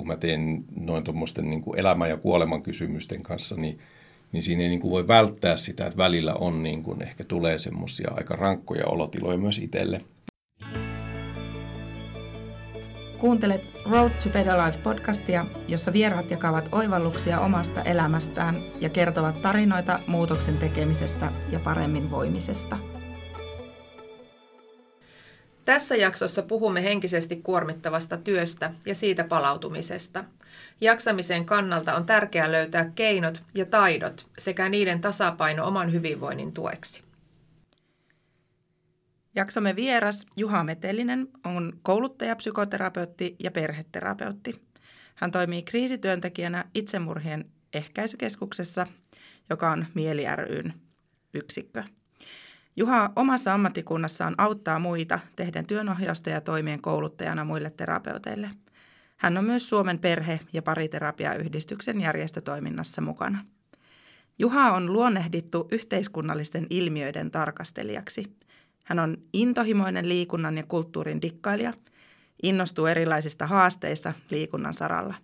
kun 0.00 0.06
mä 0.06 0.16
teen 0.16 0.64
noin 0.76 1.04
tuommoisten 1.04 1.50
niin 1.50 1.62
elämän 1.76 2.08
ja 2.08 2.16
kuoleman 2.16 2.62
kysymysten 2.62 3.22
kanssa, 3.22 3.56
niin, 3.56 3.78
niin 4.32 4.42
siinä 4.42 4.62
ei 4.62 4.68
niin 4.68 4.80
kuin 4.80 4.90
voi 4.90 5.08
välttää 5.08 5.56
sitä, 5.56 5.86
että 5.86 5.96
välillä 5.96 6.34
on 6.34 6.62
niin 6.62 6.82
kuin, 6.82 7.02
ehkä 7.02 7.24
tulee 7.24 7.58
semmoisia 7.58 8.10
aika 8.16 8.36
rankkoja 8.36 8.86
olotiloja 8.86 9.38
myös 9.38 9.58
itselle. 9.58 10.00
Kuuntelet 13.18 13.62
Road 13.90 14.10
to 14.10 14.28
Better 14.28 14.56
Life 14.66 14.78
podcastia, 14.78 15.46
jossa 15.68 15.92
vieraat 15.92 16.30
jakavat 16.30 16.68
oivalluksia 16.72 17.40
omasta 17.40 17.82
elämästään 17.82 18.56
ja 18.80 18.88
kertovat 18.88 19.42
tarinoita 19.42 20.00
muutoksen 20.06 20.58
tekemisestä 20.58 21.32
ja 21.50 21.60
paremmin 21.60 22.10
voimisesta. 22.10 22.78
Tässä 25.70 25.96
jaksossa 25.96 26.42
puhumme 26.42 26.82
henkisesti 26.82 27.36
kuormittavasta 27.36 28.16
työstä 28.18 28.72
ja 28.86 28.94
siitä 28.94 29.24
palautumisesta. 29.24 30.24
Jaksamisen 30.80 31.44
kannalta 31.44 31.94
on 31.94 32.06
tärkeää 32.06 32.52
löytää 32.52 32.92
keinot 32.94 33.42
ja 33.54 33.66
taidot 33.66 34.26
sekä 34.38 34.68
niiden 34.68 35.00
tasapaino 35.00 35.66
oman 35.66 35.92
hyvinvoinnin 35.92 36.52
tueksi. 36.52 37.04
Jaksomme 39.34 39.76
vieras 39.76 40.26
Juha 40.36 40.64
Metelinen 40.64 41.28
on 41.44 41.78
kouluttaja, 41.82 42.36
psykoterapeutti 42.36 43.36
ja 43.38 43.50
perheterapeutti. 43.50 44.62
Hän 45.14 45.30
toimii 45.30 45.62
kriisityöntekijänä 45.62 46.64
itsemurhien 46.74 47.50
ehkäisykeskuksessa, 47.72 48.86
joka 49.50 49.70
on 49.70 49.86
Mieli 49.94 50.24
ryn 50.36 50.74
yksikkö. 51.34 51.84
Juha 52.76 53.12
omassa 53.16 53.54
ammattikunnassaan 53.54 54.34
auttaa 54.38 54.78
muita 54.78 55.20
tehden 55.36 55.66
työnohjausta 55.66 56.30
ja 56.30 56.40
toimien 56.40 56.82
kouluttajana 56.82 57.44
muille 57.44 57.70
terapeuteille. 57.70 58.50
Hän 59.16 59.38
on 59.38 59.44
myös 59.44 59.68
Suomen 59.68 59.98
perhe- 59.98 60.40
ja 60.52 60.62
pariterapiayhdistyksen 60.62 62.00
järjestötoiminnassa 62.00 63.00
mukana. 63.00 63.44
Juha 64.38 64.72
on 64.72 64.92
luonnehdittu 64.92 65.68
yhteiskunnallisten 65.70 66.66
ilmiöiden 66.70 67.30
tarkastelijaksi– 67.30 68.26
hän 68.90 68.98
on 68.98 69.16
intohimoinen 69.32 70.08
liikunnan 70.08 70.56
ja 70.56 70.62
kulttuurin 70.62 71.22
dikkailija, 71.22 71.72
innostuu 72.42 72.86
erilaisista 72.86 73.46
haasteista 73.46 74.12
liikunnan 74.30 74.74
saralla. 74.74 75.14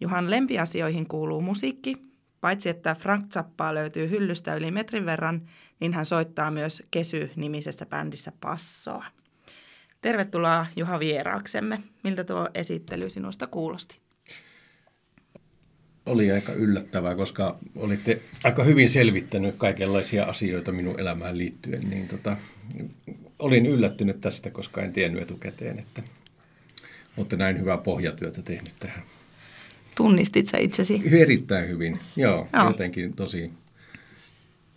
Juhan 0.00 0.30
lempiasioihin 0.30 1.08
kuuluu 1.08 1.40
musiikki. 1.40 1.96
Paitsi 2.40 2.68
että 2.68 2.94
Frank 2.94 3.32
Zappaa 3.32 3.74
löytyy 3.74 4.10
hyllystä 4.10 4.54
yli 4.54 4.70
metrin 4.70 5.06
verran, 5.06 5.42
niin 5.80 5.92
hän 5.92 6.06
soittaa 6.06 6.50
myös 6.50 6.82
Kesy-nimisessä 6.90 7.86
bändissä 7.86 8.32
passoa. 8.40 9.04
Tervetuloa 10.02 10.66
Juha 10.76 10.98
vieraaksemme. 10.98 11.82
Miltä 12.04 12.24
tuo 12.24 12.48
esittely 12.54 13.10
sinusta 13.10 13.46
kuulosti? 13.46 14.00
oli 16.06 16.30
aika 16.30 16.52
yllättävää, 16.52 17.14
koska 17.14 17.58
olitte 17.76 18.22
aika 18.44 18.64
hyvin 18.64 18.90
selvittänyt 18.90 19.54
kaikenlaisia 19.58 20.24
asioita 20.24 20.72
minun 20.72 21.00
elämään 21.00 21.38
liittyen, 21.38 21.90
niin 21.90 22.08
tota, 22.08 22.36
olin 23.38 23.66
yllättynyt 23.66 24.20
tästä, 24.20 24.50
koska 24.50 24.82
en 24.82 24.92
tiennyt 24.92 25.22
etukäteen, 25.22 25.78
että 25.78 26.02
olette 27.16 27.36
näin 27.36 27.60
hyvää 27.60 27.78
pohjatyötä 27.78 28.42
tehnyt 28.42 28.72
tähän. 28.80 29.02
Tunnistit 29.96 30.46
sä 30.46 30.58
itsesi? 30.58 31.02
Erittäin 31.20 31.68
hyvin, 31.68 31.98
joo, 32.16 32.48
joo. 32.52 32.66
jotenkin 32.66 33.12
tosi. 33.12 33.50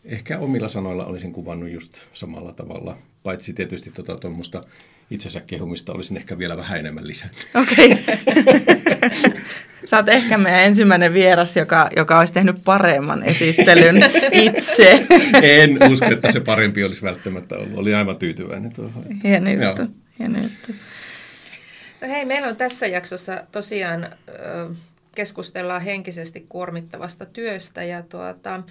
Ehkä 0.06 0.40
omilla 0.40 0.68
sanoilla 0.68 1.06
olisin 1.06 1.34
kuvannut 1.34 1.70
just 1.70 2.00
samalla 2.14 2.54
tavalla, 2.54 2.98
paitsi 3.24 3.54
tietysti 3.54 3.92
tuommoista 4.22 4.58
tota, 4.58 4.74
itsensä 5.12 5.42
kehumista 5.42 5.94
olisin 5.94 6.18
ehkä 6.18 6.38
vielä 6.38 6.58
vähän 6.58 6.80
enemmän 6.80 7.08
lisännyt. 7.08 7.48
Okei. 7.56 7.92
Okay. 7.92 9.32
Sä 9.86 9.98
oot 9.98 10.10
ehkä 10.10 10.38
meidän 10.38 10.64
ensimmäinen 10.64 11.14
vieras, 11.14 11.58
joka, 11.58 11.90
joka 11.96 12.20
olisi 12.20 12.34
tehnyt 12.34 12.64
paremman 12.64 13.24
esittelyn 13.24 13.96
itse. 14.32 15.08
en 15.62 15.92
usko, 15.92 16.06
että 16.06 16.32
se 16.32 16.40
parempi 16.40 16.84
olisi 16.84 17.02
välttämättä 17.02 17.56
ollut. 17.56 17.78
Oli 17.78 17.94
aivan 17.94 18.16
tyytyväinen 18.16 18.74
tuohon. 18.74 19.04
Hieno 19.24 19.50
juttu. 19.50 19.82
Hieno 20.20 20.40
juttu. 20.44 20.72
No 22.02 22.08
hei, 22.08 22.26
meillä 22.26 22.48
on 22.48 22.56
tässä 22.56 22.88
jaksossa 22.88 23.44
tosiaan 23.52 24.08
keskustellaan 25.16 25.82
henkisesti 25.82 26.46
kuormittavasta 26.50 27.26
työstä 27.26 27.84
ja 27.84 28.04
tuota, 28.04 28.64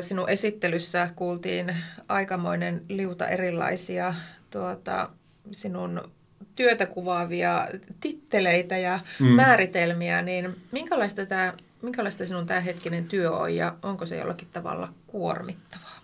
sinun 0.00 0.30
esittelyssä 0.30 1.08
kuultiin 1.16 1.76
aikamoinen 2.08 2.82
liuta 2.88 3.28
erilaisia 3.28 4.14
tuota, 4.50 5.10
sinun 5.52 6.10
työtä 6.56 6.86
kuvaavia 6.86 7.68
titteleitä 8.00 8.78
ja 8.78 9.00
mm. 9.20 9.26
määritelmiä, 9.26 10.22
niin 10.22 10.56
minkälaista, 10.72 11.26
tämä, 11.26 11.52
minkälaista 11.82 12.26
sinun 12.26 12.46
tämä 12.46 12.60
hetkinen 12.60 13.04
työ 13.04 13.30
on 13.30 13.54
ja 13.54 13.76
onko 13.82 14.06
se 14.06 14.16
jollakin 14.16 14.48
tavalla 14.52 14.88
kuormittavaa? 15.06 15.98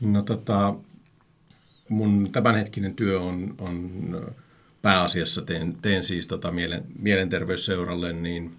No 0.00 0.22
tota, 0.22 0.74
mun 1.88 2.28
tämänhetkinen 2.32 2.94
työ 2.94 3.20
on, 3.20 3.54
on 3.58 3.90
pääasiassa, 4.82 5.42
teen, 5.42 5.76
teen 5.82 6.04
siis 6.04 6.26
tota 6.26 6.52
mielen, 6.52 6.84
mielenterveysseuralle 6.98 8.12
niin 8.12 8.54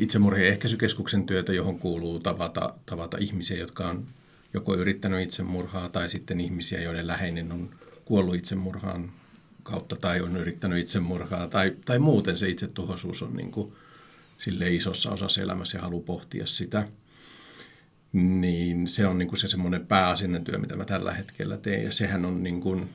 itsemurhien 0.00 0.48
ehkäisykeskuksen 0.48 1.26
työtä, 1.26 1.52
johon 1.52 1.78
kuuluu 1.78 2.20
tavata, 2.20 2.74
tavata 2.86 3.18
ihmisiä, 3.20 3.58
jotka 3.58 3.88
on 3.88 4.06
joko 4.54 4.74
yrittänyt 4.74 5.22
itsemurhaa 5.22 5.88
tai 5.88 6.10
sitten 6.10 6.40
ihmisiä, 6.40 6.82
joiden 6.82 7.06
läheinen 7.06 7.52
on 7.52 7.70
kuollut 8.04 8.34
itsemurhaan 8.34 9.12
kautta 9.62 9.96
tai 9.96 10.20
on 10.20 10.36
yrittänyt 10.36 10.78
itsemurhaa 10.78 11.48
tai, 11.48 11.76
tai 11.84 11.98
muuten 11.98 12.38
se 12.38 12.48
itsetuhoisuus 12.48 13.22
on 13.22 13.36
niin 13.36 13.50
kuin 13.50 13.72
sille 14.38 14.74
isossa 14.74 15.10
osassa 15.10 15.42
elämässä 15.42 15.78
ja 15.78 15.82
haluaa 15.82 16.04
pohtia 16.06 16.46
sitä. 16.46 16.88
Niin 18.12 18.88
se 18.88 19.06
on 19.06 19.18
niin 19.18 19.28
kuin 19.28 19.38
se 19.38 19.48
semmoinen 19.48 19.86
pääasiallinen 19.86 20.44
työ, 20.44 20.58
mitä 20.58 20.76
mä 20.76 20.84
tällä 20.84 21.12
hetkellä 21.12 21.56
teen 21.56 21.84
ja 21.84 21.92
sehän 21.92 22.24
on 22.24 22.42
niin 22.42 22.60
kuin, 22.60 22.88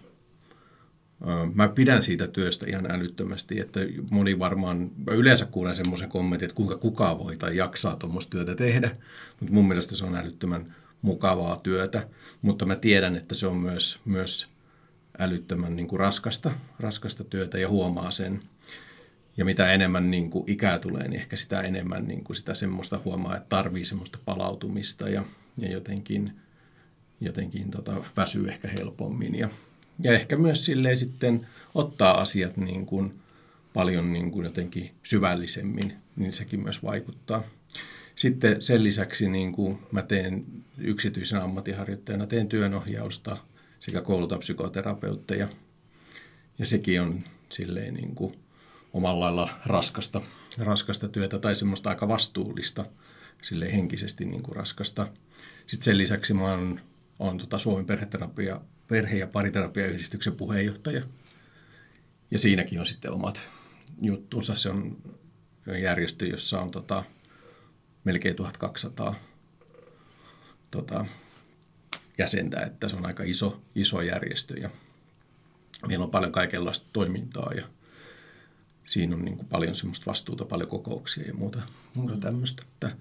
Mä 1.53 1.67
pidän 1.67 2.03
siitä 2.03 2.27
työstä 2.27 2.65
ihan 2.69 2.91
älyttömästi, 2.91 3.59
että 3.59 3.79
moni 4.09 4.39
varmaan, 4.39 4.91
mä 5.05 5.13
yleensä 5.13 5.45
kuulen 5.45 5.75
semmoisen 5.75 6.09
kommentin, 6.09 6.45
että 6.45 6.55
kuinka 6.55 6.77
kukaan 6.77 7.19
voi 7.19 7.37
tai 7.37 7.57
jaksaa 7.57 7.95
tuommoista 7.95 8.29
työtä 8.29 8.55
tehdä, 8.55 8.91
mutta 9.39 9.53
mun 9.53 9.67
mielestä 9.67 9.95
se 9.95 10.05
on 10.05 10.15
älyttömän 10.15 10.75
mukavaa 11.01 11.59
työtä, 11.59 12.07
mutta 12.41 12.65
mä 12.65 12.75
tiedän, 12.75 13.15
että 13.15 13.35
se 13.35 13.47
on 13.47 13.57
myös, 13.57 13.99
myös 14.05 14.47
älyttömän 15.19 15.75
niin 15.75 15.87
kuin 15.87 15.99
raskasta, 15.99 16.51
raskasta 16.79 17.23
työtä 17.23 17.57
ja 17.57 17.69
huomaa 17.69 18.11
sen. 18.11 18.39
Ja 19.37 19.45
mitä 19.45 19.71
enemmän 19.71 20.11
niin 20.11 20.29
kuin 20.29 20.43
ikää 20.47 20.79
tulee, 20.79 21.07
niin 21.07 21.19
ehkä 21.19 21.37
sitä 21.37 21.61
enemmän 21.61 22.07
niin 22.07 22.23
kuin 22.23 22.35
sitä 22.35 22.53
semmoista 22.53 22.99
huomaa, 23.05 23.37
että 23.37 23.49
tarvii 23.49 23.85
semmoista 23.85 24.19
palautumista 24.25 25.09
ja, 25.09 25.25
ja 25.57 25.71
jotenkin, 25.71 26.31
jotenkin 27.21 27.71
tota, 27.71 28.03
väsyy 28.17 28.47
ehkä 28.49 28.67
helpommin. 28.67 29.35
Ja, 29.35 29.49
ja 29.99 30.13
ehkä 30.13 30.37
myös 30.37 30.65
silleen 30.65 30.97
sitten 30.97 31.47
ottaa 31.75 32.21
asiat 32.21 32.57
niin 32.57 32.85
kuin 32.85 33.19
paljon 33.73 34.13
niin 34.13 34.31
kuin 34.31 34.43
jotenkin 34.43 34.91
syvällisemmin, 35.03 35.93
niin 36.15 36.33
sekin 36.33 36.59
myös 36.59 36.83
vaikuttaa. 36.83 37.43
Sitten 38.15 38.61
sen 38.61 38.83
lisäksi 38.83 39.29
niin 39.29 39.51
kuin 39.51 39.79
mä 39.91 40.01
teen 40.01 40.45
yksityisen 40.77 41.41
ammattiharjoittajana, 41.41 42.27
teen 42.27 42.47
työnohjausta 42.47 43.37
sekä 43.79 44.01
koulutan 44.01 44.39
psykoterapeutteja. 44.39 45.47
Ja 46.59 46.65
sekin 46.65 47.01
on 47.01 47.23
silleen 47.49 47.93
niin 47.93 48.15
kuin 48.15 48.33
omalla 48.93 49.25
lailla 49.25 49.49
raskasta, 49.65 50.21
raskasta 50.57 51.07
työtä 51.07 51.39
tai 51.39 51.55
semmoista 51.55 51.89
aika 51.89 52.07
vastuullista, 52.07 52.85
sille 53.41 53.73
henkisesti 53.73 54.25
niin 54.25 54.43
kuin 54.43 54.55
raskasta. 54.55 55.07
Sitten 55.67 55.85
sen 55.85 55.97
lisäksi 55.97 56.33
mä 56.33 56.51
oon, 56.51 56.81
oon 57.19 57.37
tota 57.37 57.59
Suomen 57.59 57.85
perheterapia, 57.85 58.61
perhe- 58.87 59.17
ja 59.17 59.27
pariterapiayhdistyksen 59.27 60.35
puheenjohtaja. 60.35 61.01
Ja 62.31 62.39
siinäkin 62.39 62.79
on 62.79 62.85
sitten 62.85 63.11
omat 63.11 63.47
juttunsa. 64.01 64.55
Se 64.55 64.69
on 64.69 64.97
järjestö, 65.81 66.25
jossa 66.25 66.61
on 66.61 66.71
tota, 66.71 67.03
melkein 68.03 68.35
1200 68.35 69.15
tota, 70.71 71.05
jäsentä, 72.17 72.61
että 72.61 72.89
se 72.89 72.95
on 72.95 73.05
aika 73.05 73.23
iso, 73.23 73.61
iso 73.75 74.01
järjestö 74.01 74.59
ja 74.59 74.69
meillä 75.87 76.05
on 76.05 76.11
paljon 76.11 76.31
kaikenlaista 76.31 76.87
toimintaa 76.93 77.51
ja 77.55 77.67
siinä 78.83 79.15
on 79.15 79.25
niin 79.25 79.37
kuin 79.37 79.47
paljon 79.47 79.75
semmoista 79.75 80.05
vastuuta, 80.05 80.45
paljon 80.45 80.69
kokouksia 80.69 81.27
ja 81.27 81.33
muuta, 81.33 81.61
muuta 81.93 82.17
tämmöistä, 82.17 82.63
että, 82.65 82.97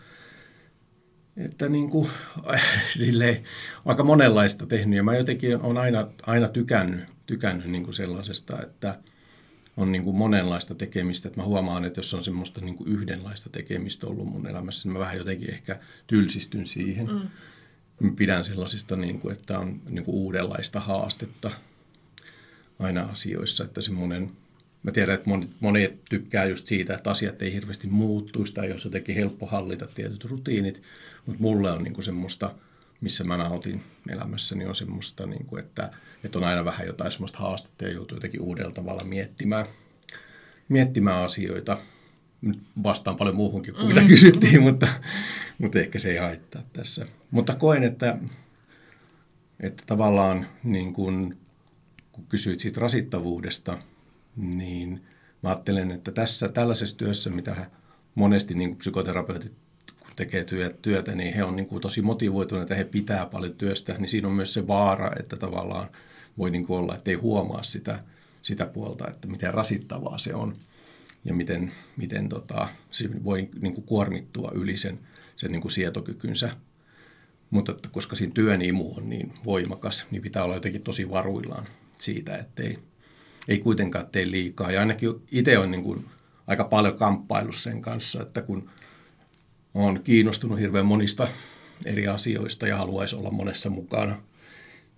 että 1.36 1.68
niin 1.68 1.90
kuin, 1.90 2.10
silleen, 2.98 3.44
aika 3.84 4.04
monenlaista 4.04 4.66
tehnyt 4.66 4.96
ja 4.96 5.02
mä 5.02 5.16
jotenkin 5.16 5.60
olen 5.60 5.78
aina, 5.78 6.08
aina 6.22 6.48
tykännyt, 6.48 7.04
tykännyt 7.26 7.70
niin 7.70 7.84
kuin 7.84 7.94
sellaisesta, 7.94 8.62
että– 8.62 8.98
on 9.76 9.92
niin 9.92 10.04
kuin 10.04 10.16
monenlaista 10.16 10.74
tekemistä. 10.74 11.28
Että 11.28 11.40
mä 11.40 11.46
huomaan, 11.46 11.84
että 11.84 11.98
jos 11.98 12.14
on 12.14 12.24
semmoista 12.24 12.60
niin 12.60 12.76
kuin 12.76 12.90
yhdenlaista 12.90 13.50
tekemistä 13.50 14.06
ollut 14.06 14.26
mun 14.26 14.46
elämässä, 14.46 14.88
niin 14.88 14.92
mä 14.92 14.98
vähän 14.98 15.18
jotenkin 15.18 15.50
ehkä 15.50 15.80
tylsistyn 16.06 16.66
siihen. 16.66 17.06
Mm. 17.06 17.28
Mä 18.00 18.12
pidän 18.16 18.44
sellaisista, 18.44 18.96
niin 18.96 19.20
kuin, 19.20 19.32
että 19.32 19.58
on 19.58 19.80
niin 19.88 20.04
kuin 20.04 20.14
uudenlaista 20.14 20.80
haastetta 20.80 21.50
aina 22.78 23.02
asioissa, 23.02 23.64
että 23.64 23.80
semmoinen 23.80 24.30
mä 24.82 24.92
tiedän, 24.92 25.14
että 25.14 25.30
monet, 25.30 25.50
monet 25.60 26.04
tykkää 26.10 26.44
just 26.44 26.66
siitä, 26.66 26.94
että 26.94 27.10
asiat 27.10 27.42
ei 27.42 27.52
hirveästi 27.52 27.86
muuttuisi 27.86 28.54
tai 28.54 28.68
jos 28.68 28.84
jotenkin 28.84 29.14
helppo 29.14 29.46
hallita 29.46 29.86
tietyt 29.86 30.24
rutiinit, 30.24 30.82
mutta 31.26 31.42
mulle 31.42 31.70
on 31.70 31.82
niin 31.82 31.94
kuin 31.94 32.04
semmoista, 32.04 32.54
missä 33.00 33.24
mä 33.24 33.36
nautin 33.36 33.82
elämässäni, 34.08 34.66
on 34.66 34.74
semmoista, 34.74 35.26
niin 35.26 35.46
kuin, 35.46 35.64
että, 35.64 35.90
että 36.24 36.38
on 36.38 36.44
aina 36.44 36.64
vähän 36.64 36.86
jotain 36.86 37.12
semmoista 37.12 37.38
haastetta 37.38 37.84
ja 37.84 37.92
joutuu 37.92 38.16
jotenkin 38.16 38.40
uudella 38.40 38.72
tavalla 38.72 39.04
miettimään, 39.04 39.66
miettimään 40.68 41.24
asioita. 41.24 41.78
Nyt 42.42 42.62
vastaan 42.82 43.16
paljon 43.16 43.36
muuhunkin 43.36 43.74
kuin 43.74 43.86
mitä 43.86 44.00
mm. 44.00 44.08
kysyttiin, 44.08 44.62
mutta, 44.62 44.88
mutta 45.58 45.78
ehkä 45.78 45.98
se 45.98 46.10
ei 46.10 46.16
haittaa 46.16 46.62
tässä. 46.72 47.06
Mutta 47.30 47.54
koen, 47.54 47.84
että, 47.84 48.18
että 49.60 49.82
tavallaan 49.86 50.46
niin 50.64 50.92
kuin, 50.92 51.38
kun 52.12 52.26
kysyit 52.26 52.60
siitä 52.60 52.80
rasittavuudesta, 52.80 53.78
niin 54.36 55.04
mä 55.42 55.48
ajattelen, 55.48 55.90
että 55.90 56.12
tässä 56.12 56.48
tällaisessa 56.48 56.96
työssä, 56.96 57.30
mitä 57.30 57.70
monesti 58.14 58.54
niin 58.54 58.70
kuin 58.70 58.78
psykoterapeutit 58.78 59.52
tekee 60.16 60.46
työtä, 60.82 61.14
niin 61.14 61.34
he 61.34 61.44
on 61.44 61.56
niin 61.56 61.66
kuin 61.66 61.80
tosi 61.80 62.02
motivoituneita, 62.02 62.74
he 62.74 62.84
pitää 62.84 63.26
paljon 63.26 63.54
työstä, 63.54 63.94
niin 63.98 64.08
siinä 64.08 64.28
on 64.28 64.34
myös 64.34 64.54
se 64.54 64.66
vaara, 64.66 65.10
että 65.20 65.36
tavallaan 65.36 65.88
voi 66.38 66.50
niin 66.50 66.66
kuin 66.66 66.78
olla, 66.78 66.94
että 66.94 67.10
ei 67.10 67.16
huomaa 67.16 67.62
sitä, 67.62 68.04
sitä 68.42 68.66
puolta, 68.66 69.08
että 69.08 69.28
miten 69.28 69.54
rasittavaa 69.54 70.18
se 70.18 70.34
on 70.34 70.54
ja 71.24 71.34
miten, 71.34 71.72
miten 71.96 72.28
tota, 72.28 72.68
se 72.90 73.24
voi 73.24 73.48
niin 73.60 73.74
kuin 73.74 73.84
kuormittua 73.84 74.52
yli 74.54 74.76
sen, 74.76 74.98
sen 75.36 75.52
niin 75.52 75.62
kuin 75.62 75.72
sietokykynsä. 75.72 76.50
Mutta 77.50 77.72
että 77.72 77.88
koska 77.92 78.16
siinä 78.16 78.34
työnimu 78.34 78.94
on 78.96 79.08
niin 79.08 79.32
voimakas, 79.44 80.06
niin 80.10 80.22
pitää 80.22 80.44
olla 80.44 80.54
jotenkin 80.54 80.82
tosi 80.82 81.10
varuillaan 81.10 81.66
siitä, 81.98 82.36
ettei 82.36 82.78
ei 83.48 83.58
kuitenkaan 83.58 84.06
tee 84.06 84.30
liikaa. 84.30 84.72
Ja 84.72 84.80
ainakin 84.80 85.10
itse 85.32 85.58
on 85.58 85.70
niin 85.70 85.82
kuin 85.82 86.04
aika 86.46 86.64
paljon 86.64 86.98
kamppailu 86.98 87.52
sen 87.52 87.82
kanssa, 87.82 88.22
että 88.22 88.42
kun 88.42 88.70
olen 89.74 90.02
kiinnostunut 90.02 90.58
hirveän 90.58 90.86
monista 90.86 91.28
eri 91.84 92.08
asioista 92.08 92.66
ja 92.66 92.76
haluaisi 92.76 93.16
olla 93.16 93.30
monessa 93.30 93.70
mukana, 93.70 94.22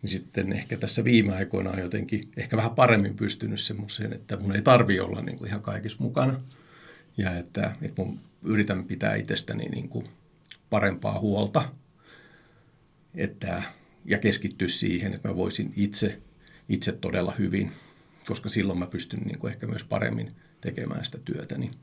niin 0.03 0.11
sitten 0.11 0.53
ehkä 0.53 0.77
tässä 0.77 1.05
viime 1.05 1.35
aikoina 1.35 1.71
on 1.71 1.79
jotenkin 1.79 2.31
ehkä 2.37 2.57
vähän 2.57 2.75
paremmin 2.75 3.17
pystynyt 3.17 3.61
semmoiseen, 3.61 4.13
että 4.13 4.37
mun 4.37 4.57
ei 4.57 4.63
tarvi 4.63 5.01
olla 5.01 5.23
niin 5.23 5.39
kuin 5.39 5.49
ihan 5.49 5.63
kaikissa 5.63 5.99
mukana. 6.01 6.41
Ja 7.17 7.39
että, 7.39 7.77
että 7.83 8.03
mun 8.03 8.21
yritän 8.43 8.85
pitää 8.85 9.15
itsestäni 9.15 9.65
niin 9.65 9.89
kuin 9.89 10.09
parempaa 10.71 11.21
huolta 11.21 11.69
että, 13.15 13.63
ja 14.05 14.19
keskittyä 14.19 14.69
siihen, 14.69 15.15
että 15.15 15.29
mä 15.29 15.37
voisin 15.37 15.73
itse, 15.77 16.19
itse 16.69 16.93
todella 16.93 17.35
hyvin– 17.39 17.73
koska 18.27 18.49
silloin 18.49 18.79
mä 18.79 18.87
pystyn 18.87 19.21
niin 19.21 19.39
kuin 19.39 19.53
ehkä 19.53 19.67
myös 19.67 19.85
paremmin 19.85 20.33
tekemään 20.61 21.05
sitä 21.05 21.19
työtäni. 21.19 21.67
Niin 21.67 21.79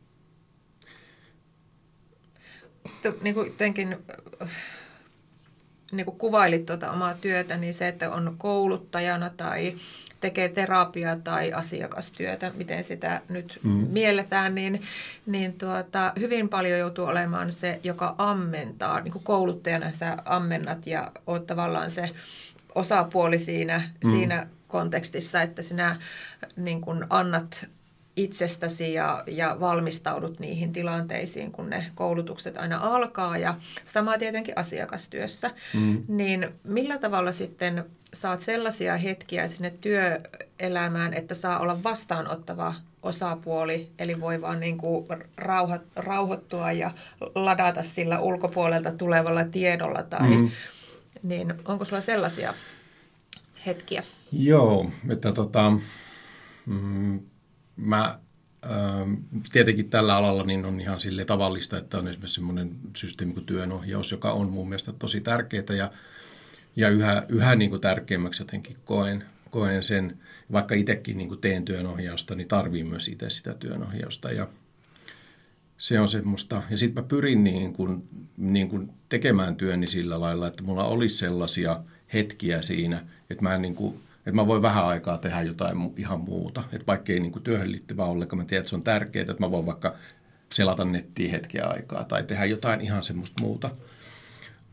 kuin 3.34 3.48
jotenkin 3.48 3.98
niin 5.92 6.06
kuin 6.06 6.18
kuvailit 6.18 6.66
tuota 6.66 6.92
omaa 6.92 7.14
työtä, 7.14 7.58
niin 7.58 7.74
se, 7.74 7.88
että 7.88 8.12
on 8.12 8.36
kouluttajana 8.38 9.30
tai 9.30 9.76
tekee 10.20 10.50
terapiaa 10.50 11.16
tai 11.16 11.54
asiakastyötä, 11.54 12.52
miten 12.56 12.84
sitä 12.84 13.22
nyt 13.30 13.60
mm. 13.64 13.72
mielletään, 13.72 14.56
niin, 14.56 14.82
niin 15.26 15.54
tuota, 15.54 16.14
hyvin 16.20 16.50
paljon 16.50 16.80
joutuu 16.80 17.06
olemaan 17.06 17.52
se, 17.52 17.80
joka 17.84 18.16
ammentaa. 18.18 19.02
Niin 19.02 19.12
kuin 19.12 19.24
kouluttajana 19.24 19.92
sä 19.92 20.18
ammennat 20.26 20.88
ja 20.88 21.12
oot 21.28 21.48
tavallaan 21.48 21.92
se 21.92 22.10
osapuoli 22.76 23.40
siinä, 23.40 23.82
mm. 24.04 24.12
siinä 24.12 24.48
kontekstissa, 24.68 25.42
että 25.42 25.62
sinä 25.62 25.96
niin 26.56 26.82
kuin 26.82 27.06
annat 27.10 27.68
itsestäsi 28.16 28.94
ja, 28.94 29.24
ja 29.28 29.58
valmistaudut 29.60 30.40
niihin 30.40 30.74
tilanteisiin, 30.74 31.52
kun 31.52 31.70
ne 31.70 31.86
koulutukset 31.96 32.58
aina 32.58 32.80
alkaa 32.82 33.38
ja 33.38 33.56
sama 33.84 34.18
tietenkin 34.18 34.58
asiakastyössä. 34.58 35.52
Mm. 35.74 36.04
Niin 36.08 36.50
millä 36.64 36.98
tavalla 36.98 37.32
sitten 37.32 37.86
saat 38.14 38.42
sellaisia 38.42 38.98
hetkiä 38.98 39.48
sinne 39.48 39.74
työelämään, 39.82 41.14
että 41.14 41.36
saa 41.36 41.60
olla 41.60 41.84
vastaanottava 41.84 42.74
osapuoli, 43.04 43.92
eli 44.00 44.22
voi 44.22 44.42
vaan 44.42 44.60
niin 44.60 44.78
kuin 44.78 45.06
rauha, 45.38 45.80
rauhoittua 45.96 46.72
ja 46.72 46.92
ladata 47.36 47.84
sillä 47.84 48.20
ulkopuolelta 48.20 48.92
tulevalla 48.92 49.44
tiedolla 49.44 50.04
tai 50.04 50.30
mm. 50.30 50.52
niin 51.24 51.54
onko 51.66 51.86
sulla 51.86 52.02
sellaisia 52.02 52.54
hetkiä? 53.66 54.04
Joo, 54.32 54.92
että 55.10 55.32
tota, 55.32 55.72
mm, 56.66 57.20
mä 57.76 58.20
ähm, 58.66 59.14
tietenkin 59.52 59.90
tällä 59.90 60.16
alalla 60.16 60.44
niin 60.44 60.66
on 60.66 60.82
ihan 60.82 61.00
sille 61.00 61.26
tavallista, 61.26 61.78
että 61.78 61.98
on 61.98 62.08
esimerkiksi 62.08 62.36
semmoinen 62.36 62.76
systeemi 62.96 63.34
kuin 63.34 63.46
työnohjaus, 63.46 64.12
joka 64.12 64.32
on 64.32 64.50
mun 64.50 64.70
mielestä 64.70 64.94
tosi 64.94 65.22
tärkeää 65.22 65.76
ja, 65.78 65.92
ja 66.76 66.90
yhä, 66.90 67.26
yhä 67.30 67.56
niin 67.56 67.70
kuin 67.70 67.82
tärkeämmäksi 67.82 68.42
jotenkin 68.42 68.78
koen, 68.86 69.24
koen 69.50 69.84
sen, 69.84 70.18
vaikka 70.52 70.76
itsekin 70.76 71.18
niin 71.18 71.28
kuin 71.28 71.42
teen 71.42 71.66
työnohjausta, 71.66 72.36
niin 72.36 72.48
tarviin 72.48 72.88
myös 72.88 73.08
itse 73.08 73.30
sitä 73.30 73.54
työnohjausta 73.54 74.32
ja 74.32 74.48
se 75.78 76.00
on 76.00 76.10
semmoista. 76.10 76.64
Ja 76.70 76.78
sitten 76.78 77.04
mä 77.04 77.08
pyrin 77.08 77.44
niin 77.44 77.74
kuin, 77.74 78.04
niin 78.38 78.70
kuin 78.70 78.90
tekemään 79.10 79.56
työni 79.56 79.88
sillä 79.88 80.20
lailla, 80.20 80.48
että 80.48 80.64
mulla 80.64 80.86
olisi 80.86 81.18
sellaisia 81.18 81.84
hetkiä 82.14 82.62
siinä, 82.62 83.06
että 83.30 83.44
mä 83.44 83.56
en 83.56 83.62
niin 83.62 83.76
kuin, 83.76 84.00
että 84.26 84.32
mä 84.32 84.48
voin 84.48 84.62
vähän 84.62 84.86
aikaa 84.86 85.18
tehdä 85.18 85.42
jotain 85.42 85.78
ihan 85.98 86.22
muuta. 86.22 86.64
Että 86.72 86.88
vaikka 86.88 87.14
ei 87.14 87.20
niin 87.20 87.32
kuin 87.32 87.44
työhön 87.44 87.72
liittyvää 87.72 88.06
ollenkaan, 88.06 88.38
mä 88.38 88.46
tiedän, 88.46 88.62
että 88.62 88.70
se 88.70 88.76
on 88.76 88.84
tärkeää, 88.84 89.22
että 89.22 89.36
mä 89.40 89.52
voin 89.52 89.66
vaikka 89.66 89.96
selata 90.54 90.86
nettiä 90.86 91.32
hetkeä 91.32 91.66
aikaa 91.66 92.04
tai 92.04 92.24
tehdä 92.24 92.46
jotain 92.46 92.82
ihan 92.82 93.04
semmoista 93.04 93.44
muuta. 93.44 93.70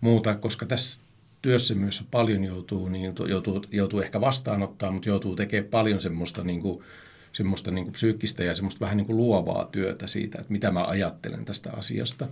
muuta 0.00 0.35
koska 0.35 0.67
tässä 0.67 1.02
työssä 1.43 1.75
myös 1.75 2.05
paljon 2.11 2.44
joutuu, 2.44 2.88
niin 2.88 3.14
joutuu, 3.29 3.64
joutuu 3.70 4.00
ehkä 4.00 4.20
vastaanottaa, 4.20 4.93
mutta 4.93 5.08
joutuu 5.08 5.37
tekemään 5.37 5.70
paljon 5.70 6.00
semmoista, 6.00 6.44
niin 6.44 6.61
kuin, 6.61 6.85
semmoista 7.32 7.70
niin 7.70 7.85
kuin 7.85 7.93
psyykkistä 7.93 8.44
ja 8.44 8.55
semmoista 8.55 8.81
vähän 8.81 8.96
niin 8.96 9.06
kuin 9.06 9.17
luovaa 9.17 9.64
työtä 9.64 10.06
siitä, 10.06 10.38
että 10.41 10.53
mitä 10.53 10.70
mä 10.70 10.85
ajattelen 10.85 11.44
tästä 11.44 11.70
asiasta 11.73 12.29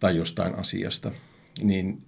tai 0.00 0.16
jostain 0.16 0.54
asiasta. 0.54 1.12
Niin, 1.62 2.02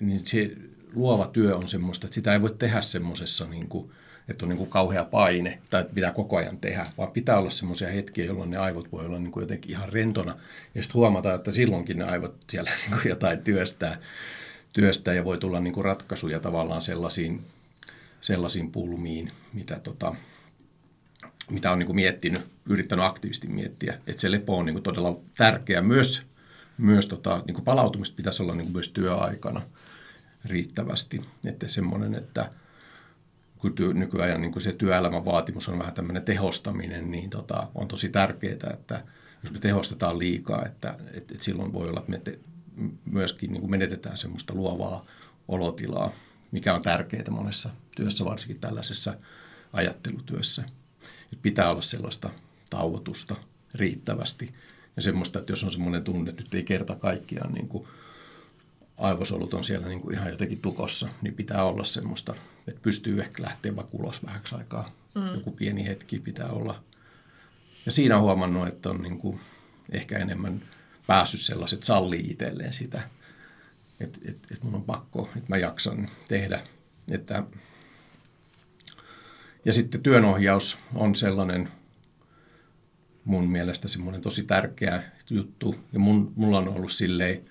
niin 0.00 0.26
se, 0.26 0.56
luova 0.94 1.26
työ 1.26 1.56
on 1.56 1.68
semmoista, 1.68 2.06
että 2.06 2.14
sitä 2.14 2.32
ei 2.32 2.42
voi 2.42 2.54
tehdä 2.58 2.80
semmoisessa, 2.80 3.46
niin 3.46 3.68
kuin, 3.68 3.90
että 4.28 4.44
on 4.44 4.48
niin 4.48 4.58
kuin 4.58 4.70
kauhea 4.70 5.04
paine 5.04 5.58
tai 5.70 5.80
että 5.80 5.94
pitää 5.94 6.12
koko 6.12 6.36
ajan 6.36 6.58
tehdä, 6.58 6.86
vaan 6.98 7.10
pitää 7.10 7.38
olla 7.38 7.50
semmoisia 7.50 7.88
hetkiä, 7.88 8.24
jolloin 8.24 8.50
ne 8.50 8.56
aivot 8.56 8.92
voi 8.92 9.06
olla 9.06 9.18
niin 9.18 9.32
kuin 9.32 9.42
jotenkin 9.42 9.70
ihan 9.70 9.88
rentona 9.88 10.36
ja 10.74 10.82
sitten 10.82 10.98
huomata, 10.98 11.34
että 11.34 11.50
silloinkin 11.50 11.98
ne 11.98 12.04
aivot 12.04 12.36
siellä 12.50 12.70
niin 12.80 13.00
kuin 13.02 13.10
jotain 13.10 13.38
työstää, 13.38 13.98
työstää 14.72 15.14
ja 15.14 15.24
voi 15.24 15.38
tulla 15.38 15.60
niin 15.60 15.74
kuin 15.74 15.84
ratkaisuja 15.84 16.40
tavallaan 16.40 16.82
sellaisiin, 16.82 17.46
sellaisiin 18.20 18.72
pulmiin, 18.72 19.32
mitä, 19.52 19.80
tota, 19.82 20.14
mitä 21.50 21.72
on 21.72 21.78
niin 21.78 21.86
kuin 21.86 21.96
miettinyt, 21.96 22.42
yrittänyt 22.66 23.04
aktiivisesti 23.04 23.48
miettiä. 23.48 23.98
Että 24.06 24.20
se 24.20 24.30
lepo 24.30 24.56
on 24.56 24.66
niin 24.66 24.74
kuin 24.74 24.82
todella 24.82 25.20
tärkeä 25.36 25.80
myös, 25.80 26.22
myös 26.78 27.06
tota, 27.06 27.42
niin 27.46 27.54
kuin 27.54 27.64
palautumista 27.64 28.16
pitäisi 28.16 28.42
olla 28.42 28.54
niin 28.54 28.64
kuin 28.64 28.74
myös 28.74 28.90
työaikana– 28.90 29.62
riittävästi. 30.44 31.20
Että 31.46 31.68
semmoinen, 31.68 32.14
että 32.14 32.52
kun 33.58 33.74
työ, 33.74 33.92
nykyään 33.92 34.40
niin 34.40 34.52
kun 34.52 34.62
se 34.62 34.72
työelämän 34.72 35.24
vaatimus 35.24 35.68
on 35.68 35.78
vähän 35.78 35.94
tämmöinen 35.94 36.22
tehostaminen, 36.22 37.10
niin 37.10 37.30
tota, 37.30 37.68
on 37.74 37.88
tosi 37.88 38.08
tärkeää, 38.08 38.70
että 38.72 39.04
jos 39.42 39.52
me 39.52 39.58
tehostetaan 39.58 40.18
liikaa, 40.18 40.64
että, 40.66 40.96
että, 41.12 41.34
että 41.34 41.44
silloin 41.44 41.72
voi 41.72 41.88
olla, 41.88 42.00
että 42.00 42.10
me 42.10 42.18
te, 42.18 42.38
myöskin 43.04 43.52
niin 43.52 43.70
menetetään 43.70 44.16
semmoista 44.16 44.54
luovaa 44.54 45.04
olotilaa, 45.48 46.12
mikä 46.50 46.74
on 46.74 46.82
tärkeää 46.82 47.30
monessa 47.30 47.70
työssä, 47.96 48.24
varsinkin 48.24 48.60
tällaisessa 48.60 49.14
ajattelutyössä. 49.72 50.62
Että 51.32 51.42
pitää 51.42 51.70
olla 51.70 51.82
sellaista 51.82 52.30
tauotusta 52.70 53.36
riittävästi 53.74 54.52
ja 54.96 55.02
semmoista, 55.02 55.38
että 55.38 55.52
jos 55.52 55.64
on 55.64 55.72
semmoinen 55.72 56.04
tunne, 56.04 56.30
että 56.30 56.42
nyt 56.42 56.54
ei 56.54 56.62
kerta 56.62 56.94
kaikkiaan 56.94 57.52
niin 57.52 57.68
kuin 57.68 57.88
aivosolut 59.00 59.54
on 59.54 59.64
siellä 59.64 59.88
niin 59.88 60.00
kuin 60.00 60.14
ihan 60.14 60.30
jotenkin 60.30 60.60
tukossa, 60.60 61.08
niin 61.22 61.34
pitää 61.34 61.64
olla 61.64 61.84
semmoista, 61.84 62.34
että 62.68 62.80
pystyy 62.82 63.20
ehkä 63.20 63.42
lähteä 63.42 63.76
vaikka 63.76 63.96
ulos 63.96 64.26
vähäksi 64.26 64.54
aikaa. 64.54 64.92
Mm. 65.14 65.34
Joku 65.34 65.50
pieni 65.50 65.86
hetki 65.86 66.18
pitää 66.18 66.48
olla. 66.48 66.82
Ja 67.86 67.92
siinä 67.92 68.16
on 68.16 68.22
huomannut, 68.22 68.68
että 68.68 68.90
on 68.90 69.02
niin 69.02 69.18
kuin 69.18 69.40
ehkä 69.92 70.18
enemmän 70.18 70.62
päässyt 71.06 71.40
sellaiset 71.40 71.82
sallii 71.82 72.30
itselleen 72.30 72.72
sitä, 72.72 73.02
että, 74.00 74.18
että, 74.24 74.48
että 74.50 74.64
mun 74.64 74.74
on 74.74 74.84
pakko, 74.84 75.30
että 75.36 75.48
mä 75.48 75.56
jaksan 75.56 76.08
tehdä. 76.28 76.60
Että 77.10 77.42
ja 79.64 79.72
sitten 79.72 80.02
työnohjaus 80.02 80.78
on 80.94 81.14
sellainen 81.14 81.68
mun 83.24 83.50
mielestä 83.50 83.88
semmoinen 83.88 84.22
tosi 84.22 84.42
tärkeä 84.42 85.02
juttu. 85.30 85.76
Ja 85.92 85.98
mun, 85.98 86.32
mulla 86.36 86.58
on 86.58 86.68
ollut 86.68 86.92
silleen, 86.92 87.44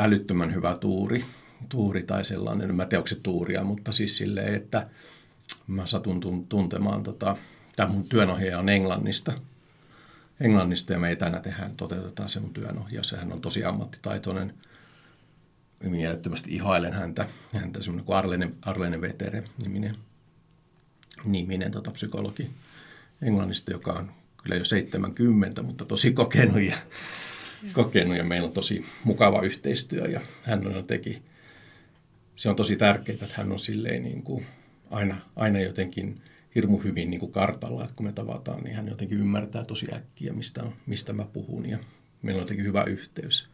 älyttömän 0.00 0.54
hyvä 0.54 0.74
tuuri, 0.74 1.24
tuuri 1.68 2.02
tai 2.02 2.24
sellainen, 2.24 2.70
en 2.70 2.76
mä 2.76 2.88
se 3.06 3.14
tuuria, 3.22 3.64
mutta 3.64 3.92
siis 3.92 4.16
silleen, 4.16 4.54
että 4.54 4.86
mä 5.66 5.86
satun 5.86 6.46
tuntemaan 6.48 7.02
tota, 7.02 7.36
tämä 7.76 7.92
mun 7.92 8.08
työnohjaaja 8.08 8.58
on 8.58 8.68
Englannista. 8.68 9.32
Englannista 10.40 10.92
ja 10.92 10.98
me 10.98 11.12
etänä 11.12 11.40
tehdään, 11.40 11.76
toteutetaan 11.76 12.28
se 12.28 12.40
mun 12.40 12.52
työnohjaaja. 12.52 13.04
Sehän 13.04 13.32
on 13.32 13.40
tosi 13.40 13.64
ammattitaitoinen. 13.64 14.54
Mielettömästi 15.82 16.54
ihailen 16.54 16.92
häntä. 16.92 17.26
Häntä 17.54 17.82
semmoinen 17.82 18.04
kuin 18.04 18.16
Arlene, 18.16 18.50
Arlene 18.62 19.00
Vetere 19.00 19.44
niminen, 19.64 19.96
niminen 21.24 21.72
tota, 21.72 21.90
psykologi 21.90 22.50
Englannista, 23.22 23.70
joka 23.70 23.92
on 23.92 24.12
kyllä 24.42 24.56
jo 24.56 24.64
70, 24.64 25.62
mutta 25.62 25.84
tosi 25.84 26.12
kokenut 26.12 26.60
ja, 26.60 26.76
kokenut 27.72 28.16
ja 28.16 28.24
meillä 28.24 28.46
on 28.46 28.52
tosi 28.52 28.84
mukava 29.04 29.42
yhteistyö 29.42 30.06
ja 30.06 30.20
hän 30.42 30.76
on 30.76 30.84
teki, 30.84 31.22
se 32.36 32.48
on 32.48 32.56
tosi 32.56 32.76
tärkeää, 32.76 33.18
että 33.22 33.34
hän 33.36 33.52
on 33.52 33.60
silleen 33.60 34.02
niin 34.02 34.22
kuin 34.22 34.46
aina, 34.90 35.16
aina 35.36 35.60
jotenkin 35.60 36.20
hirmu 36.54 36.78
hyvin 36.78 37.10
niin 37.10 37.20
kuin 37.20 37.32
kartalla, 37.32 37.82
että 37.82 37.96
kun 37.96 38.06
me 38.06 38.12
tavataan, 38.12 38.62
niin 38.62 38.76
hän 38.76 38.88
jotenkin 38.88 39.18
ymmärtää 39.18 39.64
tosi 39.64 39.86
äkkiä, 39.92 40.32
mistä, 40.32 40.62
mistä 40.86 41.12
mä 41.12 41.24
puhun 41.24 41.66
ja 41.66 41.78
meillä 42.22 42.38
on 42.38 42.42
jotenkin 42.42 42.66
hyvä 42.66 42.84
yhteys. 42.84 43.48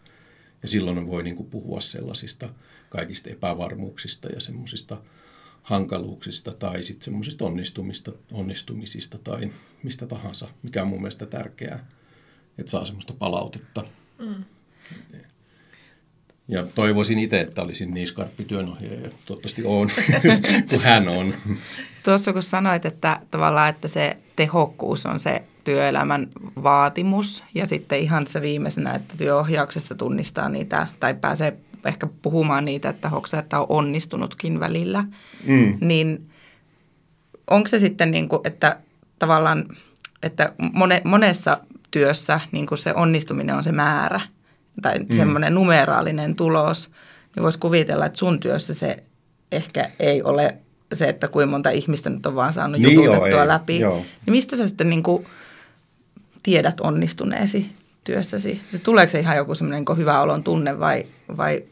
Ja 0.63 0.69
silloin 0.69 1.07
voi 1.07 1.23
niin 1.23 1.37
kuin 1.37 1.51
puhua 1.51 1.81
sellaisista 1.81 2.49
kaikista 2.91 3.31
epävarmuuksista 3.31 4.29
ja 4.29 4.41
semmoisista 4.41 5.03
hankaluuksista 5.63 6.53
tai 6.53 6.83
sitten 6.83 7.05
semmoisista 7.05 7.45
onnistumista, 7.45 8.13
onnistumisista 8.33 9.19
tai 9.19 9.51
mistä 9.83 10.07
tahansa, 10.07 10.49
mikä 10.63 10.83
on 10.83 10.89
mun 10.89 11.01
mielestä 11.01 11.27
tärkeää, 11.27 11.87
että 12.59 12.71
saa 12.71 12.87
semmoista 12.87 13.15
palautetta. 13.19 13.85
Mm. 14.19 14.45
Ja 16.49 16.67
toivoisin 16.75 17.19
itse, 17.19 17.41
että 17.41 17.63
olisin 17.63 17.95
niin 17.95 18.09
skarppi 18.09 18.45
työnohjaaja, 18.45 19.01
ja 19.01 19.11
toivottavasti 19.27 19.63
on, 19.65 19.89
kun 20.71 20.81
hän 20.81 21.09
on. 21.09 21.35
Tuossa 22.03 22.33
kun 22.33 22.43
sanoit, 22.43 22.87
että 22.87 23.21
tavallaan, 23.31 23.69
että 23.69 23.89
se 23.89 24.17
tehokkuus 24.37 25.07
on 25.07 25.21
se 25.21 25.43
työelämän 25.65 26.29
vaatimus 26.63 27.45
ja 27.55 27.67
sitten 27.67 27.99
ihan 27.99 28.27
se 28.27 28.41
viimeisenä, 28.41 28.95
että 28.95 29.15
työohjauksessa 29.19 29.95
tunnistaa 29.95 30.49
niitä 30.49 30.87
tai 31.01 31.15
pääsee 31.15 31.57
ehkä 31.85 32.07
puhumaan 32.23 32.65
niitä, 32.65 32.89
että 32.89 33.09
hoksa, 33.09 33.39
että 33.39 33.61
on 33.61 33.67
onnistunutkin 33.69 34.61
välillä, 34.61 35.05
mm. 35.47 35.79
niin 35.81 36.31
onko 37.51 37.69
se 37.69 37.79
sitten 37.79 38.11
niin 38.11 38.29
kuin, 38.29 38.41
että 38.45 38.79
tavallaan, 39.19 39.65
että 40.23 40.53
mone, 40.73 41.03
monessa 41.05 41.61
työssä 41.97 42.41
niin 42.53 42.67
kuin 42.67 42.79
se 42.79 42.95
onnistuminen 42.95 43.57
on 43.57 43.65
se 43.65 43.73
määrä 43.73 44.21
tai 44.83 44.99
mm. 44.99 45.17
semmoinen 45.17 45.55
numeraalinen 45.55 46.37
tulos, 46.37 46.91
niin 47.37 47.43
voisi 47.43 47.59
kuvitella, 47.59 48.07
että 48.07 48.19
sun 48.19 48.41
työssä 48.41 48.75
se 48.75 49.03
ehkä 49.53 49.91
ei 50.01 50.23
ole 50.23 50.57
se, 50.93 51.09
että 51.09 51.29
kuinka 51.29 51.51
monta 51.51 51.71
ihmistä 51.71 52.11
nyt 52.11 52.27
on 52.27 52.35
vaan 52.35 52.53
saanut 52.53 52.81
niin 52.81 52.95
jututettua 52.95 53.29
joo, 53.29 53.49
läpi. 53.49 53.81
Joo. 53.81 53.97
Niin 53.97 54.33
mistä 54.33 54.57
sä 54.57 54.67
sitten 54.67 54.91
niin 54.91 55.03
kuin 55.03 55.27
tiedät 56.43 56.81
onnistuneesi 56.81 57.71
työssäsi? 58.05 58.61
Tuleeko 58.83 59.11
se 59.11 59.21
ihan 59.21 59.37
joku 59.37 59.55
semmoinen 59.55 59.85
niin 59.89 59.99
hyvä 59.99 60.21
olon 60.21 60.45
tunne 60.45 60.79
vai, 60.79 61.05
vai 61.37 61.65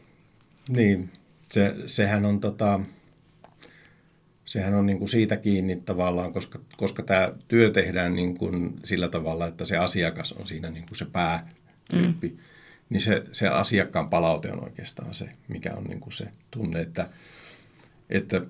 niin, 0.69 1.09
se, 1.51 1.75
sehän 1.85 2.25
on 2.25 2.39
tota, 2.39 2.79
sehän 4.45 4.73
on 4.73 4.85
niin 4.85 4.99
kuin 4.99 5.09
siitä 5.09 5.37
kiinni 5.37 5.75
tavallaan, 5.75 6.33
koska, 6.33 6.59
koska 6.77 7.03
tämä 7.03 7.31
työ 7.47 7.71
tehdään 7.71 8.15
niin 8.15 8.37
kuin 8.37 8.79
sillä 8.83 9.07
tavalla, 9.07 9.47
että 9.47 9.65
se 9.65 9.77
asiakas 9.77 10.31
on 10.31 10.47
siinä 10.47 10.69
niin 10.69 10.85
kuin 10.87 10.97
se 10.97 11.05
päätyyppi, 11.05 12.27
mm. 12.27 12.37
niin 12.89 13.01
se, 13.01 13.23
se 13.31 13.47
asiakkaan 13.47 14.09
palaute 14.09 14.51
on 14.51 14.63
oikeastaan 14.63 15.13
se, 15.13 15.29
mikä 15.47 15.73
on 15.73 15.83
niin 15.83 15.99
kuin 15.99 16.13
se 16.13 16.27
tunne, 16.51 16.81
että, 16.81 17.09
että 18.09 18.41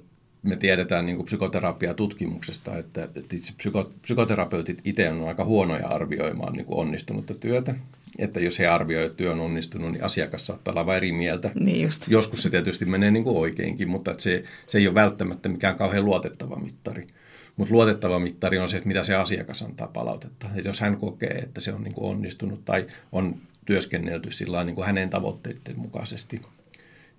me 0.44 0.56
tiedetään 0.56 1.06
niin 1.06 1.26
psykoterapiatutkimuksesta, 1.26 2.78
että, 2.78 3.04
että 3.04 3.36
itse 3.36 3.54
psyko, 3.58 3.92
psykoterapeutit 4.02 4.82
itse 4.84 5.10
on 5.10 5.28
aika 5.28 5.46
huonoja 5.46 5.88
arvioimaan 5.88 6.54
niin 6.54 6.66
kuin 6.66 6.80
onnistunutta 6.80 7.34
työtä. 7.34 7.76
Että 8.18 8.40
jos 8.40 8.60
he 8.60 8.68
arvioivat, 8.68 9.12
että 9.12 9.18
työ 9.18 9.32
on 9.32 9.40
onnistunut, 9.40 9.92
niin 9.92 10.04
asiakas 10.04 10.48
saattaa 10.48 10.72
olla 10.72 10.96
eri 10.96 11.12
mieltä. 11.12 11.52
Niin 11.56 11.84
just. 11.84 12.08
Joskus 12.08 12.44
se 12.44 12.50
tietysti 12.50 12.86
menee 12.86 13.12
niin 13.12 13.24
kuin 13.24 13.38
oikeinkin, 13.38 13.90
mutta 13.90 14.12
että 14.12 14.24
se, 14.24 14.44
se 14.68 14.78
ei 14.78 14.88
ole 14.88 14.96
välttämättä 14.96 15.50
mikään 15.50 15.76
kauhean 15.76 16.06
luotettava 16.06 16.56
mittari. 16.56 17.08
Mutta 17.56 17.74
luotettava 17.74 18.20
mittari 18.20 18.58
on 18.60 18.70
se, 18.70 18.78
että 18.78 18.88
mitä 18.88 19.04
se 19.04 19.16
asiakas 19.16 19.62
antaa 19.62 19.88
palautetta. 19.88 20.48
Että 20.56 20.70
jos 20.70 20.80
hän 20.80 20.98
kokee, 20.98 21.34
että 21.44 21.62
se 21.62 21.74
on 21.74 21.84
niin 21.84 21.94
kuin 21.94 22.10
onnistunut 22.12 22.66
tai 22.66 22.88
on 23.12 23.36
työskennelty 23.66 24.32
sillä 24.32 24.64
niin 24.64 24.76
kuin 24.76 24.86
hänen 24.86 25.10
tavoitteiden 25.10 25.80
mukaisesti, 25.80 26.42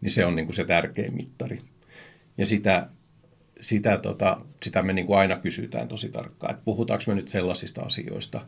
niin 0.01 0.11
se 0.11 0.25
on 0.25 0.37
niin 0.37 0.47
kuin 0.47 0.57
se 0.57 0.65
tärkein 0.65 1.15
mittari. 1.15 1.59
Ja 2.39 2.47
sitä 2.47 2.89
sitä, 3.61 3.99
tota, 3.99 4.41
sitä 4.63 4.83
me 4.83 4.93
niin 4.93 5.07
kuin 5.07 5.19
aina 5.19 5.37
kysytään 5.37 5.89
tosi 5.89 6.09
tarkkaan, 6.09 6.51
että 6.51 6.65
puhutaanko 6.65 7.05
me 7.07 7.15
nyt 7.15 7.29
sellaisista 7.29 7.81
asioista, 7.81 8.47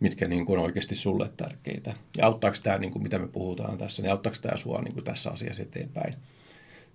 mitkä 0.00 0.28
niin 0.28 0.46
kuin 0.46 0.58
on 0.58 0.64
oikeasti 0.64 0.94
sulle 0.94 1.30
tärkeitä. 1.36 1.94
Ja 2.18 2.26
auttaako 2.26 2.56
tämä, 2.62 2.78
niin 2.78 2.92
kuin 2.92 3.02
mitä 3.02 3.18
me 3.18 3.28
puhutaan 3.28 3.78
tässä, 3.78 4.02
niin 4.02 4.10
auttaako 4.10 4.38
tämä 4.42 4.56
sua 4.56 4.82
niin 4.82 4.94
kuin 4.94 5.04
tässä 5.04 5.30
asiassa 5.30 5.62
eteenpäin. 5.62 6.14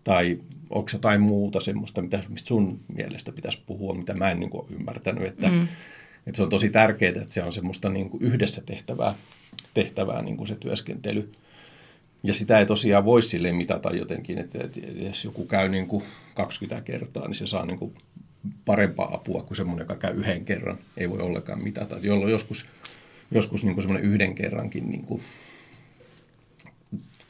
Tai 0.03 0.39
onko 0.69 0.89
jotain 0.93 1.21
muuta 1.21 1.59
semmoista, 1.59 2.01
mitä, 2.01 2.23
mistä 2.29 2.47
sun 2.47 2.79
mielestä 2.95 3.31
pitäisi 3.31 3.61
puhua, 3.65 3.93
mitä 3.93 4.13
mä 4.13 4.31
en 4.31 4.39
niin 4.39 4.49
kuin 4.49 4.61
ole 4.61 4.75
ymmärtänyt. 4.75 5.23
Että, 5.23 5.49
mm. 5.49 5.67
että 6.27 6.37
se 6.37 6.43
on 6.43 6.49
tosi 6.49 6.69
tärkeää, 6.69 7.21
että 7.21 7.33
se 7.33 7.43
on 7.43 7.53
semmoista 7.53 7.89
niin 7.89 8.09
kuin 8.09 8.23
yhdessä 8.23 8.61
tehtävää, 8.65 9.15
tehtävää 9.73 10.21
niin 10.21 10.37
kuin 10.37 10.47
se 10.47 10.55
työskentely– 10.55 11.31
ja 12.23 12.33
sitä 12.33 12.59
ei 12.59 12.65
tosiaan 12.65 13.05
voi 13.05 13.21
sille 13.21 13.51
mitata 13.51 13.95
jotenkin, 13.95 14.37
että, 14.37 14.63
että 14.63 14.79
jos 14.79 15.25
joku 15.25 15.45
käy 15.45 15.69
niin 15.69 15.87
kuin 15.87 16.03
20 16.33 16.85
kertaa, 16.85 17.27
niin 17.27 17.35
se 17.35 17.47
saa 17.47 17.65
niin 17.65 17.79
kuin 17.79 17.95
parempaa 18.65 19.15
apua 19.15 19.43
kuin 19.43 19.57
semmoinen, 19.57 19.83
joka 19.83 19.95
käy 19.95 20.15
yhden 20.15 20.45
kerran. 20.45 20.77
Ei 20.97 21.09
voi 21.09 21.19
ollenkaan 21.19 21.63
mitata. 21.63 21.97
Jolloin 22.01 22.31
joskus, 22.31 22.65
joskus 23.31 23.63
niin 23.63 23.73
kuin 23.73 23.83
semmoinen 23.83 24.09
yhden 24.11 24.35
kerrankin 24.35 24.89
niin 24.89 25.05
kuin 25.05 25.21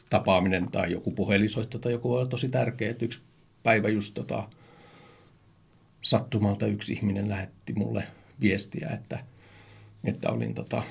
tapaaminen 0.10 0.72
tai 0.72 0.92
joku 0.92 1.12
puhelisoitto 1.12 1.80
tai 1.80 1.92
joku 1.92 2.16
on 2.16 2.30
tosi 2.30 2.50
tärkeä. 2.50 2.90
Että 2.90 3.06
yksi 3.06 3.22
päivä 3.64 3.90
just 3.90 4.14
tota, 4.14 4.50
sattumalta 6.02 6.68
yksi 6.68 6.94
ihminen 6.94 7.30
lähetti 7.30 7.74
mulle 7.74 8.08
viestiä, 8.42 8.90
että, 8.90 9.24
että 10.04 10.30
olin 10.30 10.54
tota, 10.54 10.84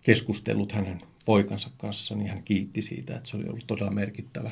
keskustellut 0.00 0.72
hänen 0.72 1.02
poikansa 1.24 1.70
kanssa, 1.78 2.14
niin 2.14 2.30
hän 2.30 2.42
kiitti 2.42 2.82
siitä, 2.82 3.16
että 3.16 3.28
se 3.28 3.36
oli 3.36 3.48
ollut 3.48 3.66
todella 3.66 3.90
merkittävä, 3.90 4.50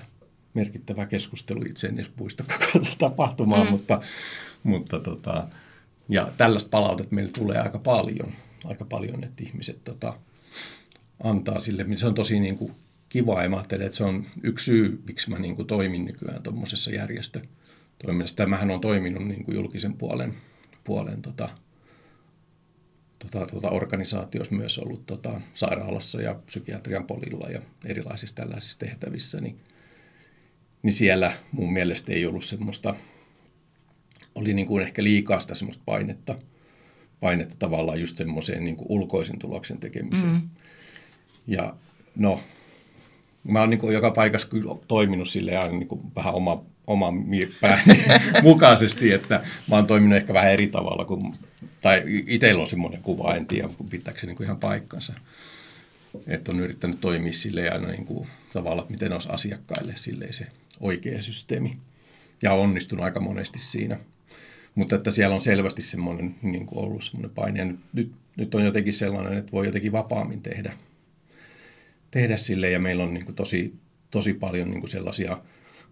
merkittävä 0.57 1.07
keskustelu. 1.07 1.63
Itse 1.63 1.87
en 1.87 1.95
edes 1.95 2.11
muista 2.17 2.45
koko 2.45 2.87
tapahtumaa, 2.99 3.65
mm. 3.65 3.71
mutta, 3.71 4.01
mutta 4.63 5.01
tota, 5.01 5.49
ja 6.09 6.29
tällaista 6.37 6.71
palautetta 6.71 7.15
meillä 7.15 7.33
tulee 7.33 7.59
aika 7.59 7.79
paljon, 7.79 8.33
aika 8.65 8.85
paljon, 8.85 9.25
että 9.25 9.45
ihmiset 9.45 9.85
tota, 9.85 10.19
antaa 11.25 11.61
sille. 11.61 11.87
Se 11.97 12.07
on 12.07 12.15
tosi 12.15 12.41
niin 12.41 12.59
kuin, 12.59 12.73
kiva 13.09 13.43
ja 13.43 13.49
mä 13.49 13.57
ajattelen, 13.57 13.87
että 13.87 13.99
se 13.99 14.05
on 14.05 14.27
yksi 14.43 14.65
syy, 14.65 15.03
miksi 15.07 15.31
mä 15.31 15.39
niin 15.39 15.57
kuin, 15.57 15.69
toimin 15.69 16.05
nykyään 16.05 16.43
tuommoisessa 16.43 16.91
järjestötoiminnassa. 16.91 18.37
Tämähän 18.37 18.71
on 18.71 18.81
toiminut 18.81 19.25
niin 19.25 19.45
kuin 19.45 19.55
julkisen 19.55 19.95
puolen, 19.95 20.35
puolen 20.85 21.23
tota, 21.23 21.49
tota, 23.19 23.47
tota, 23.47 23.71
organisaatiossa 23.71 24.55
myös 24.55 24.79
ollut 24.79 25.07
tota, 25.07 25.41
sairaalassa 25.55 26.21
ja 26.21 26.35
psykiatrian 26.35 27.07
polilla 27.07 27.49
ja 27.49 27.61
erilaisissa 27.87 28.37
tällaisissa 28.37 28.79
tehtävissä, 28.79 29.41
niin, 29.41 29.61
niin 30.87 30.95
siellä 30.95 31.33
mun 31.53 31.73
mielestä 31.73 32.13
ei 32.13 32.27
ollut 32.27 32.45
semmoista, 32.45 32.95
oli 34.35 34.55
niin 34.55 34.67
kuin 34.67 34.83
ehkä 34.83 35.03
liikaa 35.03 35.41
sitä 35.41 35.55
semmoista 35.55 35.83
painetta, 35.87 36.35
painetta 37.21 37.55
tavallaan 37.59 38.01
just 38.01 38.17
semmoiseen 38.17 38.65
niin 38.65 38.77
kuin 38.77 38.87
ulkoisen 38.89 39.39
tuloksen 39.39 39.79
tekemiseen. 39.79 40.33
Mm. 40.33 40.49
Ja 41.47 41.77
no, 42.17 42.41
mä 43.45 43.61
oon 43.61 43.71
niin 43.71 43.81
kuin 43.81 43.95
joka 43.95 44.11
paikassa 44.11 44.49
kyllä 44.49 44.75
toiminut 44.89 45.29
sille 45.29 45.57
aina 45.57 45.79
niin 45.79 45.89
kuin 45.89 46.01
vähän 46.17 46.35
oma, 46.35 46.65
oman 46.87 47.25
pääni 47.61 48.05
mukaisesti, 48.43 49.13
että 49.13 49.41
mä 49.71 49.77
oon 49.77 49.87
toiminut 49.87 50.17
ehkä 50.17 50.35
vähän 50.35 50.53
eri 50.53 50.67
tavalla 50.67 51.05
kuin 51.05 51.35
tai 51.81 52.03
itsellä 52.27 52.61
on 52.61 52.67
semmoinen 52.67 53.03
kuva, 53.03 53.35
en 53.35 53.47
tiedä, 53.47 53.69
pitääkö 53.91 54.21
se 54.21 54.27
niin 54.27 54.37
kuin 54.37 54.45
ihan 54.45 54.59
paikkansa. 54.59 55.13
Että 56.27 56.53
on 56.53 56.61
yrittänyt 56.61 57.01
toimia 57.01 57.33
sille 57.33 57.71
aina 57.71 57.89
niin 57.89 58.07
kuin, 58.07 58.29
tavalla, 58.53 58.83
että 58.83 58.93
miten 58.93 59.13
olisi 59.13 59.29
asiakkaille 59.33 59.93
silleen 59.97 60.35
se 60.35 60.47
oikea 60.81 61.23
systeemi. 61.23 61.77
Ja 62.43 62.53
on 62.53 62.61
onnistunut 62.61 63.05
aika 63.05 63.21
monesti 63.21 63.59
siinä. 63.59 63.99
Mutta 64.75 64.97
että 64.97 65.11
siellä 65.11 65.35
on 65.35 65.43
selvästi 65.43 65.83
semmoinen 65.83 66.35
niin 66.43 66.67
kuin 66.67 66.85
ollut 66.85 67.05
semmoinen 67.05 67.31
paine. 67.31 67.59
Ja 67.59 67.65
nyt, 67.65 67.79
nyt, 67.93 68.13
nyt 68.37 68.55
on 68.55 68.65
jotenkin 68.65 68.93
sellainen, 68.93 69.39
että 69.39 69.53
voi 69.53 69.67
jotenkin 69.67 69.93
vapaammin 69.93 70.43
tehdä, 70.43 70.73
tehdä 72.11 72.37
sille. 72.37 72.71
Ja 72.71 72.79
meillä 72.79 73.05
on 73.05 73.15
niin 73.15 73.25
kuin 73.25 73.37
tosi, 73.37 73.75
tosi 74.11 74.35
paljon 74.35 74.71
niin 74.71 74.81
kuin 74.81 74.91
sellaisia 74.91 75.43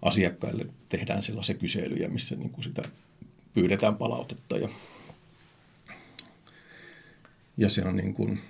asiakkaille 0.02 0.66
tehdään 0.88 1.22
sellaisia 1.22 1.54
kyselyjä, 1.54 2.08
missä 2.08 2.36
niin 2.36 2.50
kuin 2.50 2.64
sitä 2.64 2.82
pyydetään 3.54 3.96
palautetta 3.96 4.56
ja 4.56 4.68
ja 7.56 7.68
se 7.70 7.82
on 7.82 7.96
niin 7.96 8.14
kuin, 8.14 8.40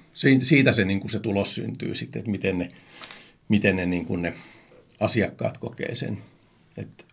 siitä 0.43 0.73
se, 0.73 0.85
niin 0.85 1.01
kuin 1.01 1.11
se 1.11 1.21
tulos 1.21 1.55
syntyy 1.55 1.95
sitten, 1.95 2.21
että 2.21 2.31
miten 2.31 2.59
ne, 2.59 2.73
miten 3.49 3.77
ne, 3.77 3.87
niin 3.87 4.07
kuin 4.07 4.23
ne 4.23 4.35
asiakkaat 5.01 5.59
kokee 5.59 5.95
sen, 5.95 6.19
että 6.77 7.05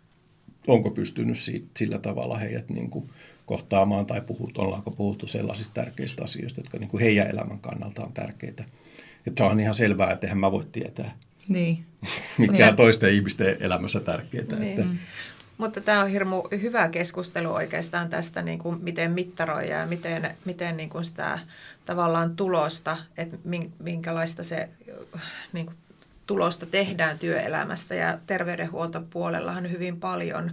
onko 0.67 0.91
pystynyt 0.91 1.39
siitä, 1.39 1.67
sillä 1.77 1.99
tavalla 1.99 2.37
heidät 2.37 2.69
niin 2.69 2.89
kuin 2.89 3.09
kohtaamaan 3.45 4.05
tai 4.05 4.21
puhut, 4.21 4.57
ollaanko 4.57 4.91
puhuttu 4.91 5.27
sellaisista 5.27 5.73
tärkeistä 5.73 6.23
asioista, 6.23 6.59
jotka 6.59 6.77
niin 6.77 6.89
kuin 6.89 7.03
heidän 7.03 7.29
elämän 7.29 7.59
kannalta 7.59 8.03
on 8.03 8.13
tärkeitä. 8.13 8.63
Että 9.27 9.45
on 9.45 9.59
ihan 9.59 9.73
selvää, 9.75 10.11
että 10.11 10.27
eihän 10.27 10.39
mä 10.39 10.51
voi 10.51 10.65
tietää, 10.71 11.17
niin. 11.47 11.85
mikä 12.37 12.51
Niin. 12.53 12.69
on 12.69 12.75
toisten 12.75 13.13
ihmisten 13.13 13.57
elämässä 13.59 13.99
tärkeää. 13.99 14.45
Niin. 14.59 14.79
Että, 14.79 14.85
Mutta 15.57 15.81
tämä 15.81 16.03
on 16.03 16.09
hirmu 16.09 16.43
hyvä 16.61 16.89
keskustelu 16.89 17.53
oikeastaan 17.53 18.09
tästä, 18.09 18.41
niin 18.41 18.59
kuin 18.59 18.83
miten 18.83 19.11
mittaroida 19.11 19.67
ja 19.69 19.85
miten, 19.85 20.35
miten 20.45 20.77
niin 20.77 20.89
kuin 20.89 21.05
sitä 21.05 21.39
tavallaan 21.85 22.35
tulosta, 22.35 22.97
että 23.17 23.37
min- 23.43 23.71
minkälaista 23.79 24.43
se 24.43 24.69
niin 25.53 25.65
kuin 25.65 25.75
tulosta 26.25 26.65
tehdään 26.65 27.19
työelämässä. 27.19 27.95
Ja 27.95 28.17
terveydenhuoltopuolellahan 28.27 29.71
hyvin 29.71 29.99
paljon 29.99 30.51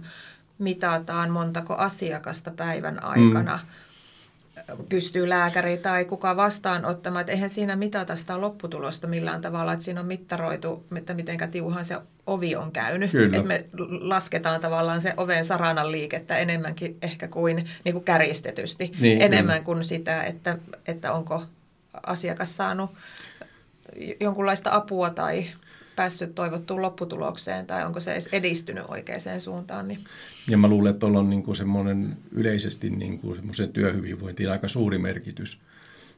mitataan 0.57 1.29
montako 1.29 1.75
asiakasta 1.75 2.51
päivän 2.51 3.03
aikana 3.03 3.59
mm. 3.63 4.85
pystyy 4.89 5.29
lääkäri 5.29 5.77
tai 5.77 6.05
kuka 6.05 6.35
vastaanottamaan. 6.35 7.21
Että 7.21 7.31
eihän 7.31 7.49
siinä 7.49 7.75
mitata 7.75 8.15
sitä 8.15 8.41
lopputulosta 8.41 9.07
millään 9.07 9.41
tavalla, 9.41 9.73
että 9.73 9.85
siinä 9.85 10.01
on 10.01 10.07
mittaroitu, 10.07 10.85
että 10.95 11.13
mitenkä 11.13 11.47
tiuhan 11.47 11.85
se 11.85 11.97
ovi 12.27 12.55
on 12.55 12.71
käynyt. 12.71 13.11
Kyllä. 13.11 13.25
Että 13.25 13.47
me 13.47 13.65
lasketaan 14.01 14.61
tavallaan 14.61 15.01
se 15.01 15.13
oven 15.17 15.45
saranan 15.45 15.91
liikettä 15.91 16.37
enemmänkin 16.37 16.97
ehkä 17.01 17.27
kuin, 17.27 17.69
niin 17.85 17.93
kuin 17.93 18.05
kärjistetysti. 18.05 18.91
Niin, 18.99 19.21
enemmän 19.21 19.53
kyllä. 19.53 19.65
kuin 19.65 19.83
sitä, 19.83 20.23
että, 20.23 20.57
että 20.87 21.13
onko 21.13 21.43
asiakas 22.05 22.57
saanut 22.57 22.91
jonkunlaista 24.19 24.75
apua 24.75 25.09
tai 25.09 25.45
päässyt 25.99 26.35
toivottuun 26.35 26.81
lopputulokseen 26.81 27.67
tai 27.67 27.85
onko 27.85 27.99
se 27.99 28.11
edes 28.11 28.29
edistynyt 28.31 28.83
oikeaan 28.87 29.41
suuntaan. 29.41 29.87
Niin. 29.87 30.03
ja 30.47 30.57
mä 30.57 30.67
luulen, 30.67 30.89
että 30.89 30.99
tuolla 30.99 31.19
on 31.19 31.29
niin 31.29 31.43
kuin 31.43 31.55
semmoinen 31.55 32.17
yleisesti 32.31 32.89
niin 32.89 33.19
kuin 33.19 33.35
semmoisen 33.35 33.73
työhyvinvointiin 33.73 34.51
aika 34.51 34.67
suuri 34.67 34.97
merkitys. 34.97 35.59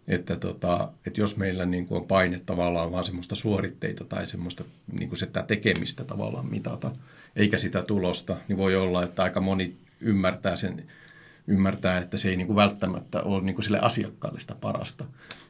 Että, 0.08 0.36
tota, 0.36 0.90
että 1.08 1.22
jos 1.22 1.38
meillä 1.38 1.66
niin 1.66 1.88
kuin 1.88 2.02
on 2.02 2.08
paine 2.08 2.42
tavallaan 2.46 2.92
vaan 2.92 3.04
semmoista 3.04 3.36
suoritteita 3.36 4.06
tai 4.06 4.28
semmoista 4.28 4.64
niin 4.92 5.10
kuin 5.10 5.20
sitä 5.20 5.44
tekemistä 5.44 6.04
tavallaan 6.04 6.46
mitata, 6.46 6.92
eikä 7.36 7.58
sitä 7.58 7.82
tulosta, 7.82 8.38
niin 8.48 8.58
voi 8.58 8.76
olla, 8.76 9.04
että 9.04 9.24
aika 9.24 9.42
moni 9.42 9.78
ymmärtää 10.02 10.56
sen, 10.56 10.84
ymmärtää, 11.48 11.98
että 11.98 12.18
se 12.18 12.30
ei 12.30 12.38
niin 12.38 12.48
kuin 12.48 12.56
välttämättä 12.56 13.22
ole 13.22 13.44
niin 13.44 13.56
kuin 13.56 13.64
sille 13.64 13.80
asiakkaalle 13.80 14.40
sitä 14.40 14.56
parasta. 14.56 15.06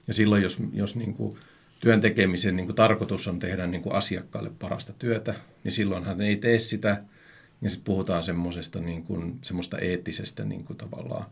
Ja 0.08 0.13
silloin, 0.13 0.44
jos, 0.44 0.58
jos 0.74 0.96
niin 0.96 1.13
kuin 1.13 1.38
työn 1.82 2.02
tekemisen 2.02 2.56
niin 2.56 2.66
kuin 2.66 2.76
tarkoitus 2.76 3.28
on 3.28 3.40
tehdä 3.40 3.68
niin 3.68 3.82
kuin 3.82 3.96
asiakkaalle 3.96 4.52
parasta 4.60 4.94
työtä, 4.94 5.34
niin 5.64 5.72
silloinhan 5.72 6.22
ei 6.22 6.36
tee 6.36 6.60
sitä. 6.60 7.04
Ja 7.62 7.70
sitten 7.70 7.86
puhutaan 7.86 8.24
semmoisesta 8.24 8.80
niin 8.80 9.04
kuin, 9.04 9.40
semmoista 9.42 9.78
eettisestä 9.78 10.44
niin 10.44 10.64
kuin 10.64 10.78
tavallaan 10.78 11.26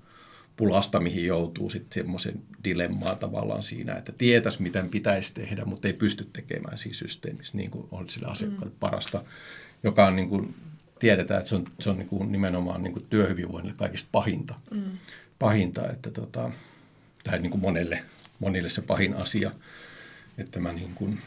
pulasta, 0.58 1.00
mihin 1.00 1.26
joutuu 1.26 1.70
sitten 1.70 2.04
semmoisen 2.04 2.42
dilemmaa 2.64 3.16
tavallaan 3.16 3.64
siinä, 3.64 3.96
että 3.96 4.12
tietäisi, 4.12 4.62
miten 4.62 4.90
pitäisi 4.90 5.34
tehdä, 5.34 5.66
mutta 5.66 5.88
ei 5.88 5.94
pysty 5.94 6.30
tekemään 6.34 6.78
siinä 6.78 6.96
systeemissä 6.96 7.58
niin 7.58 7.72
kuin 7.72 7.88
on 7.92 8.10
sille 8.10 8.28
asiakkaalle 8.28 8.76
parasta, 8.80 9.24
joka 9.84 10.06
on 10.06 10.16
niin 10.16 10.30
kuin, 10.30 10.56
tiedetään, 11.00 11.38
että 11.38 11.50
se 11.50 11.56
on, 11.56 11.68
se 11.80 11.90
on 11.90 11.98
niin 11.98 12.10
kuin 12.10 12.32
nimenomaan 12.32 12.84
niin 12.84 12.94
kuin 12.94 13.06
työhyvinvoinnille 13.10 13.78
kaikista 13.78 14.10
pahinta. 14.12 14.56
Mm. 14.72 14.82
pahinta 15.40 15.90
että 15.90 16.12
tota, 16.12 16.52
tai 17.24 17.40
niin 17.40 17.52
kuin 17.52 17.62
monelle, 17.62 18.04
monille 18.40 18.70
se 18.70 18.82
pahin 18.82 19.14
asia, 19.14 19.52
että 20.42 20.60
mä 20.60 20.74
niin 20.74 20.94
kuin 20.96 21.22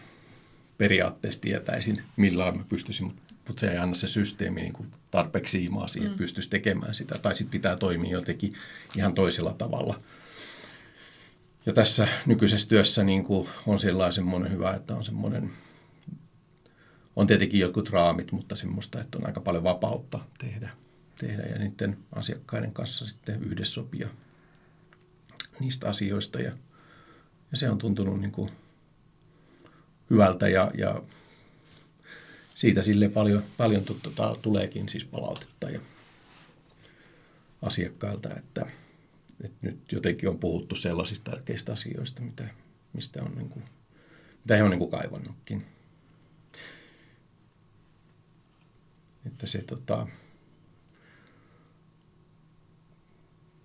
periaatteessa 0.79 1.41
tietäisin, 1.41 2.03
millä 2.17 2.53
mä 2.53 2.65
pystyisin, 2.69 3.07
mutta 3.47 3.61
se 3.61 3.71
ei 3.71 3.79
anna 3.79 3.95
se 3.95 4.07
systeemi 4.07 4.61
niin 4.61 4.73
kuin 4.73 4.93
tarpeeksi 5.11 5.59
siimaa 5.59 5.87
siihen, 5.87 6.11
että 6.11 6.19
pystyisi 6.19 6.51
tekemään 6.51 6.95
sitä. 6.95 7.19
Tai 7.19 7.37
sitten 7.37 7.53
pitää 7.53 7.77
toimia 7.77 8.13
jotenkin 8.13 8.53
ihan 8.97 9.15
toisella 9.15 9.53
tavalla. 9.53 9.99
Ja 11.67 11.73
tässä 11.73 12.09
nykyisessä 12.27 12.69
työssä 12.69 13.05
niin 13.05 13.25
kuin 13.25 13.49
on 13.67 13.81
sellainen 13.81 14.13
semmoinen 14.13 14.53
hyvä, 14.53 14.75
että 14.75 14.95
on 14.95 15.05
semmoinen, 15.05 15.51
on 17.17 17.27
tietenkin 17.27 17.61
jotkut 17.61 17.91
raamit, 17.91 18.33
mutta 18.33 18.57
semmoista, 18.57 19.01
että 19.01 19.19
on 19.19 19.27
aika 19.27 19.41
paljon 19.41 19.65
vapautta 19.65 20.21
tehdä, 20.39 20.71
tehdä 21.19 21.43
ja 21.43 21.59
niiden 21.59 21.99
asiakkaiden 22.13 22.73
kanssa 22.73 23.07
sitten 23.07 23.43
yhdessä 23.43 23.75
sopia 23.75 24.09
niistä 25.61 25.89
asioista. 25.89 26.41
Ja, 26.41 26.53
ja 27.53 27.59
se 27.59 27.71
on 27.71 27.79
tuntunut 27.79 28.21
niin 28.21 28.33
kuin 28.33 28.51
hyvältä 30.13 30.49
ja, 30.49 30.71
ja 30.79 31.03
siitä 32.55 32.83
sille 32.83 33.09
paljon, 33.09 33.43
paljon 33.57 33.83
tota, 34.03 34.37
tuleekin 34.43 34.89
siis 34.89 35.05
palautetta 35.05 35.71
ja 35.71 35.81
asiakkailta, 37.63 38.37
että, 38.37 38.67
että 39.45 39.59
nyt 39.63 39.93
jotenkin 39.93 40.29
on 40.29 40.39
puhuttu 40.39 40.77
sellaisista 40.77 41.31
tärkeistä 41.31 41.73
asioista, 41.73 42.23
mitä, 42.23 42.45
mistä 42.93 43.23
on 43.23 43.35
niin 43.35 43.49
kuin, 43.49 43.65
mitä 44.39 44.57
he 44.57 44.63
on 44.63 44.71
niin 44.71 44.79
kuin 44.79 44.91
kaivannutkin. 44.91 45.67
Että 49.27 49.47
se 49.47 49.63
tota, 49.63 50.07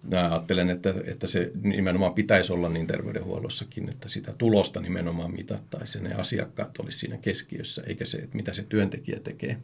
Mä 0.08 0.32
ajattelen, 0.32 0.70
että, 0.70 0.94
että 1.06 1.28
se 1.28 1.52
nimenomaan 1.62 2.14
pitäisi 2.14 2.54
olla 2.54 2.70
niin 2.70 2.88
terveydenhuollossakin, 2.88 3.90
että 3.90 4.10
sitä 4.10 4.34
tulosta 4.38 4.82
nimenomaan 4.82 5.32
mitattaisiin 5.32 6.04
ja 6.04 6.10
ne 6.10 6.16
asiakkaat 6.16 6.80
olisi 6.80 7.00
siinä 7.00 7.18
keskiössä, 7.18 7.84
eikä 7.88 8.06
se, 8.06 8.18
että 8.18 8.36
mitä 8.36 8.54
se 8.54 8.64
työntekijä 8.64 9.20
tekee. 9.20 9.58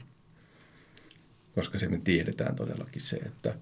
Koska 1.56 1.80
se 1.80 1.88
me 1.88 2.02
tiedetään 2.04 2.56
todellakin 2.56 3.02
se, 3.02 3.18
että, 3.18 3.56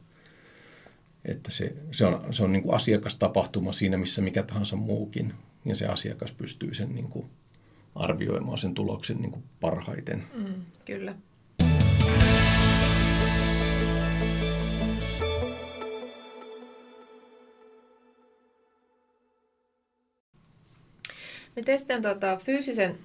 että 1.25 1.51
se, 1.51 1.75
se 1.91 2.05
on, 2.05 2.33
se 2.33 2.43
on 2.43 2.51
niin 2.51 2.63
kuin 2.63 2.75
asiakastapahtuma 2.75 3.73
siinä, 3.73 3.97
missä 3.97 4.21
mikä 4.21 4.43
tahansa 4.43 4.75
muukin. 4.75 5.33
Ja 5.65 5.75
se 5.75 5.85
asiakas 5.85 6.31
pystyy 6.31 6.73
sen 6.73 6.95
niin 6.95 7.07
kuin 7.07 7.25
arvioimaan 7.95 8.57
sen 8.57 8.73
tuloksen 8.73 9.17
niin 9.17 9.31
kuin 9.31 9.43
parhaiten. 9.59 10.23
Mm, 10.33 10.53
kyllä. 10.85 11.15
Miten 21.55 21.79
sitten 21.79 22.01
tota, 22.01 22.37
fyysisen 22.37 22.97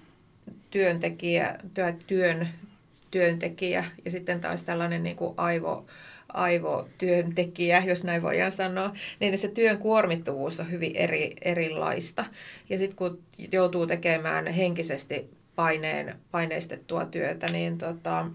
työntekijä, 0.71 1.59
työ, 1.75 1.95
työn 2.07 2.49
työntekijä 3.11 3.85
ja 4.05 4.11
sitten 4.11 4.41
taas 4.41 4.65
tällainen 4.65 5.03
niin 5.03 5.17
kuin 5.17 5.35
aivo, 5.37 5.87
aivotyöntekijä, 6.29 7.83
jos 7.87 8.05
näin 8.05 8.23
voidaan 8.23 8.53
sanoa, 8.53 8.93
niin 9.21 9.39
se 9.39 9.49
työn 9.49 9.79
kuormittuvuus 9.79 10.61
on 10.61 10.71
hyvin 10.71 10.97
eri, 10.97 11.33
erilaista. 11.43 12.25
Ja 12.71 12.79
sitten 12.79 12.97
kun 12.97 13.23
joutuu 13.53 13.87
tekemään 13.87 14.47
henkisesti 14.47 15.31
paineen, 15.57 16.17
paineistettua 16.31 17.05
työtä, 17.07 17.47
niin 17.53 17.79
tota, 17.79 18.27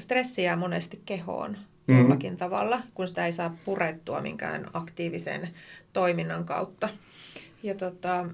stressi 0.00 0.42
jää 0.42 0.56
monesti 0.56 1.02
kehoon 1.06 1.56
Mhm. 1.86 1.98
jollakin 1.98 2.36
tavalla, 2.36 2.82
kun 2.94 3.08
sitä 3.08 3.26
ei 3.26 3.32
saa 3.32 3.56
purettua 3.64 4.20
minkään 4.20 4.70
aktiivisen 4.72 5.48
toiminnan 5.92 6.44
kautta. 6.44 6.88
Ja 7.62 7.74
tota, 7.74 8.26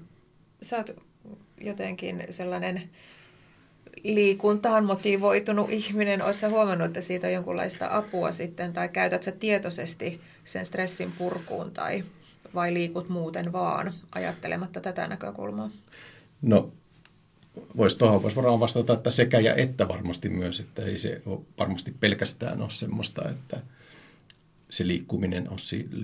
sä 0.61 0.77
oot 0.77 0.95
jotenkin 1.61 2.23
sellainen 2.29 2.81
liikuntaan 4.03 4.85
motivoitunut 4.85 5.69
ihminen. 5.69 6.21
Oletko 6.21 6.49
huomannut, 6.49 6.87
että 6.87 7.01
siitä 7.01 7.27
on 7.27 7.33
jonkunlaista 7.33 7.87
apua 7.91 8.31
sitten, 8.31 8.73
tai 8.73 8.89
käytät 8.89 9.23
sä 9.23 9.31
tietoisesti 9.31 10.21
sen 10.45 10.65
stressin 10.65 11.11
purkuun, 11.17 11.71
tai 11.71 12.03
vai 12.55 12.73
liikut 12.73 13.09
muuten 13.09 13.51
vaan, 13.51 13.93
ajattelematta 14.11 14.81
tätä 14.81 15.07
näkökulmaa? 15.07 15.69
No, 16.41 16.71
voisi 17.77 17.97
tuohon 17.97 18.23
vois 18.23 18.35
varmaan 18.35 18.59
vastata, 18.59 18.93
että 18.93 19.09
sekä 19.09 19.39
ja 19.39 19.55
että 19.55 19.87
varmasti 19.87 20.29
myös, 20.29 20.59
että 20.59 20.81
ei 20.81 20.99
se 20.99 21.21
varmasti 21.59 21.95
pelkästään 21.99 22.61
ole 22.61 22.69
semmoista, 22.69 23.29
että 23.29 23.61
se 24.69 24.87
liikkuminen 24.87 25.49
on 25.49 25.57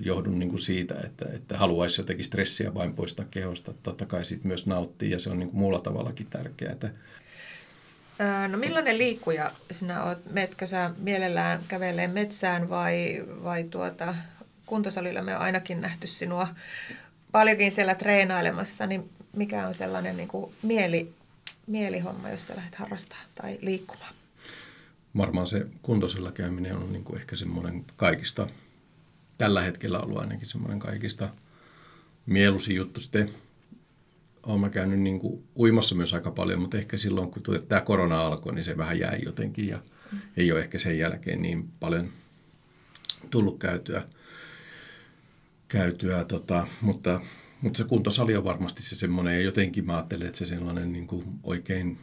johdu 0.04 0.30
niin 0.30 0.48
kuin 0.48 0.60
siitä, 0.60 0.94
että, 1.04 1.26
että 1.34 1.58
haluaisi 1.58 2.00
jotenkin 2.00 2.24
stressiä 2.24 2.74
vain 2.74 2.94
poistaa 2.94 3.26
kehosta. 3.30 3.74
Totta 3.82 4.06
kai 4.06 4.24
siitä 4.24 4.48
myös 4.48 4.66
nauttii 4.66 5.10
ja 5.10 5.18
se 5.18 5.30
on 5.30 5.38
niin 5.38 5.48
kuin 5.48 5.58
muulla 5.58 5.78
tavallakin 5.78 6.26
tärkeää. 6.26 6.76
No 8.48 8.58
millainen 8.58 8.98
liikkuja 8.98 9.50
sinä 9.70 10.02
olet? 10.02 10.32
Meetkö 10.32 10.66
sä 10.66 10.90
mielellään 10.98 11.60
kävelee 11.68 12.08
metsään 12.08 12.68
vai, 12.68 13.24
vai 13.44 13.64
tuota, 13.64 14.14
kuntosalilla 14.66 15.22
me 15.22 15.36
on 15.36 15.42
ainakin 15.42 15.80
nähty 15.80 16.06
sinua 16.06 16.48
paljonkin 17.32 17.72
siellä 17.72 17.94
treenailemassa, 17.94 18.86
niin 18.86 19.10
mikä 19.36 19.66
on 19.66 19.74
sellainen 19.74 20.16
niin 20.16 20.28
kuin 20.28 20.54
mieli, 20.62 21.12
mielihomma, 21.66 22.30
jos 22.30 22.46
sä 22.46 22.56
lähdet 22.56 22.74
harrastamaan 22.74 23.28
tai 23.34 23.58
liikkumaan? 23.60 24.15
Varmaan 25.16 25.46
se 25.46 25.66
kuntosella 25.82 26.32
käyminen 26.32 26.76
on 26.76 26.92
niin 26.92 27.04
kuin 27.04 27.18
ehkä 27.20 27.36
semmoinen 27.36 27.84
kaikista, 27.96 28.48
tällä 29.38 29.62
hetkellä 29.62 30.00
ollut 30.00 30.18
ainakin 30.18 30.48
semmoinen 30.48 30.78
kaikista 30.78 31.28
mieluisin 32.26 32.76
juttu. 32.76 33.00
Sitten 33.00 33.30
olen 34.42 34.60
mä 34.60 34.68
käynyt 34.68 35.00
niin 35.00 35.18
kuin 35.18 35.44
uimassa 35.56 35.94
myös 35.94 36.14
aika 36.14 36.30
paljon, 36.30 36.60
mutta 36.60 36.78
ehkä 36.78 36.96
silloin, 36.96 37.30
kun 37.30 37.42
tämä 37.68 37.80
korona 37.80 38.20
alkoi, 38.20 38.54
niin 38.54 38.64
se 38.64 38.76
vähän 38.76 38.98
jäi 38.98 39.18
jotenkin 39.24 39.68
ja 39.68 39.78
mm. 40.12 40.18
ei 40.36 40.52
ole 40.52 40.60
ehkä 40.60 40.78
sen 40.78 40.98
jälkeen 40.98 41.42
niin 41.42 41.68
paljon 41.80 42.08
tullut 43.30 43.58
käytyä. 43.58 44.02
käytyä, 45.68 46.24
tota, 46.24 46.66
mutta, 46.80 47.20
mutta 47.60 47.78
se 47.78 47.84
kuntosali 47.84 48.36
on 48.36 48.44
varmasti 48.44 48.82
se 48.82 48.96
semmoinen, 48.96 49.34
ja 49.34 49.40
jotenkin 49.40 49.86
mä 49.86 49.96
ajattelen, 49.96 50.26
että 50.26 50.38
se 50.38 50.46
sellainen 50.46 50.92
niin 50.92 51.06
kuin 51.06 51.24
oikein 51.42 51.98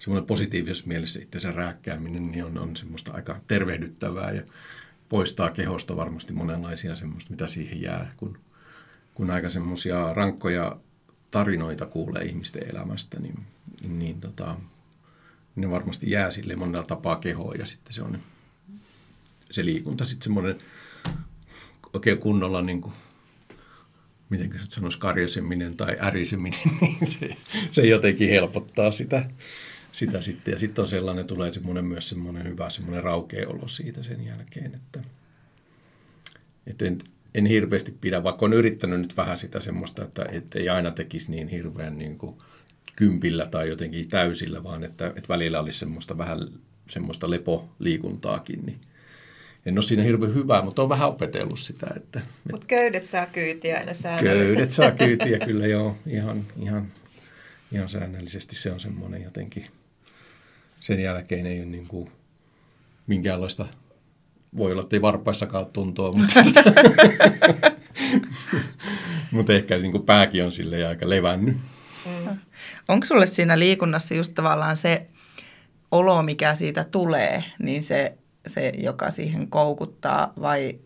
semmoinen 0.00 0.26
positiivisessa 0.26 0.88
mielessä 0.88 1.22
itsensä 1.22 1.52
rääkkääminen 1.52 2.30
niin 2.30 2.44
on, 2.44 2.58
on 2.58 2.76
semmoista 2.76 3.12
aika 3.12 3.40
tervehdyttävää 3.46 4.32
ja 4.32 4.42
poistaa 5.08 5.50
kehosta 5.50 5.96
varmasti 5.96 6.32
monenlaisia 6.32 6.96
semmoista, 6.96 7.30
mitä 7.30 7.46
siihen 7.46 7.82
jää, 7.82 8.14
kun, 8.16 8.38
kun 9.14 9.30
aika 9.30 9.50
semmoisia 9.50 10.14
rankkoja 10.14 10.76
tarinoita 11.30 11.86
kuulee 11.86 12.24
ihmisten 12.24 12.70
elämästä, 12.70 13.20
niin, 13.20 13.38
niin 13.88 14.20
tota, 14.20 14.56
ne 15.56 15.70
varmasti 15.70 16.10
jää 16.10 16.30
sille 16.30 16.56
monella 16.56 16.86
tapaa 16.86 17.16
kehoon 17.16 17.58
ja 17.58 17.66
sitten 17.66 17.92
se 17.92 18.02
on 18.02 18.18
se 19.50 19.64
liikunta 19.64 20.04
sitten 20.04 20.24
semmoinen 20.24 20.58
oikein 21.92 22.18
kunnolla 22.18 22.62
niin 22.62 22.80
kuin, 22.80 22.94
miten 24.30 24.52
se 24.52 24.58
sanoisi, 24.68 24.98
karjaseminen 24.98 25.76
tai 25.76 25.96
äriseminen, 26.00 26.60
niin 26.80 27.06
se, 27.06 27.36
se 27.70 27.86
jotenkin 27.86 28.30
helpottaa 28.30 28.90
sitä, 28.90 29.30
sitä 29.92 30.22
sitten. 30.22 30.52
Ja 30.52 30.58
sitten 30.58 30.82
on 30.82 30.88
sellainen, 30.88 31.26
tulee 31.26 31.52
semmoinen 31.52 31.84
myös 31.84 32.08
semmoinen 32.08 32.44
hyvä 32.44 32.70
semmoinen 32.70 33.02
raukeolo 33.02 33.68
siitä 33.68 34.02
sen 34.02 34.26
jälkeen, 34.26 34.74
että, 34.74 35.00
että 36.66 36.84
en, 36.84 36.98
en 37.34 37.46
hirveästi 37.46 37.94
pidä, 38.00 38.22
vaikka 38.22 38.46
on 38.46 38.52
yrittänyt 38.52 39.00
nyt 39.00 39.16
vähän 39.16 39.36
sitä 39.36 39.60
semmoista, 39.60 40.04
että, 40.04 40.24
että 40.32 40.58
ei 40.58 40.68
aina 40.68 40.90
tekisi 40.90 41.30
niin 41.30 41.48
hirveän 41.48 41.98
niin 41.98 42.18
kuin 42.18 42.36
kympillä 42.96 43.46
tai 43.46 43.68
jotenkin 43.68 44.08
täysillä, 44.08 44.64
vaan 44.64 44.84
että, 44.84 45.06
että 45.06 45.28
välillä 45.28 45.60
olisi 45.60 45.78
semmoista 45.78 46.18
vähän 46.18 46.48
semmoista 46.90 47.30
lepoliikuntaakin, 47.30 48.66
niin 48.66 48.80
en 49.66 49.78
ole 49.78 49.82
siinä 49.82 50.02
hirveän 50.02 50.34
hyvää, 50.34 50.62
mutta 50.62 50.82
on 50.82 50.88
vähän 50.88 51.08
opetellut 51.08 51.58
sitä. 51.58 51.86
Että, 51.96 52.20
mutta 52.52 52.66
köydet 52.66 53.04
saa 53.04 53.26
kyytiä 53.26 53.78
aina 53.78 53.94
säännöllisesti. 53.94 54.56
Köydet 54.56 54.70
saa 54.70 54.90
kyytiä 55.06 55.38
kyllä 55.38 55.66
joo, 55.66 55.96
ihan, 56.06 56.46
ihan, 56.62 56.92
ihan 57.72 57.88
säännöllisesti 57.88 58.56
se 58.56 58.72
on 58.72 58.80
semmoinen 58.80 59.22
jotenkin. 59.22 59.66
Sen 60.80 61.02
jälkeen 61.02 61.46
ei 61.46 61.58
ole 61.58 61.66
niin 61.66 61.88
kuin 61.88 62.10
minkäänlaista, 63.06 63.66
voi 64.56 64.72
olla, 64.72 64.82
että 64.82 64.96
ei 64.96 65.02
varpaissakaan 65.02 65.66
tuntua, 65.66 66.12
mutta, 66.12 66.40
mutta 69.32 69.52
ehkä 69.52 69.78
niin 69.78 69.92
kuin 69.92 70.04
pääkin 70.04 70.44
on 70.44 70.52
sille 70.52 70.86
aika 70.86 71.08
levännyt. 71.08 71.56
Mm. 72.06 72.38
Onko 72.88 73.06
sulle 73.06 73.26
siinä 73.26 73.58
liikunnassa 73.58 74.14
just 74.14 74.34
tavallaan 74.34 74.76
se 74.76 75.06
olo, 75.90 76.22
mikä 76.22 76.54
siitä 76.54 76.84
tulee, 76.84 77.44
niin 77.58 77.82
se, 77.82 78.18
se 78.46 78.72
joka 78.78 79.10
siihen 79.10 79.50
koukuttaa 79.50 80.32
vai 80.40 80.78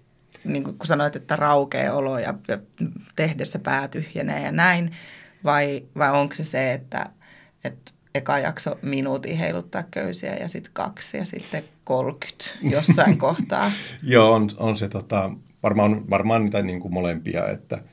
niin 0.44 0.64
kuin 0.64 0.76
sanoit, 0.84 1.16
että 1.16 1.36
raukee 1.36 1.90
olo 1.90 2.18
ja 2.18 2.34
tehdessä 3.16 3.58
pää 3.58 3.88
tyhjenee 3.88 4.42
ja 4.42 4.52
näin, 4.52 4.92
vai, 5.44 5.86
vai 5.98 6.12
onko 6.12 6.34
se 6.34 6.44
se, 6.44 6.72
että, 6.72 7.06
että 7.64 7.92
eka 8.14 8.38
jakso 8.38 8.78
minuutin 8.82 9.36
heiluttaa 9.36 9.82
köysiä 9.90 10.34
ja 10.34 10.48
sitten 10.48 10.72
kaksi 10.72 11.16
ja 11.16 11.24
sitten 11.24 11.64
30 11.84 12.44
jossain 12.62 13.18
kohtaa? 13.26 13.72
Joo, 14.02 14.32
on, 14.32 14.50
on 14.56 14.76
se 14.76 14.88
tota, 14.88 15.30
varmaan, 15.62 16.10
varmaan 16.10 16.44
niitä 16.44 16.62
niin 16.62 16.80
kuin 16.80 16.94
molempia, 16.94 17.48
että– 17.48 17.78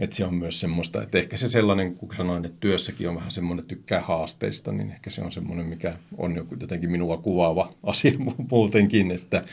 että 0.00 0.16
se 0.16 0.24
on 0.24 0.34
myös 0.34 0.60
semmoista, 0.60 1.02
että 1.02 1.18
ehkä 1.18 1.36
se 1.36 1.48
sellainen, 1.48 1.94
kun 1.94 2.14
sanoin, 2.16 2.44
että 2.44 2.56
työssäkin 2.60 3.08
on 3.08 3.14
vähän 3.14 3.30
semmoinen, 3.30 3.66
tykkää 3.66 4.00
haasteista, 4.00 4.72
niin 4.72 4.90
ehkä 4.90 5.10
se 5.10 5.22
on 5.22 5.32
semmoinen, 5.32 5.66
mikä 5.66 5.94
on 6.18 6.36
joku 6.36 6.56
jotenkin 6.60 6.90
minua 6.90 7.16
kuvaava 7.16 7.72
asia 7.82 8.12
muutenkin, 8.50 9.10
että, 9.10 9.44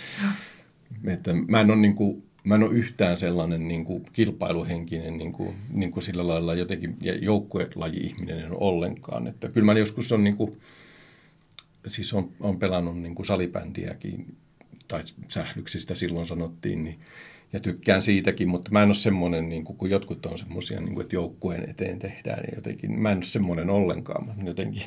että 1.06 1.34
mä 1.47 1.62
en 1.62 1.71
ole 1.71 1.77
niin 1.77 1.95
kuin, 1.95 2.23
mä 2.47 2.55
en 2.55 2.63
ole 2.63 2.75
yhtään 2.75 3.19
sellainen 3.19 3.67
niin 3.67 3.86
kuin 3.86 4.05
kilpailuhenkinen 4.13 5.17
niin 5.17 5.33
kuin, 5.33 5.55
niin 5.69 5.91
kuin 5.91 6.03
sillä 6.03 6.27
lailla 6.27 6.53
jotenkin 6.55 6.97
joukkuelaji-ihminen 7.21 8.39
en 8.39 8.51
ole 8.51 8.57
ollenkaan. 8.60 9.27
Että 9.27 9.49
kyllä 9.49 9.65
mä 9.65 9.79
joskus 9.79 10.12
on, 10.12 10.23
niin 10.23 10.38
kuin, 10.38 10.57
siis 11.88 12.13
on, 12.13 12.31
on 12.39 12.60
pelannut 12.60 12.99
niin 12.99 13.15
kuin 13.15 13.25
salibändiäkin, 13.25 14.36
tai 14.88 15.03
sählyksistä 15.27 15.95
silloin 15.95 16.27
sanottiin, 16.27 16.83
niin 16.83 16.99
ja 17.53 17.60
tykkään 17.60 18.01
siitäkin, 18.01 18.47
mutta 18.47 18.71
mä 18.71 18.83
en 18.83 18.89
ole 18.89 18.95
semmoinen, 18.95 19.49
niin 19.49 19.63
kuin, 19.63 19.77
kun 19.77 19.89
jotkut 19.89 20.25
on 20.25 20.38
semmoisia, 20.38 20.79
niin 20.79 20.93
kuin, 20.93 21.01
että 21.01 21.15
joukkueen 21.15 21.69
eteen 21.69 21.99
tehdään, 21.99 22.43
niin 22.43 22.55
jotenkin, 22.55 22.99
mä 22.99 23.12
en 23.12 23.17
ole 23.17 23.25
semmoinen 23.25 23.69
ollenkaan, 23.69 24.25
mutta 24.25 24.43
jotenkin 24.45 24.83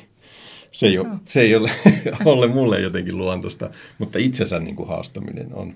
se 0.71 0.87
ei 0.87 0.97
ole, 0.97 1.07
no. 1.07 1.19
se 1.27 1.41
ei 1.41 1.55
ole, 1.55 1.71
ole 2.25 2.47
mulle 2.47 2.81
jotenkin 2.81 3.17
luontosta, 3.17 3.69
mutta 3.97 4.19
itsensä 4.19 4.59
niin 4.59 4.75
kuin 4.75 4.89
haastaminen 4.89 5.53
on, 5.53 5.73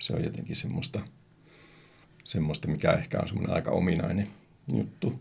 se 0.00 0.14
on 0.14 0.24
jotenkin 0.24 0.56
semmoista, 0.56 1.00
semmoista, 2.24 2.68
mikä 2.68 2.92
ehkä 2.92 3.20
on 3.20 3.28
semmoinen 3.28 3.54
aika 3.54 3.70
ominainen 3.70 4.28
juttu. 4.72 5.20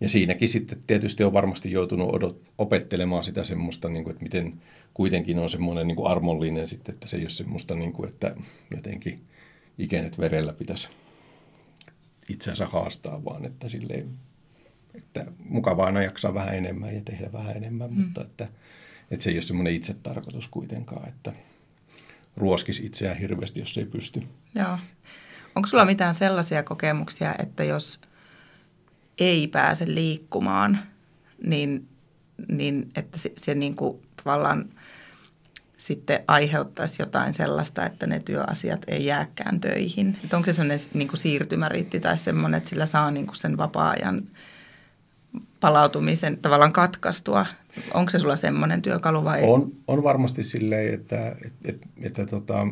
Ja 0.00 0.08
siinäkin 0.08 0.48
sitten 0.48 0.78
tietysti 0.86 1.24
on 1.24 1.32
varmasti 1.32 1.72
joutunut 1.72 2.14
odot, 2.14 2.42
opettelemaan 2.58 3.24
sitä 3.24 3.44
semmoista, 3.44 3.88
niin 3.88 4.04
kuin, 4.04 4.12
että 4.12 4.22
miten 4.22 4.62
kuitenkin 4.94 5.38
on 5.38 5.50
semmoinen 5.50 5.86
niin 5.86 5.96
kuin 5.96 6.10
armollinen 6.10 6.68
sitten, 6.68 6.92
että 6.92 7.06
se 7.06 7.16
ei 7.16 7.22
ole 7.22 7.30
semmoista, 7.30 7.74
niin 7.74 7.92
kuin, 7.92 8.08
että 8.08 8.36
jotenkin 8.74 9.20
ikenet 9.78 10.18
verellä 10.18 10.52
pitäisi 10.52 10.88
itseänsä 12.28 12.66
haastaa, 12.66 13.24
vaan 13.24 13.44
että 13.44 13.68
silleen, 13.68 14.10
että 14.94 15.26
mukavaa 15.48 15.86
aina 15.86 16.02
jaksaa 16.02 16.34
vähän 16.34 16.54
enemmän 16.54 16.94
ja 16.94 17.00
tehdä 17.04 17.32
vähän 17.32 17.56
enemmän, 17.56 17.90
mm. 17.90 18.00
mutta 18.00 18.22
että, 18.22 18.48
että 19.10 19.24
se 19.24 19.30
ei 19.30 19.36
ole 19.36 19.42
semmoinen 19.42 19.74
itsetarkoitus 19.74 20.48
kuitenkaan, 20.48 21.08
että 21.08 21.32
ruoskisi 22.40 22.86
itseään 22.86 23.18
hirveästi, 23.18 23.60
jos 23.60 23.78
ei 23.78 23.84
pysty. 23.84 24.22
Joo. 24.54 24.78
Onko 25.54 25.68
sulla 25.68 25.84
mitään 25.84 26.14
sellaisia 26.14 26.62
kokemuksia, 26.62 27.34
että 27.38 27.64
jos 27.64 28.00
ei 29.18 29.46
pääse 29.46 29.94
liikkumaan, 29.94 30.78
niin, 31.44 31.88
niin 32.48 32.88
että 32.96 33.18
se, 33.18 33.32
se 33.36 33.54
niin 33.54 33.76
kuin 33.76 34.02
tavallaan– 34.16 34.64
sitten 35.80 36.24
aiheuttaisi 36.28 37.02
jotain 37.02 37.34
sellaista, 37.34 37.86
että 37.86 38.06
ne 38.06 38.20
työasiat 38.20 38.82
ei 38.86 39.04
jääkään 39.04 39.60
töihin. 39.60 40.16
Että 40.24 40.36
onko 40.36 40.46
se 40.46 40.52
sellainen 40.52 40.78
niin 40.94 41.08
kuin 41.08 41.18
siirtymäriitti 41.18 42.00
tai 42.00 42.18
semmoinen, 42.18 42.58
että 42.58 42.70
sillä 42.70 42.86
saa 42.86 43.10
niin 43.10 43.26
kuin 43.26 43.36
sen 43.36 43.56
vapaa-ajan 43.56 44.22
palautumisen 45.60 46.38
tavallaan 46.38 46.72
katkaistua? 46.72 47.46
Onko 47.94 48.10
se 48.10 48.18
sulla 48.18 48.36
semmoinen 48.36 48.82
työkalu 48.82 49.24
vai? 49.24 49.42
On, 49.42 49.72
on 49.86 50.02
varmasti 50.02 50.42
silleen, 50.42 50.94
että, 50.94 51.36
että, 51.44 51.68
että, 51.68 51.86
että 52.02 52.26
tota, 52.26 52.66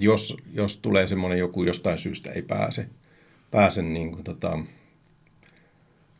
jos, 0.00 0.36
jos 0.52 0.76
tulee 0.76 1.06
semmoinen 1.06 1.38
joku 1.38 1.64
jostain 1.64 1.98
syystä 1.98 2.32
ei 2.32 2.42
pääse, 2.42 2.86
pääse 3.50 3.82
niin 3.82 4.12
kuin 4.12 4.24
tota, 4.24 4.58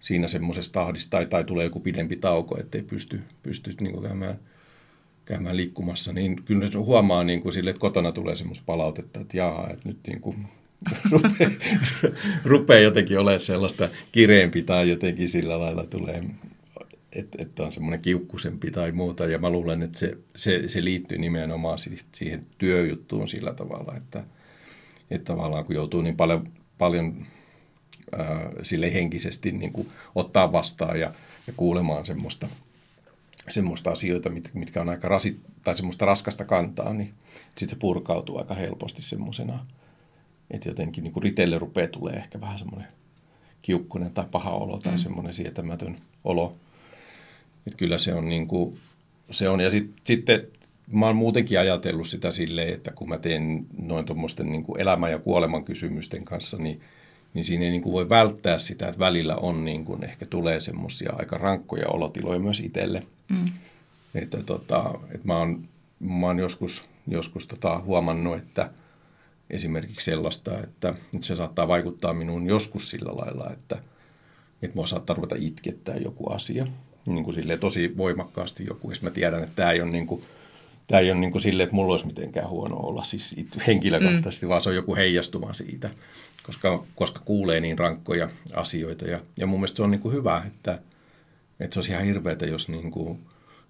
siinä 0.00 0.28
semmoisessa 0.28 0.72
tahdissa 0.72 1.10
tai, 1.10 1.26
tai 1.26 1.44
tulee 1.44 1.64
joku 1.64 1.80
pidempi 1.80 2.16
tauko, 2.16 2.58
ettei 2.60 2.82
pysty, 2.82 3.20
pysty 3.42 3.74
niin 3.80 3.92
kuin 3.92 4.04
käymään– 4.04 4.38
käymään 5.24 5.56
liikkumassa, 5.56 6.12
niin 6.12 6.42
kyllä 6.42 6.66
se 6.66 6.78
huomaa 6.78 7.24
niin 7.24 7.42
kuin 7.42 7.52
sille, 7.52 7.70
että 7.70 7.80
kotona 7.80 8.12
tulee 8.12 8.36
semmoista 8.36 8.64
palautetta, 8.66 9.20
että 9.20 9.36
jaha, 9.36 9.68
että 9.70 9.88
nyt 9.88 9.98
niin 10.06 10.20
kuin 10.20 10.36
rupeaa, 11.10 11.50
rupeaa 12.44 12.80
jotenkin 12.80 13.18
olemaan 13.18 13.40
sellaista 13.40 13.88
kireempi 14.12 14.62
tai 14.62 14.88
jotenkin 14.88 15.28
sillä 15.28 15.60
lailla 15.60 15.86
tulee, 15.86 16.24
että, 17.12 17.38
että 17.42 17.62
on 17.62 17.72
semmoinen 17.72 18.02
kiukkusempi 18.02 18.70
tai 18.70 18.92
muuta. 18.92 19.26
Ja 19.26 19.38
mä 19.38 19.50
luulen, 19.50 19.82
että 19.82 19.98
se, 19.98 20.18
se, 20.36 20.68
se 20.68 20.84
liittyy 20.84 21.18
nimenomaan 21.18 21.78
siihen 22.12 22.46
työjuttuun 22.58 23.28
sillä 23.28 23.54
tavalla, 23.54 23.96
että, 23.96 24.24
että 25.10 25.32
tavallaan 25.32 25.64
kun 25.64 25.74
joutuu 25.74 26.02
niin 26.02 26.16
paljon, 26.16 26.48
paljon 26.78 27.26
äh, 28.20 28.28
sille 28.62 28.94
henkisesti 28.94 29.52
niin 29.52 29.72
kuin 29.72 29.88
ottaa 30.14 30.52
vastaan 30.52 31.00
ja, 31.00 31.12
ja 31.46 31.52
kuulemaan 31.56 32.06
semmoista– 32.06 32.48
semmoista 33.48 33.90
asioita, 33.90 34.30
mitkä 34.54 34.80
on 34.80 34.88
aika 34.88 35.08
rasit, 35.08 35.40
tai 35.64 35.76
semmoista 35.76 36.06
raskasta 36.06 36.44
kantaa, 36.44 36.92
niin 36.92 37.14
sitten 37.46 37.68
se 37.68 37.76
purkautuu 37.76 38.38
aika 38.38 38.54
helposti 38.54 39.02
semmoisena, 39.02 39.66
että 40.50 40.68
jotenkin 40.68 41.04
niin 41.04 41.12
kuin 41.12 41.22
ritelle 41.22 41.58
rupeaa 41.58 41.88
tulee 41.88 42.14
ehkä 42.14 42.40
vähän 42.40 42.58
semmoinen 42.58 42.88
kiukkunen 43.62 44.10
tai 44.10 44.24
paha 44.30 44.50
olo 44.50 44.78
tai 44.78 44.92
mm. 44.92 44.98
semmoinen 44.98 45.34
sietämätön 45.34 45.96
olo. 46.24 46.56
Että 47.66 47.76
kyllä 47.76 47.98
se 47.98 48.14
on 48.14 48.28
niin 48.28 48.48
kuin, 48.48 48.78
se 49.30 49.48
on. 49.48 49.60
Ja 49.60 49.70
sit, 49.70 49.90
sitten 50.02 50.46
mä 50.92 51.06
oon 51.06 51.16
muutenkin 51.16 51.58
ajatellut 51.58 52.08
sitä 52.08 52.30
silleen, 52.30 52.74
että 52.74 52.90
kun 52.90 53.08
mä 53.08 53.18
teen 53.18 53.66
noin 53.78 54.04
tuommoisten 54.04 54.52
niin 54.52 54.64
elämän 54.78 55.10
ja 55.10 55.18
kuoleman 55.18 55.64
kysymysten 55.64 56.24
kanssa, 56.24 56.56
niin– 56.56 56.80
niin 57.34 57.44
siinä 57.44 57.64
ei 57.64 57.70
niin 57.70 57.82
kuin 57.82 57.92
voi 57.92 58.08
välttää 58.08 58.58
sitä, 58.58 58.88
että 58.88 58.98
välillä 58.98 59.36
on 59.36 59.64
niin 59.64 59.84
kuin 59.84 60.04
ehkä 60.04 60.26
tulee 60.26 60.60
semmoisia 60.60 61.12
aika 61.18 61.38
rankkoja 61.38 61.88
olotiloja 61.88 62.40
myös 62.40 62.60
itselle. 62.60 63.02
Mm. 63.28 63.50
Että, 64.14 64.42
tota, 64.42 64.94
että 65.04 65.26
mä, 65.26 65.38
oon, 65.38 65.68
mä 66.00 66.26
oon 66.26 66.38
joskus, 66.38 66.88
joskus 67.08 67.46
tota 67.46 67.80
huomannut, 67.80 68.36
että 68.36 68.70
esimerkiksi 69.50 70.04
sellaista, 70.04 70.60
että, 70.60 70.88
että 71.14 71.26
se 71.26 71.36
saattaa 71.36 71.68
vaikuttaa 71.68 72.12
minuun 72.12 72.46
joskus 72.46 72.90
sillä 72.90 73.12
lailla, 73.16 73.50
että, 73.52 73.82
että 74.62 74.74
mua 74.74 74.86
saattaa 74.86 75.16
ruveta 75.16 75.36
itkettää 75.38 75.96
joku 75.96 76.30
asia. 76.30 76.66
Niin 77.06 77.24
kuin 77.24 77.36
tosi 77.60 77.96
voimakkaasti 77.96 78.66
joku. 78.66 78.90
Ja 78.90 78.96
mä 79.00 79.10
tiedän, 79.10 79.42
että 79.42 79.56
tämä 79.56 79.70
ei 79.70 79.80
ole 79.80 79.90
niin 79.90 80.06
kuin, 80.06 80.22
tämä 80.86 81.00
ei 81.00 81.10
ole 81.10 81.20
niin 81.20 81.32
kuin 81.32 81.42
silleen, 81.42 81.64
että 81.64 81.76
mulla 81.76 81.92
olisi 81.92 82.06
mitenkään 82.06 82.48
huono 82.48 82.76
olla 82.76 83.04
siis 83.04 83.36
henkilökohtaisesti, 83.66 84.46
mm. 84.46 84.50
vaan 84.50 84.62
se 84.62 84.68
on 84.68 84.74
joku 84.74 84.96
heijastuma 84.96 85.52
siitä, 85.52 85.90
koska, 86.42 86.84
koska 86.94 87.20
kuulee 87.24 87.60
niin 87.60 87.78
rankkoja 87.78 88.28
asioita. 88.54 89.04
Ja, 89.04 89.20
ja 89.38 89.46
mun 89.46 89.60
mielestä 89.60 89.76
se 89.76 89.82
on 89.82 89.90
niin 89.90 90.00
kuin 90.00 90.14
hyvä, 90.14 90.42
että, 90.46 90.78
että 91.60 91.74
se 91.74 91.78
olisi 91.78 91.92
ihan 91.92 92.04
hirveätä, 92.04 92.46
jos 92.46 92.68
niin 92.68 92.90
kuin 92.90 93.18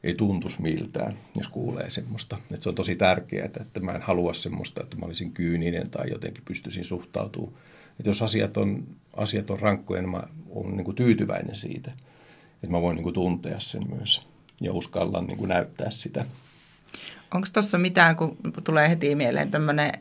ei 0.04 0.14
tuntuisi 0.14 0.62
miltään, 0.62 1.14
jos 1.36 1.48
kuulee 1.48 1.90
semmoista. 1.90 2.36
Että 2.50 2.62
se 2.62 2.68
on 2.68 2.74
tosi 2.74 2.96
tärkeää, 2.96 3.46
että 3.60 3.80
mä 3.80 3.92
en 3.92 4.02
halua 4.02 4.34
semmoista, 4.34 4.82
että 4.82 4.96
mä 4.96 5.06
olisin 5.06 5.32
kyyninen 5.32 5.90
tai 5.90 6.10
jotenkin 6.10 6.44
pystyisin 6.44 6.84
suhtautumaan. 6.84 7.52
Että 7.98 8.10
jos 8.10 8.22
asiat 8.22 8.56
on, 8.56 8.86
asiat 9.16 9.50
on 9.50 9.60
rankkoja, 9.60 10.02
niin 10.02 10.10
mä 10.10 10.22
olen 10.50 10.76
niin 10.76 10.84
kuin 10.84 10.94
tyytyväinen 10.94 11.56
siitä, 11.56 11.92
että 12.62 12.70
mä 12.70 12.80
voin 12.80 12.94
niin 12.94 13.02
kuin 13.02 13.14
tuntea 13.14 13.60
sen 13.60 13.82
myös 13.96 14.26
ja 14.60 14.72
uskalla 14.72 15.20
niin 15.20 15.38
kuin 15.38 15.48
näyttää 15.48 15.90
sitä. 15.90 16.24
Onko 17.34 17.48
tuossa 17.52 17.78
mitään, 17.78 18.16
kun 18.16 18.36
tulee 18.64 18.88
heti 18.88 19.14
mieleen 19.14 19.50
tämmöinen 19.50 19.92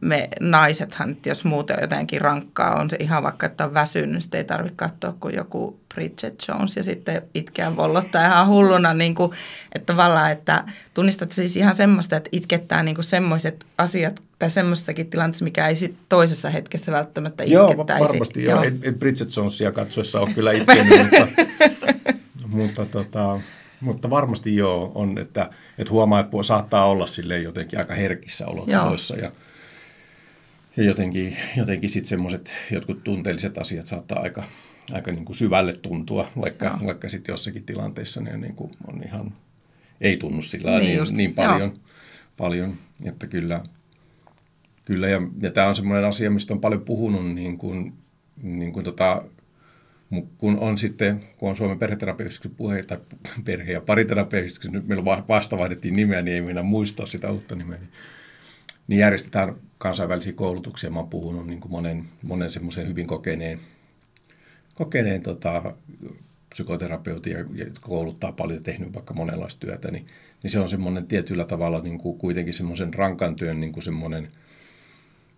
me 0.00 0.28
naisethan, 0.40 1.16
jos 1.26 1.44
muuten 1.44 1.76
on 1.76 1.82
jotenkin 1.82 2.20
rankkaa, 2.20 2.80
on 2.80 2.90
se 2.90 2.96
ihan 3.00 3.22
vaikka, 3.22 3.46
että 3.46 3.64
on 3.64 3.74
väsynyt, 3.74 4.22
sitten 4.22 4.38
ei 4.38 4.44
tarvitse 4.44 4.76
katsoa 4.76 5.16
kuin 5.20 5.34
joku 5.34 5.80
Bridget 5.94 6.44
Jones 6.48 6.76
ja 6.76 6.84
sitten 6.84 7.22
itkeä 7.34 7.76
vollottaa 7.76 8.26
ihan 8.26 8.48
hulluna, 8.48 8.94
niin 8.94 9.14
kuin, 9.14 9.32
että 9.74 9.86
tavallaan, 9.86 10.32
että 10.32 10.64
tunnistat 10.94 11.32
siis 11.32 11.56
ihan 11.56 11.74
semmoista, 11.74 12.16
että 12.16 12.30
itkettää 12.32 12.82
niin 12.82 13.04
semmoiset 13.04 13.66
asiat 13.78 14.22
tai 14.40 14.50
semmoisessakin 14.50 15.10
tilanteessa, 15.10 15.44
mikä 15.44 15.68
ei 15.68 15.76
sit 15.76 15.94
toisessa 16.08 16.50
hetkessä 16.50 16.92
välttämättä 16.92 17.44
itkettäisi. 17.44 17.74
Joo, 17.76 17.86
varmasti 17.86 18.44
joo. 18.44 18.64
joo. 18.64 18.74
Ei, 18.82 18.92
Bridget 18.92 19.36
Jonesia 19.36 19.72
katsoessa 19.72 20.20
ole 20.20 20.30
kyllä 20.34 20.52
itkenyt, 20.52 21.00
mutta, 21.02 21.26
mutta 22.46 22.84
tota, 22.84 23.40
mutta 23.80 24.10
varmasti 24.10 24.56
joo, 24.56 24.92
on, 24.94 25.18
että, 25.18 25.50
että 25.78 25.90
huomaa, 25.90 26.20
että 26.20 26.42
saattaa 26.42 26.86
olla 26.86 27.06
sille 27.06 27.38
jotenkin 27.38 27.78
aika 27.78 27.94
herkissä 27.94 28.46
olotiloissa 28.46 29.16
ja, 29.16 29.32
ja 30.76 30.84
jotenkin, 30.84 31.36
jotenkin 31.56 31.90
sitten 31.90 32.08
semmoiset 32.08 32.52
jotkut 32.70 33.04
tunteelliset 33.04 33.58
asiat 33.58 33.86
saattaa 33.86 34.20
aika, 34.20 34.44
aika 34.92 35.12
niin 35.12 35.24
kuin 35.24 35.36
syvälle 35.36 35.72
tuntua, 35.72 36.28
vaikka, 36.40 36.78
vaikka 36.86 37.08
sitten 37.08 37.32
jossakin 37.32 37.64
tilanteissa 37.64 38.20
ne 38.20 38.36
niin 38.36 38.54
kuin 38.54 38.70
on 38.86 39.02
ihan, 39.06 39.34
ei 40.00 40.16
tunnu 40.16 40.42
sillä 40.42 40.78
niin, 40.78 41.02
niin, 41.02 41.16
niin 41.16 41.34
paljon, 41.34 41.72
paljon, 42.36 42.76
että 43.04 43.26
kyllä, 43.26 43.62
kyllä 44.90 45.08
ja, 45.08 45.22
ja 45.40 45.50
tämä 45.50 45.66
on 45.66 45.74
semmoinen 45.74 46.04
asia, 46.04 46.30
mistä 46.30 46.54
on 46.54 46.60
paljon 46.60 46.80
puhunut 46.80 47.34
niin 47.34 47.58
kuin, 47.58 47.92
niin 48.42 48.72
kuin 48.72 48.84
tota, 48.84 49.24
kun 50.38 50.58
on 50.58 50.78
sitten, 50.78 51.22
kun 51.36 51.48
on 51.48 51.56
Suomen 51.56 51.78
perheterapeutiksi 51.78 52.48
puhe, 52.48 52.82
tai 52.82 52.98
perhe- 53.44 53.72
ja 53.72 53.80
pariterapeutiksi, 53.80 54.70
nyt 54.70 54.88
meillä 54.88 55.04
vasta 55.28 55.58
vaihdettiin 55.58 55.96
nimeä, 55.96 56.22
niin 56.22 56.34
ei 56.34 56.40
minä 56.40 56.62
muistaa 56.62 57.06
sitä 57.06 57.30
uutta 57.30 57.54
nimeä, 57.54 57.78
niin, 57.78 57.90
niin 58.88 59.00
järjestetään 59.00 59.54
kansainvälisiä 59.78 60.32
koulutuksia. 60.32 60.90
Mä 60.90 60.98
oon 60.98 61.08
puhunut 61.08 61.46
niin 61.46 61.60
kuin 61.60 61.72
monen, 61.72 62.04
monen 62.22 62.50
semmoisen 62.50 62.88
hyvin 62.88 63.06
kokeneen, 63.06 63.58
kokeneen 64.74 65.22
tota, 65.22 65.74
psykoterapeutin, 66.48 67.36
jotka 67.54 67.88
kouluttaa 67.88 68.32
paljon 68.32 68.62
tehnyt 68.62 68.94
vaikka 68.94 69.14
monenlaista 69.14 69.60
työtä, 69.60 69.90
niin, 69.90 70.06
niin 70.42 70.50
se 70.50 70.60
on 70.60 70.68
semmoinen 70.68 71.06
tietyllä 71.06 71.44
tavalla 71.44 71.80
niin 71.80 71.98
kuin 71.98 72.18
kuitenkin 72.18 72.54
semmoisen 72.54 72.94
rankan 72.94 73.36
työn 73.36 73.60
niin 73.60 73.72
kuin 73.72 73.84
semmoinen, 73.84 74.28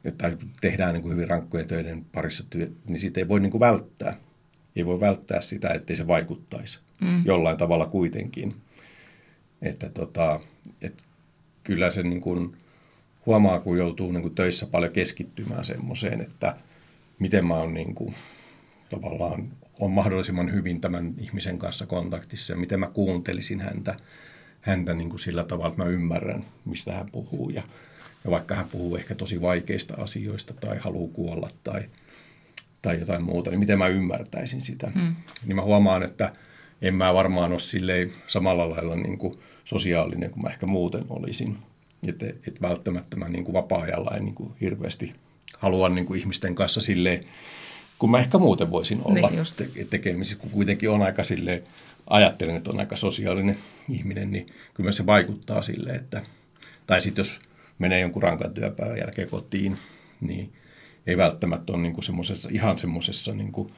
että 0.05 0.37
tehdään 0.61 0.95
niin 0.95 1.03
kuin 1.03 1.15
hyvin 1.15 1.31
rankkojen 1.31 1.69
töiden 1.69 2.05
parissa 2.05 2.45
työ, 2.51 2.71
niin 2.89 3.01
siitä 3.01 3.21
ei 3.21 3.29
voi 3.29 3.41
niin 3.41 3.51
kuin 3.51 3.61
välttää 3.61 4.17
ei 4.77 4.87
voi 4.87 5.01
välttää 5.01 5.41
sitä, 5.41 5.69
ettei 5.69 5.97
se 5.97 6.07
vaikuttaisi 6.07 6.81
mm. 7.01 7.25
jollain 7.25 7.57
tavalla 7.57 7.87
kuitenkin. 7.87 8.57
Että 9.63 9.89
tota, 9.89 10.41
et 10.81 11.05
kyllä 11.65 11.91
se 11.91 12.03
niin 12.03 12.21
kuin 12.21 12.57
huomaa, 13.27 13.61
kun 13.61 13.79
joutuu 13.79 14.13
niin 14.13 14.23
kuin 14.23 14.35
töissä 14.35 14.67
paljon 14.67 14.93
keskittymään 14.93 15.65
semmoiseen, 15.65 16.21
että 16.21 16.57
miten 17.19 17.47
mä 17.47 17.55
oon 17.55 17.75
niin 17.75 17.95
kuin, 17.95 18.15
tavallaan 18.91 19.51
on 19.81 19.91
mahdollisimman 19.91 20.53
hyvin 20.53 20.81
tämän 20.81 21.15
ihmisen 21.19 21.59
kanssa 21.59 21.87
kontaktissa 21.87 22.53
ja 22.53 22.57
miten 22.57 22.81
mä 22.81 22.87
kuuntelisin 22.87 23.61
häntä, 23.61 23.97
häntä 24.61 24.95
niin 24.95 25.11
kuin 25.11 25.21
sillä 25.21 25.45
tavalla, 25.45 25.69
että 25.69 25.83
mä 25.83 25.89
ymmärrän, 25.89 26.45
mistä 26.65 26.93
hän 26.93 27.11
puhuu. 27.11 27.51
Ja, 27.51 27.63
ja 28.25 28.31
vaikka 28.31 28.55
hän 28.55 28.69
puhuu 28.69 28.97
ehkä 28.97 29.15
tosi 29.15 29.41
vaikeista 29.41 29.95
asioista 29.95 30.55
tai 30.55 30.79
haluaa 30.79 31.13
kuolla 31.13 31.51
tai– 31.65 31.85
tai 32.83 33.01
jotain 33.01 33.25
muuta, 33.25 33.51
niin 33.51 33.61
miten 33.61 33.79
mä 33.79 33.89
ymmärtäisin 33.89 34.61
sitä. 34.61 34.93
Mm. 34.95 35.15
Niin 35.47 35.57
mä 35.57 35.63
huomaan, 35.63 36.03
että 36.03 36.33
en 36.83 36.95
mä 36.95 37.15
varmaan 37.15 37.53
ole 37.53 37.61
silleen 37.61 38.13
samalla 38.27 38.71
lailla 38.71 38.97
niin 38.97 39.19
kuin 39.19 39.39
sosiaalinen 39.65 40.31
kuin 40.31 40.43
mä 40.43 40.51
ehkä 40.51 40.67
muuten 40.67 41.05
olisin. 41.09 41.57
Että 42.09 42.27
et 42.27 42.63
välttämättä 42.63 43.17
mä 43.17 43.29
niin 43.29 43.45
kuin 43.45 43.53
vapaa-ajalla 43.53 44.17
en 44.17 44.25
niin 44.25 44.35
kuin 44.35 44.53
hirveästi 44.61 45.15
halua 45.59 45.89
niin 45.89 46.07
kuin 46.07 46.21
ihmisten 46.21 46.55
kanssa 46.55 46.81
silleen, 46.81 47.25
kun 47.99 48.11
mä 48.11 48.19
ehkä 48.19 48.39
muuten 48.39 48.71
voisin 48.71 49.01
olla 49.05 49.31
niin 49.31 49.45
te- 49.57 49.85
tekemisissä, 49.85 50.39
kun 50.39 50.51
kuitenkin 50.51 50.91
on 50.91 51.03
aika 51.03 51.25
silleen, 51.25 51.63
ajattelen, 52.07 52.57
että 52.57 52.71
on 52.71 52.81
aika 52.81 52.97
sosiaalinen 52.97 53.59
ihminen, 53.89 54.33
niin 54.33 54.47
kyllä 54.75 54.93
se 54.93 55.07
vaikuttaa 55.07 55.63
silleen, 55.63 55.97
että, 55.97 56.23
tai 56.87 57.03
sitten 57.03 57.21
jos 57.21 57.41
menee 57.79 58.01
jonkun 58.01 58.23
rankan 58.23 58.55
työpäivän 58.55 58.99
jälkeen 58.99 59.31
kotiin, 59.31 59.79
niin 60.21 60.53
ei 61.07 61.17
välttämättä 61.17 61.73
ole 61.73 61.83
niin 61.83 61.95
kuin 61.95 62.05
semmosessa, 62.05 62.49
ihan 62.53 62.79
semmoisessa 62.79 63.33
niin 63.33 63.53
kuin 63.53 63.73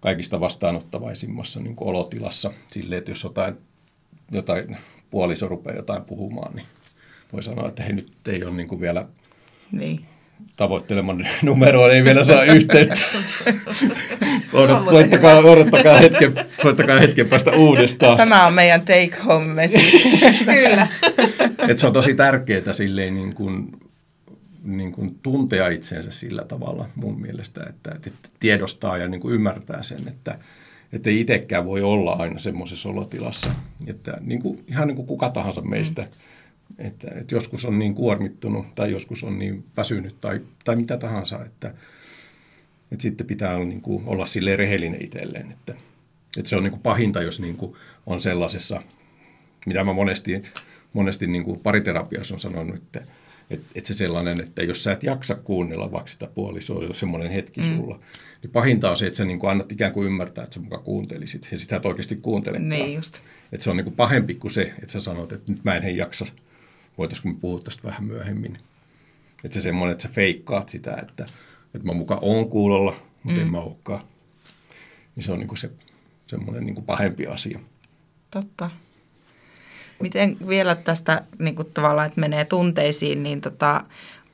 kaikista 0.00 0.40
vastaanottavaisimmassa 0.40 1.60
niin 1.60 1.76
kuin 1.76 1.88
olotilassa 1.88 2.52
silleen, 2.66 2.98
että 2.98 3.10
jos 3.10 3.24
jotain, 3.24 3.54
jotain 4.30 4.76
puoliso 5.10 5.48
rupeaa 5.48 5.76
jotain 5.76 6.04
puhumaan, 6.04 6.56
niin 6.56 6.66
voi 7.32 7.42
sanoa, 7.42 7.68
että 7.68 7.82
hei 7.82 7.92
nyt 7.92 8.28
ei 8.28 8.44
ole 8.44 8.54
niin 8.54 8.68
kuin 8.68 8.80
vielä 8.80 9.08
niin. 9.72 10.06
Tavoitteleman 10.56 11.28
numeroon, 11.42 11.90
ei 11.90 12.04
vielä 12.04 12.24
saa 12.24 12.44
yhteyttä. 12.44 12.98
Odot, 14.52 14.88
soittakaa, 14.90 15.38
odottakaa 15.38 15.98
hetken, 15.98 16.32
soittakaa 16.62 16.98
hetken 16.98 17.28
päästä 17.28 17.50
uudestaan. 17.50 18.16
Tämä 18.16 18.46
on 18.46 18.52
meidän 18.52 18.80
take 18.80 19.16
home 19.26 19.54
message. 19.54 19.98
Kyllä. 20.54 20.88
Et 21.68 21.78
se 21.78 21.86
on 21.86 21.92
tosi 21.92 22.14
tärkeää 22.14 22.72
silleen 22.72 23.14
niin 23.14 23.34
kuin 23.34 23.68
niin 24.64 24.92
kuin 24.92 25.18
tuntea 25.22 25.68
itsensä 25.68 26.10
sillä 26.10 26.44
tavalla 26.44 26.88
mun 26.94 27.20
mielestä, 27.20 27.66
että, 27.68 27.90
että 28.06 28.28
tiedostaa 28.40 28.98
ja 28.98 29.08
niin 29.08 29.20
kuin 29.20 29.34
ymmärtää 29.34 29.82
sen, 29.82 30.08
että, 30.08 30.38
että 30.92 31.10
ei 31.10 31.20
itsekään 31.20 31.64
voi 31.64 31.82
olla 31.82 32.12
aina 32.12 32.38
semmoisessa 32.38 32.88
olotilassa, 32.88 33.52
että 33.86 34.18
niin 34.20 34.42
kuin, 34.42 34.64
ihan 34.68 34.88
niin 34.88 34.96
kuin 34.96 35.06
kuka 35.06 35.30
tahansa 35.30 35.60
meistä, 35.60 36.02
mm. 36.02 36.08
Että, 36.78 37.08
että 37.20 37.34
joskus 37.34 37.64
on 37.64 37.78
niin 37.78 37.94
kuormittunut 37.94 38.74
tai 38.74 38.90
joskus 38.90 39.24
on 39.24 39.38
niin 39.38 39.64
väsynyt 39.76 40.20
tai, 40.20 40.40
tai 40.64 40.76
mitä 40.76 40.96
tahansa, 40.96 41.44
että, 41.44 41.74
että 42.92 43.02
sitten 43.02 43.26
pitää 43.26 43.56
olla, 43.56 43.64
niin 43.64 43.80
kuin, 43.80 44.04
olla 44.06 44.26
sille 44.26 44.56
rehellinen 44.56 45.04
itselleen, 45.04 45.52
että, 45.52 45.74
että 46.38 46.48
se 46.48 46.56
on 46.56 46.62
niin 46.62 46.70
kuin 46.70 46.82
pahinta, 46.82 47.22
jos 47.22 47.40
niin 47.40 47.56
kuin 47.56 47.76
on 48.06 48.22
sellaisessa, 48.22 48.82
mitä 49.66 49.84
mä 49.84 49.92
monesti, 49.92 50.42
monesti 50.92 51.26
niin 51.26 51.44
kuin 51.44 51.60
pariterapiassa 51.60 52.34
on 52.34 52.40
sanonut, 52.40 52.76
että 52.76 53.02
että 53.50 53.66
et 53.74 53.84
se 53.84 53.94
sellainen, 53.94 54.40
että 54.40 54.62
jos 54.62 54.84
sä 54.84 54.92
et 54.92 55.02
jaksa 55.02 55.34
kuunnella 55.34 55.92
vaikka 55.92 56.10
sitä 56.10 56.26
puolisoa, 56.26 56.84
jos 56.84 57.00
semmoinen 57.00 57.30
hetki 57.30 57.60
mm. 57.60 57.76
sulla, 57.76 58.00
niin 58.42 58.50
pahinta 58.50 58.90
on 58.90 58.96
se, 58.96 59.06
että 59.06 59.16
sä 59.16 59.24
niin 59.24 59.38
kuin 59.38 59.50
annat 59.50 59.72
ikään 59.72 59.92
kuin 59.92 60.06
ymmärtää, 60.06 60.44
että 60.44 60.54
sä 60.54 60.60
mukaan 60.60 60.82
kuuntelisit, 60.82 61.48
ja 61.52 61.58
sit 61.58 61.68
sä 61.68 61.76
et 61.76 61.86
oikeasti 61.86 62.16
kuuntele. 62.16 62.58
Niin 62.58 62.94
just. 62.94 63.20
Että 63.52 63.64
se 63.64 63.70
on 63.70 63.76
niin 63.76 63.84
kuin 63.84 63.96
pahempi 63.96 64.34
kuin 64.34 64.50
se, 64.50 64.62
että 64.62 64.92
sä 64.92 65.00
sanot, 65.00 65.32
että 65.32 65.52
nyt 65.52 65.64
mä 65.64 65.74
en 65.74 65.82
hei 65.82 65.96
jaksa, 65.96 66.26
voitaisiko 66.98 67.28
me 67.28 67.34
puhua 67.40 67.60
tästä 67.60 67.82
vähän 67.88 68.04
myöhemmin. 68.04 68.58
Että 69.44 69.54
se 69.54 69.60
semmoinen, 69.60 69.92
että 69.92 70.02
sä 70.02 70.08
feikkaat 70.08 70.68
sitä, 70.68 70.96
että, 71.02 71.24
että 71.74 71.86
mä 71.86 71.92
mukaan 71.92 72.20
oon 72.22 72.48
kuulolla, 72.48 72.96
mutta 73.22 73.40
mm. 73.40 73.46
en 73.46 73.52
mä 73.52 73.60
olekaan. 73.60 74.00
Niin 75.16 75.24
se 75.24 75.32
on 75.32 75.38
niin 75.38 75.48
kuin 75.48 75.58
se 75.58 75.70
semmoinen 76.26 76.66
niin 76.66 76.74
kuin 76.74 76.84
pahempi 76.84 77.26
asia. 77.26 77.60
Totta. 78.30 78.70
Miten 80.00 80.36
vielä 80.48 80.74
tästä 80.74 81.24
niin 81.38 81.56
kuin 81.56 81.70
tavallaan, 81.74 82.06
että 82.06 82.20
menee 82.20 82.44
tunteisiin, 82.44 83.22
niin 83.22 83.40
tota, 83.40 83.84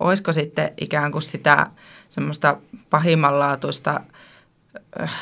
olisiko 0.00 0.32
sitten 0.32 0.72
ikään 0.80 1.12
kuin 1.12 1.22
sitä 1.22 1.66
semmoista 2.08 2.56
pahimmanlaatuista 2.90 4.00
äh, 5.00 5.12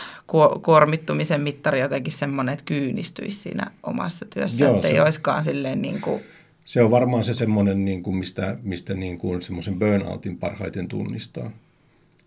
kuormittumisen 0.62 1.40
mittari 1.40 1.81
jotenkin 1.81 2.12
semmoinen, 2.12 2.53
että 2.53 2.64
kyynistyisi 2.64 3.38
siinä 3.38 3.70
omassa 3.83 4.27
työssä, 4.35 4.64
Joo, 4.64 4.74
että 4.74 4.88
ei 4.88 5.01
olisikaan 5.01 5.44
silleen 5.44 5.83
niin 5.83 6.01
kuin... 6.01 6.22
Se 6.68 6.83
on 6.83 6.90
varmaan 6.90 7.24
se 7.24 7.35
semmoinen, 7.35 7.85
niin 7.85 8.02
kuin 8.02 8.16
mistä, 8.16 8.57
mistä 8.62 8.94
niin 8.94 9.18
kuin 9.18 9.42
semmoisen 9.42 9.78
burnoutin 9.78 10.38
parhaiten 10.38 10.88
tunnistaa. 10.88 11.50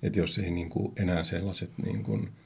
Että 0.04 0.19
jos 0.19 0.38
ei 0.38 0.51
niin 0.51 0.69
kuin 0.69 0.93
enää 0.95 1.23
sellaiset 1.23 1.69
niin 1.86 2.04
kuin– 2.04 2.30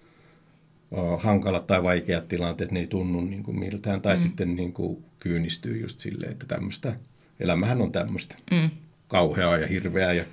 hankalat 1.18 1.68
tai 1.68 1.84
vaikeat 1.84 2.28
tilanteet, 2.28 2.72
ne 2.72 2.80
ei 2.80 2.88
tunnu 2.88 3.22
niin 3.22 3.44
kuin 3.44 3.60
miltään. 3.60 4.02
Tai 4.02 4.16
mm. 4.16 4.22
sitten 4.22 4.56
niin 4.56 4.74
kuin 4.74 5.04
kyynistyy 5.20 5.82
just 5.82 6.00
silleen, 6.00 6.32
että 6.32 6.46
tämmöistä, 6.46 6.96
elämähän 7.40 7.82
on 7.82 7.92
tämmöistä 7.92 8.36
mm. 8.52 8.70
kauheaa 9.08 9.58
ja 9.58 9.68
hirveää. 9.68 10.14
Ja, 10.14 10.26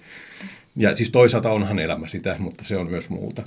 ja 0.76 0.96
siis 0.96 1.10
toisaalta 1.10 1.50
onhan 1.50 1.78
elämä 1.78 2.08
sitä, 2.08 2.36
mutta 2.38 2.64
se 2.64 2.76
on 2.76 2.90
myös 2.90 3.08
muuta. 3.08 3.42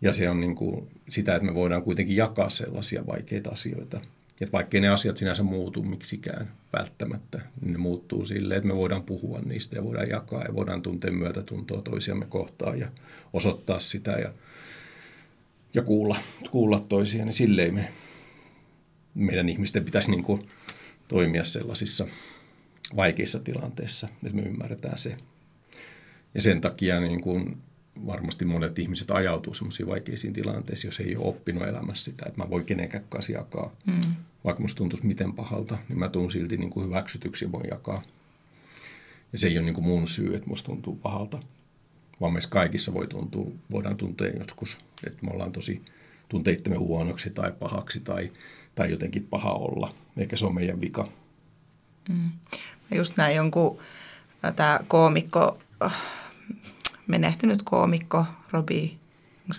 Ja 0.00 0.12
se 0.12 0.30
on 0.30 0.40
niin 0.40 0.54
kuin 0.54 0.88
sitä, 1.08 1.34
että 1.34 1.46
me 1.46 1.54
voidaan 1.54 1.82
kuitenkin 1.82 2.16
jakaa 2.16 2.50
sellaisia 2.50 3.06
vaikeita 3.06 3.50
asioita. 3.50 4.00
Että 4.40 4.52
vaikkei 4.52 4.80
ne 4.80 4.88
asiat 4.88 5.16
sinänsä 5.16 5.42
muutu 5.42 5.82
miksikään 5.82 6.52
välttämättä, 6.72 7.40
niin 7.60 7.72
ne 7.72 7.78
muuttuu 7.78 8.24
silleen, 8.24 8.58
että 8.58 8.68
me 8.68 8.76
voidaan 8.76 9.02
puhua 9.02 9.40
niistä 9.40 9.76
ja 9.76 9.84
voidaan 9.84 10.08
jakaa 10.10 10.44
ja 10.44 10.54
voidaan 10.54 10.82
tuntea 10.82 11.12
myötätuntoa 11.12 11.82
toisiamme 11.82 12.26
kohtaan 12.26 12.78
ja 12.80 12.88
osoittaa 13.32 13.80
sitä 13.80 14.10
ja, 14.10 14.32
ja 15.74 15.82
kuulla, 15.82 16.16
kuulla 16.50 16.80
toisia, 16.80 17.24
niin 17.24 17.32
silleen 17.32 17.74
me, 17.74 17.92
meidän 19.14 19.48
ihmisten 19.48 19.84
pitäisi 19.84 20.10
niin 20.10 20.24
kuin 20.24 20.48
toimia 21.08 21.44
sellaisissa 21.44 22.06
vaikeissa 22.96 23.38
tilanteissa, 23.38 24.08
että 24.24 24.36
me 24.36 24.42
ymmärretään 24.42 24.98
se. 24.98 25.16
Ja 26.34 26.42
sen 26.42 26.60
takia 26.60 27.00
niin 27.00 27.20
kuin 27.20 27.56
varmasti 28.06 28.44
monet 28.44 28.78
ihmiset 28.78 29.10
ajautuu 29.10 29.54
semmoisiin 29.54 29.86
vaikeisiin 29.86 30.32
tilanteisiin, 30.32 30.88
jos 30.88 31.00
ei 31.00 31.16
ole 31.16 31.26
oppinut 31.26 31.68
elämässä 31.68 32.04
sitä, 32.04 32.24
että 32.28 32.42
mä 32.42 32.50
voin 32.50 32.64
kenenkään 32.64 33.04
kanssa 33.08 33.32
jakaa. 33.32 33.72
Mm. 33.86 34.00
Vaikka 34.44 34.62
musta 34.62 34.78
tuntuisi 34.78 35.06
miten 35.06 35.32
pahalta, 35.32 35.78
niin 35.88 35.98
mä 35.98 36.08
tuun 36.08 36.32
silti 36.32 36.56
niin 36.56 36.70
kuin 36.70 36.86
hyväksytyksi 36.86 37.44
ja 37.44 37.52
voin 37.52 37.68
jakaa. 37.70 38.02
Ja 39.32 39.38
se 39.38 39.46
ei 39.46 39.58
ole 39.58 39.64
niin 39.64 39.74
kuin 39.74 39.86
mun 39.86 40.08
syy, 40.08 40.34
että 40.34 40.48
musta 40.48 40.66
tuntuu 40.66 40.96
pahalta, 40.96 41.38
vaan 42.20 42.32
meissä 42.32 42.50
kaikissa 42.50 42.94
voi 42.94 43.06
tuntua, 43.06 43.52
voidaan 43.70 43.96
tuntea 43.96 44.28
joskus, 44.38 44.78
että 45.06 45.26
me 45.26 45.30
ollaan 45.32 45.52
tosi 45.52 45.82
tunteittemme 46.28 46.78
huonoksi 46.78 47.30
tai 47.30 47.52
pahaksi 47.52 48.00
tai, 48.00 48.32
tai 48.74 48.90
jotenkin 48.90 49.26
paha 49.30 49.52
olla, 49.52 49.94
eikä 50.16 50.36
se 50.36 50.46
ole 50.46 50.54
meidän 50.54 50.80
vika. 50.80 51.08
Mm. 52.08 52.30
Just 52.94 53.16
näin 53.16 53.36
jonkun, 53.36 53.78
tämä 54.56 54.80
koomikko 54.88 55.58
menehtynyt 57.08 57.62
koomikko 57.64 58.26
Robbie 58.50 58.90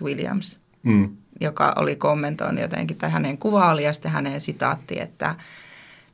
Williams, 0.02 0.60
mm. 0.84 1.18
joka 1.42 1.74
oli 1.76 1.96
kommentoinut 1.96 2.62
jotenkin, 2.62 2.98
tai 2.98 3.10
hänen 3.10 3.38
kuva 3.38 3.72
oli 3.72 3.84
ja 3.84 3.94
sitten 3.94 4.12
hänen 4.12 4.42
sitaatti, 4.42 5.00
että, 5.00 5.36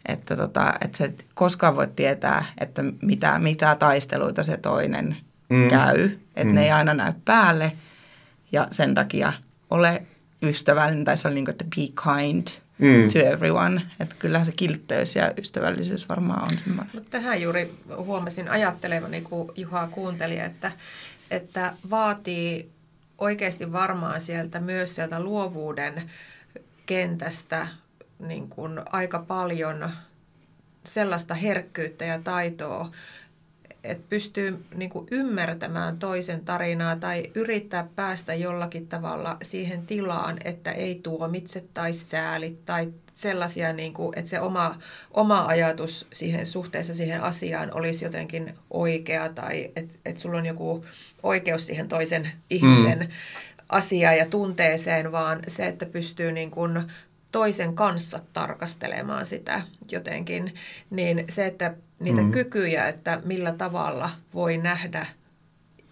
että, 0.06 0.36
tota, 0.36 0.74
että 0.82 0.98
se 0.98 1.14
koskaan 1.34 1.76
voi 1.76 1.88
tietää, 1.96 2.46
että 2.58 2.84
mitä, 3.02 3.40
mitä 3.40 3.76
taisteluita 3.76 4.44
se 4.44 4.58
toinen 4.58 5.18
mm. 5.50 5.68
käy, 5.68 6.10
että 6.36 6.46
mm. 6.46 6.56
ne 6.56 6.64
ei 6.64 6.72
aina 6.72 6.94
näy 6.94 7.14
päälle 7.26 7.72
ja 8.52 8.68
sen 8.72 8.96
takia 8.96 9.34
ole 9.70 10.04
ystävällinen, 10.42 11.06
tai 11.06 11.18
se 11.18 11.28
oli 11.28 11.36
niin 11.36 11.46
kuin, 11.46 11.54
että 11.54 11.66
be 11.76 12.14
kind 12.14 12.48
mm. 12.78 13.08
to 13.14 13.20
everyone. 13.20 13.82
Että 14.00 14.16
kyllähän 14.20 14.46
se 14.46 14.52
kiltteys 14.52 15.16
ja 15.16 15.32
ystävällisyys 15.38 16.10
varmaan 16.10 16.52
on 16.52 16.58
semmoinen. 16.58 16.90
Mutta 16.94 17.10
tähän 17.10 17.42
juuri 17.42 17.74
huomasin 17.98 18.50
ajattelevani, 18.50 19.22
kun 19.22 19.54
Juha 19.56 19.88
kuunteli, 19.88 20.40
että, 20.40 20.72
että 21.32 21.74
vaatii 21.90 22.72
oikeasti 23.18 23.72
varmaan 23.72 24.22
sieltä 24.22 24.60
myös 24.60 24.96
sieltä 24.96 25.20
luovuuden 25.20 26.12
kentästä 26.86 27.68
niin 28.20 28.50
kuin 28.50 28.82
aika 28.92 29.20
paljon 29.20 29.90
sellaista 30.84 31.34
herkkyyttä 31.34 32.06
ja 32.06 32.20
taitoa, 32.22 32.92
että 33.86 34.04
pystyy 34.10 34.66
niin 34.76 34.90
kuin 34.90 35.08
ymmärtämään 35.12 36.00
toisen 36.00 36.46
tarinaa 36.46 36.96
tai 36.96 37.32
yrittää 37.36 37.88
päästä 37.96 38.34
jollakin 38.34 38.88
tavalla 38.88 39.38
siihen 39.42 39.88
tilaan, 39.88 40.38
että 40.46 40.72
ei 40.72 41.00
tuomitse 41.04 41.64
tai 41.74 41.94
sääli 41.94 42.58
tai 42.66 42.94
sellaisia, 43.14 43.74
niin 43.74 43.94
kuin, 43.94 44.20
että 44.20 44.30
se 44.30 44.40
oma, 44.40 44.76
oma 45.12 45.46
ajatus 45.46 46.08
siihen 46.14 46.46
suhteessa 46.46 46.96
siihen 46.96 47.22
asiaan 47.22 47.74
olisi 47.74 48.06
jotenkin 48.06 48.54
oikea 48.70 49.30
tai 49.30 49.72
että, 49.76 49.98
että 50.06 50.22
sulla 50.22 50.38
on 50.38 50.46
joku 50.46 50.86
oikeus 51.24 51.68
siihen 51.68 51.88
toisen 51.88 52.32
ihmisen 52.50 53.00
mm. 53.00 53.08
asiaan 53.70 54.18
ja 54.18 54.26
tunteeseen, 54.26 55.12
vaan 55.12 55.40
se, 55.48 55.68
että 55.68 55.86
pystyy 55.86 56.32
niin 56.32 56.52
kuin 56.52 56.84
toisen 57.32 57.76
kanssa 57.76 58.20
tarkastelemaan 58.34 59.26
sitä 59.26 59.62
jotenkin, 59.92 60.56
niin 60.90 61.26
se, 61.30 61.46
että 61.46 61.74
niitä 62.00 62.22
mm. 62.22 62.32
kykyjä, 62.32 62.88
että 62.88 63.22
millä 63.26 63.54
tavalla 63.54 64.10
voi 64.34 64.58
nähdä 64.58 65.06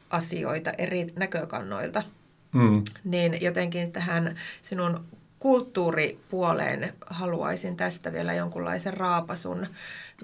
asioita 0.10 0.72
eri 0.78 1.08
näkökannoilta, 1.16 2.04
mm. 2.52 2.84
niin 3.04 3.42
jotenkin 3.42 3.92
tähän 3.92 4.36
sinun 4.62 5.06
kulttuuripuoleen 5.40 6.94
haluaisin 7.06 7.78
tästä 7.78 8.14
vielä 8.14 8.34
jonkunlaisen 8.34 8.94
raapasun 8.94 9.68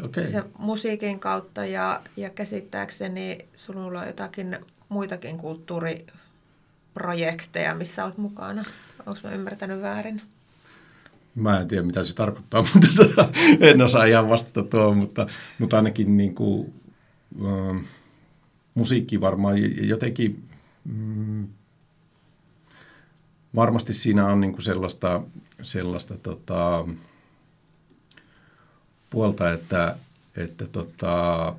okay. 0.04 0.28
sen 0.28 0.44
musiikin 0.58 1.20
kautta 1.20 1.66
ja, 1.66 2.02
ja 2.18 2.30
käsittääkseni 2.30 3.38
sinulla 3.56 4.02
on 4.02 4.08
jotakin 4.08 4.60
muitakin 4.90 5.38
kulttuuriprojekteja, 5.38 7.76
missä 7.76 8.06
olet 8.06 8.18
mukana. 8.18 8.66
Onko 9.06 9.20
mä 9.24 9.32
ymmärtänyt 9.32 9.82
väärin? 9.82 10.22
Mä 11.36 11.60
en 11.60 11.68
tiedä, 11.68 11.84
mitä 11.84 12.06
se 12.06 12.16
tarkoittaa, 12.16 12.66
mutta 12.74 12.88
tota, 12.96 13.30
en 13.60 13.82
osaa 13.82 14.06
ihan 14.06 14.30
vastata 14.30 14.64
tuohon, 14.64 14.98
mutta, 14.98 15.28
mutta 15.60 15.76
ainakin 15.76 16.18
niin 16.18 16.36
kuin, 16.36 16.74
äh, 17.46 17.82
musiikki 18.74 19.22
varmaan 19.22 19.88
jotenkin, 19.88 20.44
mm, 20.86 21.48
varmasti 23.56 23.94
siinä 23.94 24.28
on 24.28 24.42
niin 24.42 24.52
kuin 24.52 24.64
sellaista, 24.64 25.22
sellaista 25.62 26.18
tota, 26.18 26.88
puolta, 29.10 29.52
että, 29.52 29.96
että 30.38 30.68
tota, 30.68 31.56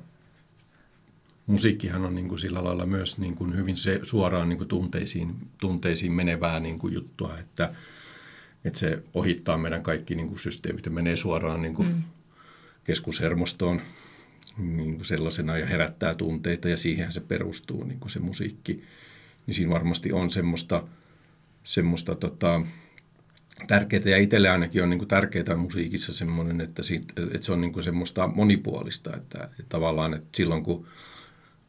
musiikkihan 1.47 2.05
on 2.05 2.15
niin 2.15 2.27
kuin 2.27 2.39
sillä 2.39 2.63
lailla 2.63 2.85
myös 2.85 3.17
niin 3.17 3.35
kuin 3.35 3.55
hyvin 3.55 3.77
se 3.77 3.99
suoraan 4.03 4.49
niin 4.49 4.57
kuin 4.57 4.67
tunteisiin, 4.67 5.35
tunteisiin 5.59 6.11
menevää 6.11 6.59
niin 6.59 6.79
kuin 6.79 6.93
juttua, 6.93 7.37
että, 7.37 7.73
että 8.65 8.79
se 8.79 9.03
ohittaa 9.13 9.57
meidän 9.57 9.83
kaikki 9.83 10.15
niin 10.15 10.27
kuin 10.27 10.39
systeemit 10.39 10.85
ja 10.85 10.91
menee 10.91 11.15
suoraan 11.15 11.61
niin 11.61 11.73
kuin 11.73 11.87
mm. 11.87 12.03
keskushermostoon 12.83 13.81
niin 14.57 14.95
kuin 14.95 15.05
sellaisena 15.05 15.57
ja 15.57 15.65
herättää 15.65 16.15
tunteita 16.15 16.69
ja 16.69 16.77
siihen 16.77 17.11
se 17.11 17.19
perustuu 17.19 17.83
niin 17.83 17.99
kuin 17.99 18.11
se 18.11 18.19
musiikki. 18.19 18.83
Niin 19.47 19.55
siinä 19.55 19.73
varmasti 19.73 20.11
on 20.11 20.31
semmoista, 20.31 20.83
semmoista 21.63 22.15
tota, 22.15 22.61
tärkeää 23.67 24.03
ja 24.05 24.17
itselle 24.17 24.49
ainakin 24.49 24.83
on 24.83 24.89
niin 24.89 24.97
kuin 24.97 25.07
tärkeää 25.07 25.57
musiikissa 25.57 26.13
semmoinen, 26.13 26.61
että, 26.61 26.83
siitä, 26.83 27.13
että 27.33 27.45
se 27.45 27.53
on 27.53 27.61
niin 27.61 27.73
kuin 27.73 27.83
semmoista 27.83 28.27
monipuolista, 28.27 29.17
että, 29.17 29.43
että 29.43 29.63
tavallaan 29.69 30.13
että 30.13 30.37
silloin 30.37 30.63
kun, 30.63 30.87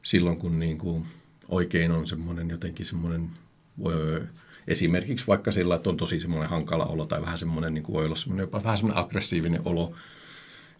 silloin 0.02 0.36
kun 0.36 0.58
niin 0.58 0.78
kuin 0.78 1.06
oikein 1.48 1.90
on 1.90 2.06
semmoinen 2.06 2.50
jotenkin 2.50 2.86
semmoinen 2.86 3.30
Esimerkiksi 4.66 5.26
vaikka 5.26 5.50
sillä, 5.50 5.76
että 5.76 5.90
on 5.90 5.96
tosi 5.96 6.20
semmoinen 6.20 6.50
hankala 6.50 6.84
olo 6.84 7.06
tai 7.06 7.22
vähän 7.22 7.38
semmoinen, 7.38 7.74
niin 7.74 7.84
kuin 7.84 7.94
voi 7.94 8.06
olla 8.06 8.16
semmoinen, 8.16 8.44
jopa 8.44 8.64
vähän 8.64 8.78
semmoinen 8.78 9.04
aggressiivinen 9.04 9.62
olo, 9.64 9.94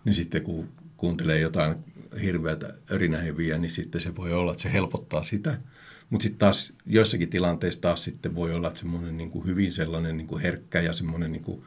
niin 0.05 0.15
sitten 0.15 0.43
kun 0.43 0.69
kuuntelee 0.97 1.41
jotain 1.41 1.75
hirveätä 2.23 2.75
örinäheviä, 2.91 3.59
niin 3.59 3.71
sitten 3.71 4.01
se 4.01 4.17
voi 4.17 4.33
olla, 4.33 4.53
että 4.53 4.63
se 4.63 4.73
helpottaa 4.73 5.23
sitä. 5.23 5.59
Mutta 6.11 6.23
sitten 6.23 6.39
taas 6.39 6.73
joissakin 6.87 7.31
tilanteissa 7.31 7.81
taas 7.81 8.05
sitten 8.05 8.35
voi 8.35 8.53
olla, 8.53 8.69
että 8.69 8.81
semmoinen 8.81 9.17
niin 9.17 9.31
kuin 9.31 9.47
hyvin 9.47 9.73
sellainen 9.73 10.17
niin 10.17 10.27
kuin 10.27 10.43
herkkä 10.43 10.81
ja 10.81 10.93
semmoinen, 10.93 11.33
niin 11.33 11.43
kuin, 11.43 11.63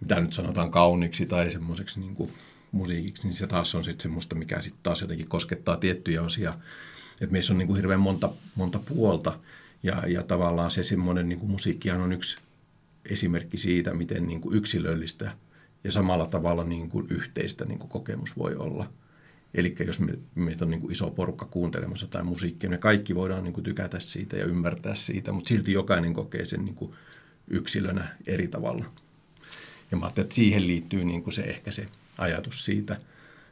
mitä 0.00 0.20
nyt 0.20 0.32
sanotaan 0.32 0.70
kauniiksi 0.70 1.26
tai 1.26 1.50
semmoiseksi 1.50 2.00
niin 2.00 2.14
kuin 2.14 2.32
musiikiksi, 2.72 3.26
niin 3.26 3.34
se 3.34 3.46
taas 3.46 3.74
on 3.74 3.84
sitten 3.84 4.02
semmoista, 4.02 4.34
mikä 4.34 4.60
sitten 4.60 4.82
taas 4.82 5.00
jotenkin 5.00 5.28
koskettaa 5.28 5.76
tiettyjä 5.76 6.22
osia. 6.22 6.54
Että 7.12 7.32
meissä 7.32 7.52
on 7.52 7.58
niin 7.58 7.66
kuin 7.66 7.76
hirveän 7.76 8.00
monta, 8.00 8.32
monta 8.54 8.78
puolta. 8.78 9.38
Ja, 9.82 10.02
ja 10.06 10.22
tavallaan 10.22 10.70
se 10.70 10.84
semmoinen 10.84 11.28
niin 11.28 11.38
kuin 11.38 11.50
musiikkihan 11.50 12.00
on 12.00 12.12
yksi 12.12 12.36
esimerkki 13.04 13.58
siitä, 13.58 13.94
miten 13.94 14.26
niin 14.26 14.40
kuin 14.40 14.56
yksilöllistä 14.56 15.32
ja 15.84 15.92
samalla 15.92 16.26
tavalla 16.26 16.64
niin 16.64 16.88
kuin 16.88 17.06
yhteistä 17.10 17.64
niin 17.64 17.78
kuin 17.78 17.90
kokemus 17.90 18.38
voi 18.38 18.54
olla. 18.54 18.92
Eli 19.54 19.74
jos 19.86 20.00
me, 20.00 20.12
meitä 20.34 20.64
on 20.64 20.70
niin 20.70 20.80
kuin 20.80 20.92
iso 20.92 21.10
porukka 21.10 21.46
kuuntelemassa 21.46 22.04
jotain 22.06 22.26
musiikkia, 22.26 22.70
me 22.70 22.78
kaikki 22.78 23.14
voidaan 23.14 23.44
niin 23.44 23.52
kuin 23.52 23.64
tykätä 23.64 24.00
siitä 24.00 24.36
ja 24.36 24.44
ymmärtää 24.44 24.94
siitä, 24.94 25.32
mutta 25.32 25.48
silti 25.48 25.72
jokainen 25.72 26.14
kokee 26.14 26.44
sen 26.44 26.64
niin 26.64 26.74
kuin 26.74 26.92
yksilönä 27.48 28.16
eri 28.26 28.48
tavalla. 28.48 28.84
Ja 29.90 29.96
mä 29.96 30.06
että 30.06 30.34
siihen 30.34 30.66
liittyy 30.66 31.04
niin 31.04 31.22
kuin 31.22 31.34
se 31.34 31.42
ehkä 31.42 31.70
se 31.70 31.88
ajatus 32.18 32.64
siitä, 32.64 32.94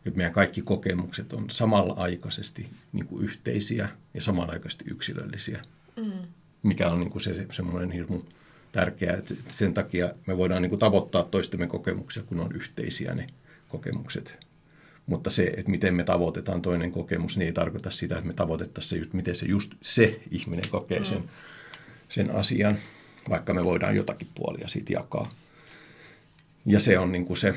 että 0.06 0.16
meidän 0.16 0.32
kaikki 0.32 0.62
kokemukset 0.62 1.32
on 1.32 1.50
samalla 1.50 1.92
aikaisesti 1.92 2.70
niin 2.92 3.06
kuin 3.06 3.24
yhteisiä 3.24 3.88
ja 4.14 4.20
samanaikaisesti 4.20 4.84
yksilöllisiä– 4.88 5.62
mm. 5.98 6.12
mikä 6.62 6.88
on 6.88 7.00
niin 7.00 7.10
kuin 7.10 7.22
se 7.22 7.46
semmoinen 7.52 7.90
hirmu 7.90 8.20
tärkeää, 8.72 9.16
että 9.16 9.34
sen 9.48 9.74
takia 9.74 10.12
me 10.26 10.36
voidaan 10.36 10.62
niin 10.62 10.70
kuin 10.70 10.78
tavoittaa 10.78 11.22
toistemme 11.22 11.66
kokemuksia, 11.66 12.22
kun 12.22 12.40
on 12.40 12.52
yhteisiä 12.54 13.14
ne 13.14 13.26
kokemukset. 13.68 14.38
Mutta 15.06 15.30
se, 15.30 15.44
että 15.56 15.70
miten 15.70 15.94
me 15.94 16.04
tavoitetaan 16.04 16.62
toinen 16.62 16.92
kokemus, 16.92 17.36
niin 17.36 17.46
ei 17.46 17.52
tarkoita 17.52 17.90
sitä, 17.90 18.14
että 18.14 18.26
me 18.26 18.32
tavoitettaisiin 18.32 19.04
se, 19.04 19.10
miten 19.12 19.36
se 19.36 19.46
just 19.46 19.74
se 19.80 20.20
ihminen 20.30 20.70
kokee 20.70 21.04
sen, 21.04 21.18
mm. 21.18 21.28
sen 22.08 22.30
asian, 22.30 22.78
vaikka 23.28 23.54
me 23.54 23.64
voidaan 23.64 23.96
jotakin 23.96 24.28
puolia 24.34 24.68
siitä 24.68 24.92
jakaa. 24.92 25.30
Ja 26.66 26.80
se 26.80 26.98
on 26.98 27.12
niin 27.12 27.24
kuin 27.24 27.36
se 27.36 27.54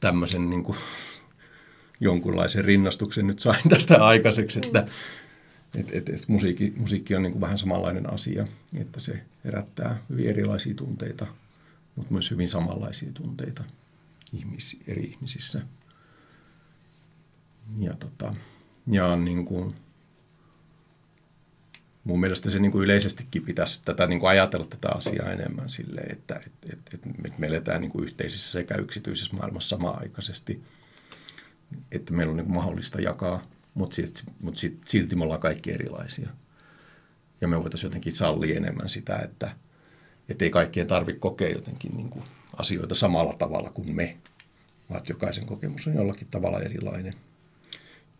tämmöisen 0.00 0.50
niin 0.50 0.64
kuin 0.64 0.78
jonkunlaisen 2.00 2.64
rinnastuksen 2.64 3.26
nyt 3.26 3.38
sain 3.38 3.68
tästä 3.68 4.06
aikaiseksi, 4.06 4.60
että, 4.64 4.80
mm 4.80 4.88
et, 5.74 5.88
et, 5.92 6.08
et 6.08 6.28
musiikki, 6.28 6.72
musiikki 6.76 7.14
on 7.14 7.22
niin 7.22 7.32
kuin 7.32 7.40
vähän 7.40 7.58
samanlainen 7.58 8.12
asia, 8.12 8.46
että 8.78 9.00
se 9.00 9.22
herättää 9.44 10.02
hyvin 10.10 10.28
erilaisia 10.28 10.74
tunteita 10.74 11.26
mutta 11.96 12.12
myös 12.12 12.30
hyvin 12.30 12.48
samanlaisia 12.48 13.12
tunteita 13.12 13.64
ihmis, 14.32 14.76
eri 14.86 15.02
ihmisissä. 15.02 15.62
Ja, 17.78 17.94
tota, 17.94 18.34
ja 18.86 19.16
niin 19.16 19.44
kuin, 19.44 19.74
mun 22.04 22.20
mielestä 22.20 22.50
se 22.50 22.58
niin 22.58 22.72
kuin 22.72 22.84
yleisestikin 22.84 23.44
pitäisi 23.44 23.82
tätä 23.84 24.06
niin 24.06 24.20
kuin 24.20 24.30
ajatella 24.30 24.66
tätä 24.66 24.88
asiaa 24.88 25.32
enemmän 25.32 25.70
silleen, 25.70 26.12
että 26.12 26.34
et, 26.46 26.52
et, 26.72 26.94
et, 26.94 27.00
et 27.24 27.38
me 27.38 27.46
eletään 27.46 27.80
niin 27.80 27.90
kuin 27.90 28.04
yhteisessä 28.04 28.50
sekä 28.50 28.74
yksityisessä 28.74 29.36
maailmassa 29.36 29.76
samaaikaisesti, 29.76 30.62
että 31.92 32.12
meillä 32.12 32.30
on 32.30 32.36
niin 32.36 32.46
kuin 32.46 32.56
mahdollista 32.56 33.00
jakaa, 33.00 33.42
mutta, 33.74 33.96
sit, 33.96 34.22
mutta 34.40 34.60
sit, 34.60 34.78
silti 34.86 35.16
me 35.16 35.24
ollaan 35.24 35.40
kaikki 35.40 35.72
erilaisia. 35.72 36.28
Ja 37.40 37.48
me 37.48 37.62
voitaisiin 37.62 37.88
jotenkin 37.88 38.16
sallia 38.16 38.56
enemmän 38.56 38.88
sitä, 38.88 39.18
että 39.18 39.56
et 40.28 40.42
ei 40.42 40.50
kaikkien 40.50 40.86
tarvitse 40.86 41.20
kokea 41.20 41.48
jotenkin 41.48 41.96
niin 41.96 42.10
kuin 42.10 42.24
asioita 42.56 42.94
samalla 42.94 43.34
tavalla 43.34 43.70
kuin 43.70 43.96
me, 43.96 44.16
vaan 44.90 45.02
jokaisen 45.08 45.46
kokemus 45.46 45.86
on 45.86 45.94
jollakin 45.94 46.28
tavalla 46.30 46.60
erilainen. 46.60 47.14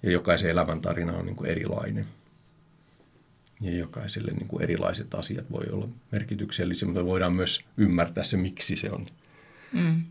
Ja 0.03 0.11
jokaisen 0.11 0.51
elämäntarina 0.51 1.13
on 1.13 1.27
niin 1.27 1.37
kuin 1.37 1.51
erilainen– 1.51 2.07
ja 3.63 3.77
jokaiselle 3.77 4.33
niin 4.33 4.49
kuin 4.49 4.63
erilaiset 4.63 5.15
asiat 5.15 5.51
voi 5.51 5.67
olla 5.71 5.89
merkityksellisiä, 6.13 6.89
mutta 6.89 7.05
voidaan 7.05 7.33
myös 7.33 7.65
ymmärtää 7.77 8.25
se, 8.25 8.37
miksi 8.37 8.77
se 8.77 8.91
on 8.91 9.07
mm. 9.73 10.03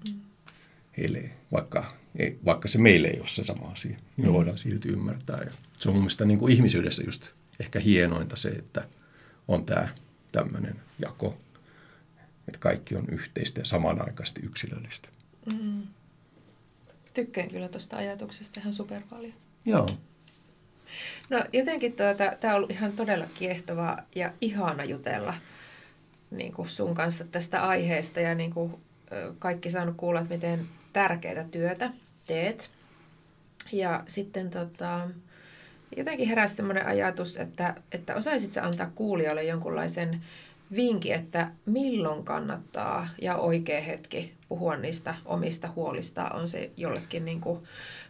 Heille, 0.98 1.32
vaikka, 1.52 1.94
ei, 2.16 2.40
vaikka 2.46 2.68
se 2.68 2.78
meille 2.78 3.08
ei 3.08 3.20
ole 3.20 3.28
se 3.28 3.44
sama 3.44 3.68
asia, 3.68 3.92
niin 3.92 4.02
me 4.18 4.28
mm. 4.28 4.34
voidaan 4.34 4.58
silti 4.58 4.90
ymmärtää. 4.90 5.40
Ja 5.46 5.52
se 5.74 5.90
on 5.90 5.96
mun 5.96 6.04
mielestä 6.04 6.26
niin 6.26 6.40
kuin 6.40 6.54
ihmisyydessä 6.54 7.04
just 7.04 7.32
ehkä 7.60 7.80
hienointa 7.80 8.36
se, 8.36 8.50
että 8.50 8.88
on 9.48 9.66
tämä 9.66 9.88
tämmöinen 10.32 10.76
jako, 11.00 11.38
että 12.48 12.60
kaikki 12.60 12.96
on 12.96 13.06
yhteistä 13.10 13.62
ja 13.62 13.66
samanaikaisesti 13.66 14.42
yksilöllistä. 14.42 15.10
Mm. 15.54 15.84
Tykkään 17.14 17.48
kyllä 17.48 17.70
tuosta 17.70 17.98
ajatuksesta 17.98 18.60
ihan 18.60 18.74
super 18.74 19.02
paljon. 19.10 19.34
Joo. 19.66 19.88
No 21.30 21.44
jotenkin 21.54 21.94
tuota, 21.94 22.36
tämä 22.40 22.54
on 22.54 22.58
ollut 22.58 22.72
ihan 22.72 22.92
todella 22.92 23.26
kiehtova 23.34 23.98
ja 24.16 24.34
ihana 24.42 24.84
jutella 24.84 25.34
niin 26.32 26.54
kuin 26.54 26.70
sun 26.70 26.96
kanssa 26.96 27.26
tästä 27.26 27.68
aiheesta 27.68 28.20
ja 28.20 28.36
niin 28.36 28.54
kuin, 28.54 28.74
kaikki 29.40 29.72
saanut 29.72 29.98
kuulla, 29.98 30.20
että 30.20 30.34
miten 30.34 30.68
tärkeää 30.94 31.44
työtä 31.44 31.90
teet. 32.28 32.70
Ja 33.72 34.04
sitten 34.08 34.50
tota, 34.50 35.10
jotenkin 35.98 36.28
heräsi 36.28 36.56
sellainen 36.56 36.86
ajatus, 36.86 37.38
että, 37.38 37.76
että 37.92 38.16
osaisit 38.16 38.58
antaa 38.58 38.92
kuulijoille 38.96 39.44
jonkunlaisen 39.44 40.22
vinkki, 40.76 41.12
että 41.12 41.52
milloin 41.66 42.24
kannattaa 42.24 43.08
ja 43.22 43.38
oikea 43.38 43.82
hetki 43.82 44.34
puhua 44.50 44.78
niistä 44.78 45.16
omista 45.26 45.70
huolista, 45.76 46.30
on 46.30 46.48
se 46.48 46.72
jollekin 46.78 47.26
niin 47.26 47.42
kuin 47.42 47.64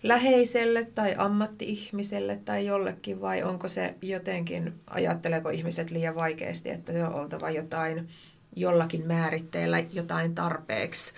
läheiselle 0.04 0.88
tai 0.96 1.16
ammatti-ihmiselle 1.18 2.40
tai 2.46 2.66
jollekin, 2.66 3.22
vai 3.22 3.44
onko 3.44 3.68
se 3.68 3.96
jotenkin, 4.02 4.74
ajatteleeko 4.88 5.50
ihmiset 5.50 5.92
liian 5.92 6.16
vaikeasti, 6.16 6.70
että 6.70 6.94
se 6.94 7.04
on 7.04 7.14
oltava 7.14 7.50
jotain 7.50 8.10
jollakin 8.56 9.08
määritteellä 9.08 9.80
jotain 9.80 10.36
tarpeeksi 10.36 11.14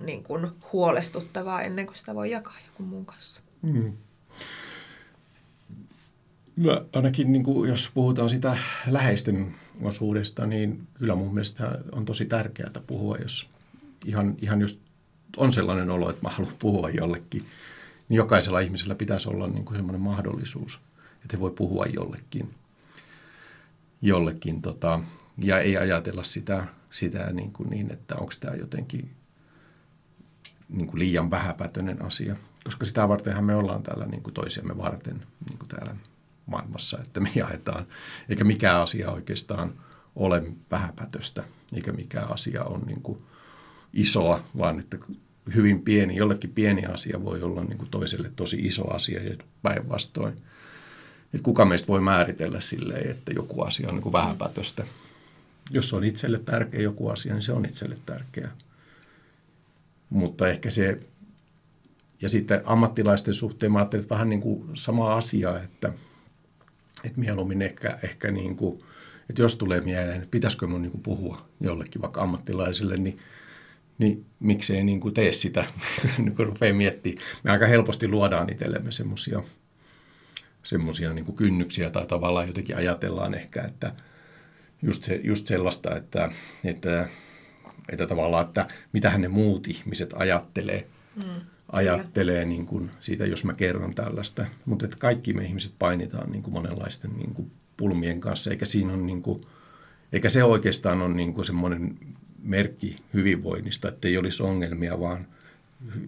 niin 0.00 0.22
kuin 0.22 0.50
huolestuttavaa 0.72 1.62
ennen 1.62 1.86
kuin 1.86 1.96
sitä 1.96 2.14
voi 2.14 2.30
jakaa 2.30 2.54
jonkun 2.66 2.86
muun 2.86 3.06
kanssa. 3.06 3.42
Mm. 3.62 3.92
Mä 6.56 6.82
ainakin 6.92 7.32
niin 7.32 7.44
kuin, 7.44 7.68
jos 7.68 7.90
puhutaan 7.94 8.30
sitä 8.30 8.58
läheisten 8.86 9.54
osuudesta, 9.82 10.46
niin 10.46 10.86
kyllä 10.94 11.14
mun 11.14 11.34
mielestä 11.34 11.78
on 11.92 12.04
tosi 12.04 12.24
tärkeää 12.24 12.70
puhua, 12.86 13.16
jos 13.16 13.48
ihan, 14.04 14.34
ihan 14.42 14.60
just 14.60 14.80
on 15.36 15.52
sellainen 15.52 15.90
olo, 15.90 16.10
että 16.10 16.22
mä 16.22 16.28
haluan 16.28 16.54
puhua 16.58 16.90
jollekin, 16.90 17.46
niin 18.08 18.16
jokaisella 18.16 18.60
ihmisellä 18.60 18.94
pitäisi 18.94 19.28
olla 19.28 19.46
niin 19.46 19.64
kuin 19.64 19.76
semmoinen 19.76 20.00
mahdollisuus, 20.00 20.80
että 21.22 21.36
he 21.36 21.40
voi 21.40 21.50
puhua 21.50 21.86
jollekin. 21.86 22.54
jollekin 24.02 24.62
tota, 24.62 25.00
ja 25.38 25.60
ei 25.60 25.76
ajatella 25.76 26.22
sitä, 26.22 26.66
sitä 26.90 27.32
niin, 27.32 27.52
kuin 27.52 27.70
niin, 27.70 27.92
että 27.92 28.16
onko 28.16 28.32
tämä 28.40 28.56
jotenkin 28.56 29.10
niin 30.76 30.86
kuin 30.86 30.98
liian 30.98 31.30
vähäpätöinen 31.30 32.02
asia. 32.02 32.36
Koska 32.64 32.84
sitä 32.84 33.08
vartenhan 33.08 33.44
me 33.44 33.54
ollaan 33.54 33.82
täällä 33.82 34.06
niin 34.06 34.22
kuin 34.22 34.34
toisiamme 34.34 34.78
varten 34.78 35.22
niin 35.48 35.58
kuin 35.58 35.68
täällä 35.68 35.96
maailmassa, 36.46 36.98
että 37.02 37.20
me 37.20 37.30
jaetaan. 37.34 37.86
Eikä 38.28 38.44
mikään 38.44 38.82
asia 38.82 39.10
oikeastaan 39.10 39.72
ole 40.16 40.42
vähäpätöstä, 40.70 41.44
eikä 41.74 41.92
mikään 41.92 42.32
asia 42.32 42.64
on 42.64 42.80
niin 42.86 43.00
kuin 43.02 43.18
isoa, 43.92 44.44
vaan 44.58 44.78
että 44.78 44.98
hyvin 45.54 45.82
pieni, 45.82 46.16
jollekin 46.16 46.50
pieni 46.50 46.86
asia 46.86 47.24
voi 47.24 47.42
olla 47.42 47.64
niin 47.64 47.78
kuin 47.78 47.90
toiselle 47.90 48.30
tosi 48.36 48.56
iso 48.56 48.94
asia 48.94 49.22
ja 49.22 49.36
päinvastoin. 49.62 50.32
Että 51.34 51.44
kuka 51.44 51.64
meistä 51.64 51.88
voi 51.88 52.00
määritellä 52.00 52.60
silleen, 52.60 53.10
että 53.10 53.32
joku 53.32 53.62
asia 53.62 53.88
on 53.88 53.94
niin 53.94 54.02
kuin 54.02 54.12
vähäpätöstä. 54.12 54.84
Jos 55.70 55.92
on 55.92 56.04
itselle 56.04 56.38
tärkeä 56.38 56.80
joku 56.80 57.08
asia, 57.08 57.34
niin 57.34 57.42
se 57.42 57.52
on 57.52 57.66
itselle 57.66 57.98
tärkeä. 58.06 58.48
Mutta 60.14 60.48
ehkä 60.48 60.70
se, 60.70 61.00
ja 62.22 62.28
sitten 62.28 62.60
ammattilaisten 62.64 63.34
suhteen 63.34 63.72
mä 63.72 63.78
ajattelin, 63.78 64.02
että 64.02 64.14
vähän 64.14 64.28
niin 64.28 64.40
kuin 64.40 64.70
sama 64.74 65.14
asia, 65.14 65.62
että– 65.62 65.92
että 67.04 67.20
mieluummin 67.20 67.62
ehkä, 67.62 67.98
ehkä 68.02 68.30
niin 68.30 68.56
kuin, 68.56 68.84
että 69.30 69.42
jos 69.42 69.56
tulee 69.56 69.80
mieleen, 69.80 70.16
että 70.16 70.28
pitäisikö 70.30 70.66
mun 70.66 70.82
niin 70.82 70.92
kuin 70.92 71.02
puhua 71.02 71.46
jollekin 71.60 72.02
vaikka 72.02 72.22
ammattilaiselle, 72.22 72.96
niin, 72.96 73.18
niin 73.98 74.26
miksei 74.40 74.84
niin 74.84 75.00
kuin 75.00 75.14
tee 75.14 75.32
sitä, 75.32 75.64
niin 76.18 76.36
kun 76.36 76.46
rupeaa 76.46 76.74
miettimään. 76.74 77.26
Me 77.44 77.50
aika 77.50 77.66
helposti 77.66 78.08
luodaan 78.08 78.50
itsellemme 78.52 78.92
semmoisia 78.92 79.42
semmoisia 80.62 81.12
niin 81.12 81.36
kynnyksiä 81.36 81.90
tai 81.90 82.06
tavallaan 82.06 82.46
jotenkin 82.46 82.76
ajatellaan 82.76 83.34
ehkä, 83.34 83.62
että 83.62 83.94
just, 84.82 85.02
se, 85.02 85.20
just 85.24 85.46
sellaista, 85.46 85.96
että, 85.96 86.30
että, 86.64 87.08
että 87.88 88.06
tavallaan, 88.06 88.46
että 88.46 88.66
mitä 88.92 89.18
ne 89.18 89.28
muut 89.28 89.68
ihmiset 89.68 90.14
ajattelee. 90.16 90.86
Mm 91.16 91.40
ajattelee 91.72 92.44
niin 92.44 92.66
kuin 92.66 92.90
siitä, 93.00 93.26
jos 93.26 93.44
mä 93.44 93.54
kerron 93.54 93.94
tällaista. 93.94 94.46
Mutta 94.66 94.84
että 94.84 94.96
kaikki 95.00 95.32
me 95.32 95.44
ihmiset 95.44 95.72
painitaan 95.78 96.32
niin 96.32 96.42
kuin 96.42 96.54
monenlaisten 96.54 97.10
niin 97.16 97.34
kuin 97.34 97.50
pulmien 97.76 98.20
kanssa, 98.20 98.50
eikä 98.50 98.64
siinä 98.64 98.92
on 98.92 99.06
niin 99.06 99.22
kuin, 99.22 99.40
eikä 100.12 100.28
se 100.28 100.44
oikeastaan 100.44 101.02
ole 101.02 101.14
niin 101.14 101.34
kuin 101.34 101.44
semmoinen 101.44 101.98
merkki 102.42 103.02
hyvinvoinnista, 103.14 103.88
että 103.88 104.08
ei 104.08 104.18
olisi 104.18 104.42
ongelmia, 104.42 105.00
vaan 105.00 105.26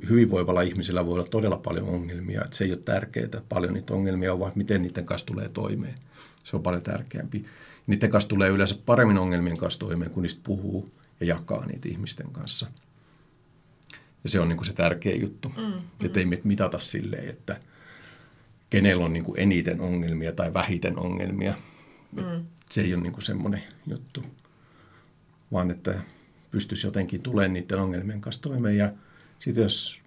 hyvinvoivalla 0.09 0.63
ihmisellä 0.63 1.07
voi 1.07 1.15
olla 1.15 1.29
todella 1.31 1.57
paljon 1.57 1.89
ongelmia. 1.89 2.45
Että 2.45 2.57
se 2.57 2.65
ei 2.65 2.73
ole 2.73 2.81
tärkeää, 2.85 3.41
paljon 3.49 3.75
niitä 3.75 3.95
ongelmia 3.95 4.33
on, 4.33 4.41
vaan 4.41 4.53
miten 4.55 4.83
niiden 4.83 5.07
kanssa 5.07 5.27
tulee 5.27 5.49
toimeen. 5.49 5.95
Se 6.45 6.57
on 6.57 6.63
paljon 6.63 6.83
tärkeämpi. 6.83 7.45
Niiden 7.87 8.11
kanssa 8.11 8.29
tulee 8.29 8.51
yleensä 8.51 8.75
paremmin 8.87 9.19
ongelmien 9.19 9.57
kanssa 9.57 9.81
toimeen, 9.81 10.11
kun 10.11 10.23
niistä 10.23 10.41
puhuu 10.45 10.91
ja 11.21 11.27
jakaa 11.27 11.67
niitä 11.67 11.89
ihmisten 11.89 12.33
kanssa– 12.33 12.67
ja 14.27 14.31
se 14.31 14.41
on 14.41 14.49
niin 14.49 14.57
kuin 14.57 14.67
se 14.67 14.73
tärkeä 14.73 15.17
juttu, 15.17 15.49
mm, 15.49 15.63
mm. 15.63 16.07
että 16.07 16.21
ei 16.21 16.27
mitata 16.45 16.79
silleen, 16.79 17.29
että 17.29 17.61
kenellä 18.71 19.05
on 19.05 19.13
niin 19.13 19.25
kuin 19.25 19.41
eniten 19.41 19.81
ongelmia 19.81 20.33
tai 20.33 20.55
vähiten 20.55 20.99
ongelmia. 20.99 21.55
Mm. 22.13 22.47
Se 22.71 22.81
ei 22.81 22.95
ole 22.95 23.03
niin 23.03 23.13
kuin 23.13 23.23
semmoinen 23.23 23.63
juttu, 23.87 24.25
vaan 25.53 25.71
että 25.71 26.01
pystyisi 26.51 26.87
jotenkin 26.87 27.23
tulemaan 27.23 27.53
niiden 27.53 27.79
ongelmien 27.79 28.21
kanssa 28.21 28.43
toimeen. 28.43 28.77
Ja 28.77 28.93
sitten 29.39 29.63
jos 29.63 30.03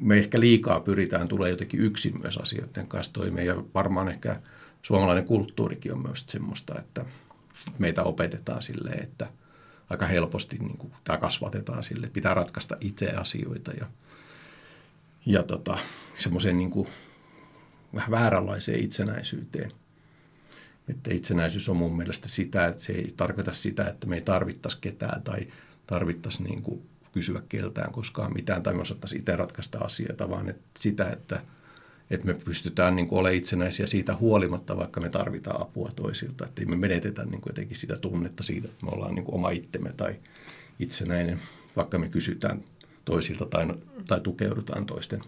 me 0.00 0.18
ehkä 0.18 0.40
liikaa 0.40 0.80
pyritään 0.80 1.28
tulee 1.28 1.50
jotenkin 1.50 1.80
yksin 1.80 2.20
myös 2.20 2.36
asioiden 2.36 2.86
kanssa 2.86 3.12
toimeen 3.12 3.46
ja 3.46 3.64
varmaan 3.74 4.08
ehkä 4.08 4.40
suomalainen 4.82 5.24
kulttuurikin 5.24 5.92
on 5.92 6.02
myös 6.02 6.24
semmoista, 6.28 6.78
että 6.78 7.04
meitä 7.78 8.02
opetetaan 8.02 8.62
silleen, 8.62 9.02
että– 9.02 9.26
aika 9.90 10.06
helposti 10.06 10.58
niin 10.58 10.78
kuin, 10.78 10.92
tämä 11.04 11.18
kasvatetaan 11.18 11.82
sille, 11.82 12.10
pitää 12.12 12.34
ratkaista 12.34 12.76
itse 12.80 13.10
asioita 13.10 13.72
ja, 13.72 13.86
ja 15.26 15.42
tota, 15.42 15.78
semmoiseen 16.18 16.58
niin 16.58 16.70
kuin, 16.70 16.88
vähän 17.94 18.10
vääränlaiseen 18.10 18.84
itsenäisyyteen. 18.84 19.72
Että 20.88 21.14
itsenäisyys 21.14 21.68
on 21.68 21.76
mun 21.76 21.96
mielestä 21.96 22.28
sitä, 22.28 22.66
että 22.66 22.82
se 22.82 22.92
ei 22.92 23.14
tarkoita 23.16 23.52
sitä, 23.52 23.88
että 23.88 24.06
me 24.06 24.14
ei 24.16 24.22
tarvittaisi 24.22 24.78
ketään 24.80 25.22
tai 25.22 25.46
tarvittaisi 25.86 26.42
niin 26.42 26.62
kuin 26.62 26.82
kysyä 27.12 27.42
keltään 27.48 27.92
koskaan 27.92 28.32
mitään 28.34 28.62
tai 28.62 28.74
me 28.74 28.80
osattaisiin 28.80 29.20
itse 29.20 29.36
ratkaista 29.36 29.78
asioita, 29.78 30.30
vaan 30.30 30.48
että 30.48 30.62
sitä, 30.76 31.10
että– 31.10 31.42
että 32.10 32.26
me 32.26 32.34
pystytään 32.34 32.96
niin 32.96 33.08
kuin 33.08 33.18
olemaan 33.18 33.36
itsenäisiä 33.36 33.86
siitä 33.86 34.16
huolimatta, 34.16 34.76
vaikka 34.76 35.00
me 35.00 35.08
tarvitaan 35.08 35.62
apua 35.62 35.90
toisilta. 35.96 36.46
Että 36.46 36.62
ei 36.62 36.66
me 36.66 36.76
menetetä 36.76 37.24
niin 37.24 37.40
kuin 37.40 37.50
jotenkin 37.50 37.76
sitä 37.76 37.96
tunnetta 37.96 38.42
siitä, 38.42 38.68
että 38.68 38.86
me 38.86 38.90
ollaan 38.92 39.14
niin 39.14 39.24
kuin 39.24 39.34
oma 39.34 39.50
itsemme 39.50 39.92
tai 39.96 40.16
itsenäinen, 40.78 41.40
vaikka 41.76 41.98
me 41.98 42.08
kysytään 42.08 42.64
toisilta 43.04 43.46
tai, 43.46 43.66
tai 44.06 44.20
tukeudutaan 44.20 44.86
toisten 44.86 45.20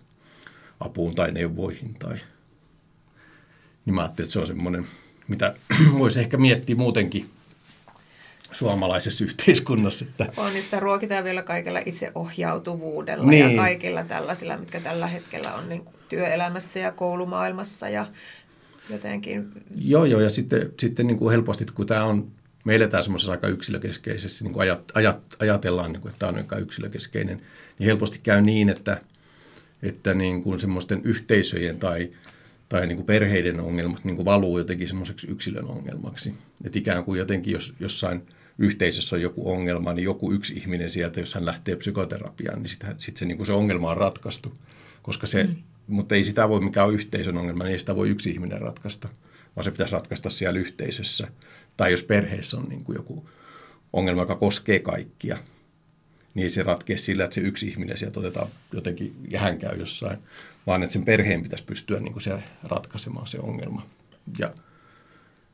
apuun 0.81 1.15
tai 1.15 1.33
neuvoihin. 1.33 1.95
Tai... 1.95 2.17
Niin 3.85 3.95
mä 3.95 4.01
ajattelin, 4.01 4.27
että 4.27 4.33
se 4.33 4.41
on 4.41 4.47
semmoinen, 4.47 4.87
mitä 5.29 5.55
voisi 5.99 6.21
ehkä 6.21 6.37
miettiä 6.37 6.77
muutenkin 6.77 7.31
suomalaisessa 8.53 9.25
yhteiskunnassa. 9.25 10.05
Että... 10.05 10.33
On, 10.37 10.53
niin 10.53 10.63
sitä 10.63 10.81
ruokitaan 10.81 11.25
vielä 11.25 11.43
kaikella 11.43 11.81
itseohjautuvuudella 11.87 13.25
niin. 13.25 13.51
ja 13.51 13.63
kaikilla 13.63 14.05
tällaisilla, 14.05 14.57
mitkä 14.57 14.81
tällä 14.81 15.07
hetkellä 15.07 15.55
on 15.55 15.69
niin 15.69 15.83
työelämässä 16.13 16.79
ja 16.79 16.93
koulumaailmassa 16.93 17.89
ja 17.89 18.07
jotenkin. 18.91 19.53
Joo, 19.75 20.05
joo, 20.05 20.21
ja 20.21 20.31
sitten, 20.31 20.73
sitten 20.81 21.07
niin 21.07 21.19
kuin 21.19 21.31
helposti, 21.31 21.67
kun 21.75 21.87
tämä 21.87 22.05
on, 22.05 22.33
me 22.65 22.75
eletään 22.75 23.03
semmoisessa 23.03 23.33
aika 23.33 23.49
yksilökeskeisessä, 23.49 24.45
niin 24.45 24.53
kuin 24.53 24.63
ajat, 24.63 24.93
ajat, 24.95 25.37
ajatellaan, 25.39 25.93
niin 25.93 26.01
kuin, 26.01 26.11
että 26.11 26.19
tämä 26.19 26.31
on 26.31 26.37
aika 26.37 26.57
yksilökeskeinen, 26.57 27.43
niin 27.79 27.87
helposti 27.87 28.21
käy 28.23 28.41
niin, 28.41 28.69
että, 28.69 29.01
että 29.83 30.15
niin 30.15 30.43
kuin 30.43 30.61
semmoisten 30.61 31.01
yhteisöjen 31.05 31.79
tai, 31.79 32.11
tai 32.69 32.87
niin 32.87 32.97
kuin 32.97 33.07
perheiden 33.07 33.61
ongelmat 33.61 34.05
niin 34.05 34.17
kuin 34.17 34.27
valuu 34.27 34.59
jotenkin 34.59 34.89
semmoiseksi 34.89 35.31
yksilön 35.31 35.65
ongelmaksi. 35.65 36.35
Että 36.65 36.79
ikään 36.79 37.05
kuin 37.05 37.19
jotenkin, 37.19 37.53
jos 37.53 37.75
jossain 37.81 38.27
yhteisössä 38.59 39.17
on 39.17 39.23
joku 39.23 39.51
ongelma, 39.51 39.93
niin 39.93 40.05
joku 40.05 40.33
yksi 40.33 40.55
ihminen 40.55 40.91
sieltä, 40.91 41.21
jos 41.21 41.35
hän 41.35 41.47
lähtee 41.47 41.77
psykoterapiaan, 41.77 42.63
niin 42.63 42.69
sitten 42.69 42.95
sit 42.99 43.17
se, 43.17 43.25
niin 43.25 43.37
kuin 43.37 43.47
se 43.47 43.53
ongelma 43.53 43.91
on 43.91 43.97
ratkaistu. 43.97 44.55
Koska 45.03 45.27
se, 45.27 45.45
mm. 45.45 45.57
Mutta 45.93 46.15
ei 46.15 46.25
sitä 46.25 46.49
voi, 46.49 46.61
mikä 46.61 46.85
on 46.85 46.95
yhteisön 46.95 47.37
ongelma, 47.37 47.65
niin 47.65 47.73
ei 47.73 47.79
sitä 47.79 47.97
voi 47.97 48.09
yksi 48.09 48.31
ihminen 48.31 48.61
ratkaista, 48.61 49.09
vaan 49.57 49.65
se 49.65 49.71
pitäisi 49.71 49.93
ratkaista 49.93 50.31
siellä 50.31 50.61
yhteisössä. 50.61 51.29
Tai 51.77 51.91
jos 51.91 52.03
perheessä 52.03 52.57
on 52.57 52.65
niin 52.69 52.85
kuin 52.85 52.97
joku 52.97 53.29
ongelma, 53.93 54.23
joka 54.23 54.37
koskee 54.37 54.79
kaikkia, 54.79 55.39
niin 56.35 56.45
ei 56.45 56.51
se 56.51 56.63
ratkea 56.63 56.99
sillä, 56.99 57.25
että 57.25 57.35
se 57.35 57.41
yksi 57.41 57.69
ihminen 57.69 57.97
sieltä 57.97 58.21
otetaan 58.21 58.49
jotenkin 58.73 59.15
ja 59.31 59.41
hän 59.41 59.59
käy 59.59 59.79
jossain, 59.79 60.19
vaan 60.67 60.83
että 60.83 60.93
sen 60.93 61.05
perheen 61.05 61.43
pitäisi 61.43 61.65
pystyä 61.65 62.01
niin 62.01 62.13
kuin 62.13 62.43
ratkaisemaan 62.63 63.27
se 63.27 63.39
ongelma. 63.39 63.87
Ja 64.39 64.55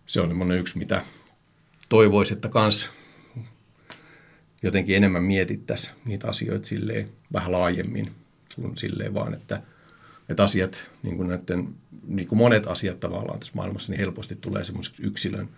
se 0.07 0.21
on 0.21 0.53
yksi, 0.53 0.79
mitä 0.79 1.05
toivoisi, 1.89 2.35
että 2.35 2.49
kans 2.49 2.91
jotenkin 4.63 4.97
enemmän 4.97 5.25
mietittäisiin 5.25 5.95
niitä 6.05 6.29
asioita 6.29 6.69
silleen 6.69 7.09
vähän 7.33 7.53
laajemmin 7.53 8.13
kuin 8.55 8.79
silleen 8.79 9.15
vaan, 9.15 9.35
että, 9.35 9.63
että 10.29 10.45
asiat, 10.45 10.91
niin 11.03 11.17
kuin, 11.17 11.29
näiden, 11.29 11.69
niin 12.07 12.29
kuin 12.29 12.39
monet 12.39 12.67
asiat 12.67 13.01
tavallaan 13.01 13.39
tässä 13.39 13.55
maailmassa, 13.57 13.93
niin 13.93 14.01
helposti 14.01 14.37
tulee 14.37 14.65
semmoiseksi 14.65 15.03
yksilön 15.03 15.49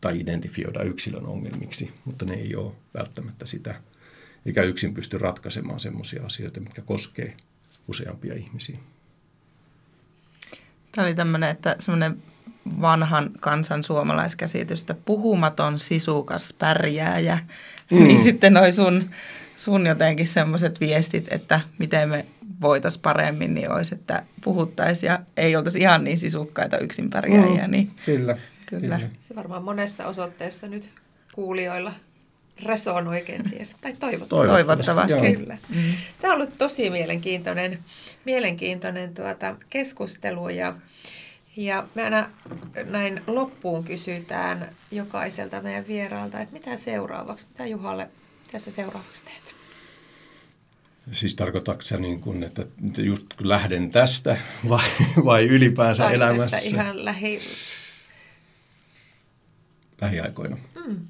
tai 0.00 0.20
identifioida 0.20 0.82
yksilön 0.82 1.26
ongelmiksi, 1.26 1.92
mutta 2.04 2.24
ne 2.24 2.34
ei 2.34 2.56
ole 2.56 2.72
välttämättä 2.94 3.46
sitä, 3.46 3.74
eikä 4.46 4.62
yksin 4.62 4.94
pysty 4.94 5.18
ratkaisemaan 5.18 5.80
semmoisia 5.80 6.26
asioita, 6.26 6.60
mitkä 6.60 6.82
koskee 6.82 7.36
useampia 7.88 8.34
ihmisiä. 8.34 8.78
Tämä 10.92 11.06
oli 11.06 11.14
tämmöinen, 11.14 11.50
että 11.50 11.76
semmoinen 11.78 12.22
vanhan 12.80 13.30
kansan 13.40 13.84
suomalaiskäsitystä 13.84 14.94
puhumaton, 14.94 15.78
sisukas, 15.78 16.52
pärjääjä, 16.52 17.38
mm. 17.90 18.06
niin 18.06 18.22
sitten 18.22 18.54
noi 18.54 18.72
sun, 18.72 19.10
sun 19.56 19.86
jotenkin 19.86 20.28
semmoiset 20.28 20.80
viestit, 20.80 21.32
että 21.32 21.60
miten 21.78 22.08
me 22.08 22.26
voitaisiin 22.60 23.02
paremmin, 23.02 23.54
niin 23.54 23.72
olisi, 23.72 23.94
että 23.94 24.22
puhuttaisiin 24.44 25.08
ja 25.08 25.18
ei 25.36 25.56
oltaisi 25.56 25.78
ihan 25.78 26.04
niin 26.04 26.18
sisukkaita 26.18 26.78
yksin 26.78 27.10
pärjääjiä. 27.10 27.66
Mm. 27.66 27.70
Niin 27.70 27.90
kyllä, 28.06 28.38
kyllä. 28.66 28.96
kyllä. 28.96 29.10
Se 29.28 29.34
varmaan 29.36 29.64
monessa 29.64 30.06
osoitteessa 30.06 30.68
nyt 30.68 30.90
kuulijoilla 31.34 31.92
resonoi 32.62 33.22
kenties, 33.22 33.76
tai 33.80 33.92
toivottavasti. 33.92 34.52
Toivottavasti. 34.52 35.36
Kyllä. 35.36 35.58
Mm. 35.68 35.82
Tämä 36.20 36.34
on 36.34 36.40
ollut 36.40 36.58
tosi 36.58 36.90
mielenkiintoinen, 36.90 37.78
mielenkiintoinen 38.24 39.14
tuota 39.14 39.56
keskustelu 39.70 40.48
ja 40.48 40.74
ja 41.56 41.88
me 41.94 42.02
aina 42.02 42.30
näin 42.84 43.22
loppuun 43.26 43.84
kysytään 43.84 44.68
jokaiselta 44.90 45.62
meidän 45.62 45.86
vieraalta, 45.88 46.40
että 46.40 46.52
mitä 46.52 46.76
seuraavaksi, 46.76 47.46
mitä 47.48 47.66
Juhalle, 47.66 48.08
mitä 48.46 48.58
sä 48.58 48.70
seuraavaksi 48.70 49.24
teet? 49.24 49.55
Siis 51.12 51.34
tarkoitatko 51.34 51.82
sä 51.82 51.96
niin 51.96 52.20
kuin, 52.20 52.42
että 52.42 52.66
just 52.98 53.26
lähden 53.40 53.90
tästä 53.90 54.36
vai, 54.68 54.84
vai 55.24 55.46
ylipäänsä 55.46 56.02
tai 56.02 56.14
elämässä? 56.14 56.50
Tässä 56.50 56.68
ihan 56.68 57.04
lähi... 57.04 57.40
Lähiaikoina. 60.00 60.56
Mm. 60.86 61.00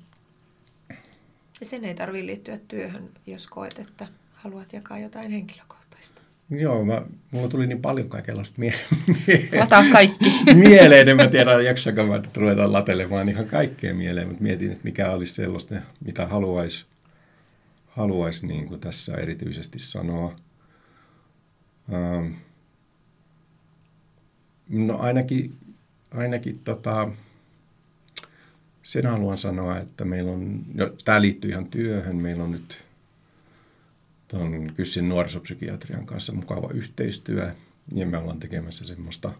Ja 1.61 1.67
sen 1.67 1.85
ei 1.85 1.95
tarvitse 1.95 2.27
liittyä 2.27 2.59
työhön, 2.69 3.11
jos 3.27 3.47
koet, 3.47 3.79
että 3.79 4.07
haluat 4.35 4.73
jakaa 4.73 4.99
jotain 4.99 5.31
henkilökohtaista. 5.31 6.21
Joo, 6.51 6.85
mä, 6.85 7.03
mulla 7.31 7.49
tuli 7.49 7.67
niin 7.67 7.83
paljon 7.83 8.09
kaikenlaista 8.09 8.55
mie- 8.59 8.75
mie- 9.27 9.51
kaikki. 9.93 10.33
mieleen. 10.69 11.09
En 11.09 11.17
mä 11.17 11.27
tiedä, 11.27 11.63
jaksanko 11.63 12.07
mä 12.07 12.23
ruveta 12.37 12.73
latelemaan 12.73 13.29
ihan 13.29 13.47
kaikkea 13.47 13.95
mieleen, 13.95 14.29
mutta 14.29 14.43
mietin, 14.43 14.73
että 14.73 14.85
mikä 14.85 15.11
olisi 15.11 15.35
sellaista, 15.35 15.75
mitä 16.05 16.27
haluaisi 16.27 16.87
haluais, 17.97 18.43
niin 18.43 18.69
kuin 18.69 18.81
tässä 18.81 19.15
erityisesti 19.15 19.79
sanoa. 19.79 20.37
Ähm, 21.93 22.33
no 24.69 24.99
ainakin, 24.99 25.59
ainakin 26.11 26.59
tota, 26.59 27.09
sen 28.83 29.07
haluan 29.07 29.39
sanoa, 29.39 29.79
että 29.79 30.05
meillä 30.05 30.33
on, 30.33 30.65
no, 30.75 30.91
tämä 31.05 31.21
liittyy 31.21 31.51
ihan 31.51 31.67
työhön, 31.67 32.17
meillä 32.17 32.45
on 32.45 32.51
nyt 32.51 32.85
tuon 34.29 34.73
Kyssin 34.77 35.09
nuorisopsykiatrian 35.09 36.07
kanssa 36.07 36.33
mukava 36.33 36.71
yhteistyö 36.75 37.55
ja 37.95 38.07
me 38.07 38.19
ollaan 38.19 38.41
tekemässä 38.41 38.87
semmoista, 38.87 39.33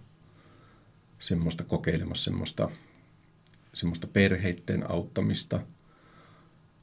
semmoista 1.19 1.65
kokeilemassa 1.65 2.25
semmoista, 2.25 2.69
semmoista 3.75 4.07
perheiden 4.07 4.91
auttamista, 4.91 5.61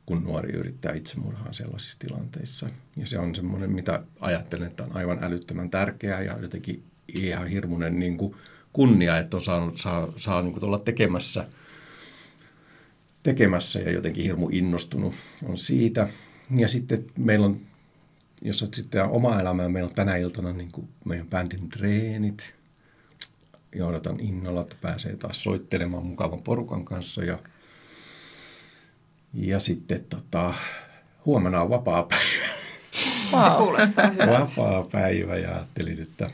kun 0.06 0.24
nuori 0.24 0.52
yrittää 0.54 0.94
itsemurhaa 0.94 1.54
sellaisissa 1.54 2.00
tilanteissa. 2.00 2.70
Ja 2.98 3.08
se 3.08 3.20
on 3.20 3.36
semmoinen, 3.36 3.72
mitä 3.72 4.04
ajattelen, 4.20 4.68
että 4.68 4.84
on 4.84 4.96
aivan 4.96 5.24
älyttömän 5.24 5.70
tärkeää 5.70 6.22
ja 6.22 6.38
jotenkin 6.42 6.84
ihan 7.08 7.48
hirmuinen 7.48 8.00
niin 8.00 8.18
kuin 8.18 8.36
kunnia, 8.74 9.18
että 9.18 9.38
on 9.38 9.44
saanut, 9.44 9.78
saa, 9.78 10.14
saa 10.18 10.42
niin 10.42 10.54
kuin 10.54 10.64
olla 10.64 10.80
tekemässä, 10.80 11.48
tekemässä 13.24 13.80
ja 13.80 13.92
jotenkin 13.92 14.24
hirmu 14.24 14.50
innostunut 14.52 15.14
on 15.44 15.58
siitä. 15.58 16.08
Ja 16.58 16.68
sitten 16.68 17.06
meillä 17.18 17.46
on 17.46 17.62
jos 18.44 18.62
olet 18.64 18.74
sitten 18.74 19.04
oma 19.04 19.40
elämää, 19.40 19.70
meillä 19.70 19.88
on 19.88 19.96
tänä 19.96 20.18
iltana 20.18 20.54
niin 20.54 20.72
kuin 20.72 20.90
meidän 21.06 21.28
bändin 21.28 21.70
treenit. 21.70 22.56
Ja 23.76 23.88
odotan 23.88 24.20
innolla, 24.20 24.62
että 24.62 24.76
pääsee 24.82 25.16
taas 25.16 25.44
soittelemaan 25.44 26.06
mukavan 26.06 26.42
porukan 26.42 26.86
kanssa. 26.86 27.24
Ja, 27.24 27.40
ja 29.34 29.60
sitten 29.60 30.06
tota, 30.10 30.54
huomenna 31.26 31.62
on 31.62 31.70
vapaa 31.70 32.04
päivä. 32.04 32.54
Wow. 33.32 33.44
Se 33.44 33.58
kuulostaa 33.58 34.08
hyvältä. 34.08 34.40
Vapaa 34.40 34.84
päivä 34.92 35.38
ja 35.38 35.56
ajattelin, 35.56 36.02
että 36.02 36.30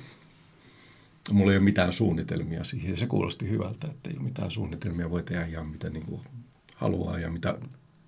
mulla 1.32 1.52
ei 1.52 1.58
ole 1.58 1.64
mitään 1.64 1.94
suunnitelmia 1.94 2.64
siihen. 2.64 2.98
Se 2.98 3.08
kuulosti 3.08 3.50
hyvältä, 3.50 3.88
että 3.88 4.10
ei 4.10 4.16
ole 4.16 4.24
mitään 4.24 4.52
suunnitelmia. 4.52 5.10
Voi 5.10 5.24
tehdä 5.24 5.46
ihan 5.46 5.68
mitä 5.68 5.90
niin 5.90 6.06
kuin 6.06 6.22
haluaa 6.76 7.20
ja 7.20 7.30
mitä 7.30 7.58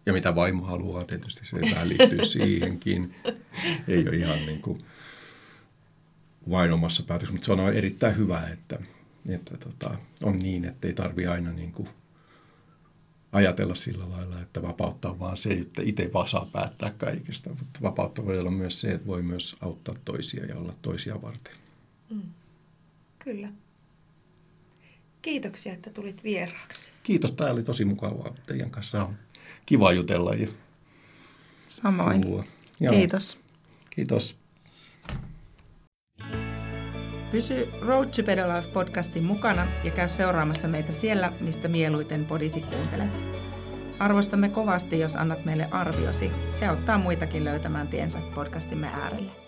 ja 0.06 0.14
mitä 0.14 0.36
vaimo 0.36 0.66
haluaa, 0.66 1.06
tietysti 1.06 1.46
se 1.46 1.62
vähän 1.62 1.90
liittyy 1.90 2.26
siihenkin. 2.26 3.16
Ei 3.88 4.08
ole 4.08 4.18
ihan 4.18 4.46
niin 4.46 4.62
kuin 4.62 4.82
vain 6.50 6.74
omassa 6.74 7.04
päätöksessä, 7.04 7.34
mutta 7.34 7.46
se 7.46 7.52
on 7.52 7.74
erittäin 7.74 8.18
hyvä, 8.18 8.48
että, 8.54 8.80
että 9.30 9.58
tota, 9.58 9.98
on 10.24 10.40
niin, 10.40 10.66
että 10.66 10.88
ei 10.88 10.94
tarvi 10.94 11.28
aina 11.28 11.52
niin 11.52 11.72
kuin 11.72 11.90
ajatella 13.32 13.76
sillä 13.76 14.10
lailla, 14.10 14.42
että 14.42 14.62
vapauttaa 14.62 15.20
vaan 15.20 15.38
se, 15.38 15.54
että 15.54 15.82
itse 15.86 16.14
vaan 16.14 16.28
saa 16.28 16.50
päättää 16.52 16.94
kaikesta. 16.98 17.50
Mutta 17.50 17.80
vapautta 17.82 18.26
voi 18.26 18.40
olla 18.40 18.52
myös 18.52 18.82
se, 18.82 18.92
että 18.92 19.08
voi 19.08 19.22
myös 19.22 19.56
auttaa 19.62 19.96
toisia 20.06 20.46
ja 20.46 20.58
olla 20.58 20.74
toisia 20.82 21.22
varten. 21.22 21.54
Mm. 22.10 22.22
Kyllä. 23.20 23.48
Kiitoksia, 25.22 25.74
että 25.74 25.90
tulit 25.90 26.24
vieraaksi. 26.24 26.92
Kiitos, 27.04 27.32
tämä 27.32 27.52
oli 27.52 27.64
tosi 27.64 27.86
mukavaa 27.86 28.36
teidän 28.46 28.72
kanssa 28.72 29.10
kiva 29.66 29.92
jutella 29.92 30.34
ja 30.36 30.48
Samoin. 31.70 32.22
Kuulua. 32.22 32.44
Kiitos. 32.90 33.38
Kiitos. 33.90 34.41
Pysy 37.32 37.70
Road 37.82 38.06
to 38.06 38.24
Better 38.24 38.48
Life 38.48 38.70
podcastin 38.74 39.24
mukana 39.24 39.68
ja 39.84 39.92
käy 39.92 40.10
seuraamassa 40.10 40.68
meitä 40.68 40.92
siellä, 40.92 41.32
mistä 41.40 41.68
mieluiten 41.68 42.26
podisi 42.26 42.62
kuuntelet. 42.62 43.26
Arvostamme 44.00 44.50
kovasti, 44.50 45.00
jos 45.00 45.16
annat 45.16 45.46
meille 45.46 45.68
arviosi. 45.72 46.32
Se 46.60 46.68
auttaa 46.68 46.98
muitakin 46.98 47.46
löytämään 47.46 47.88
tiensä 47.88 48.20
podcastimme 48.36 48.88
äärelle. 48.88 49.41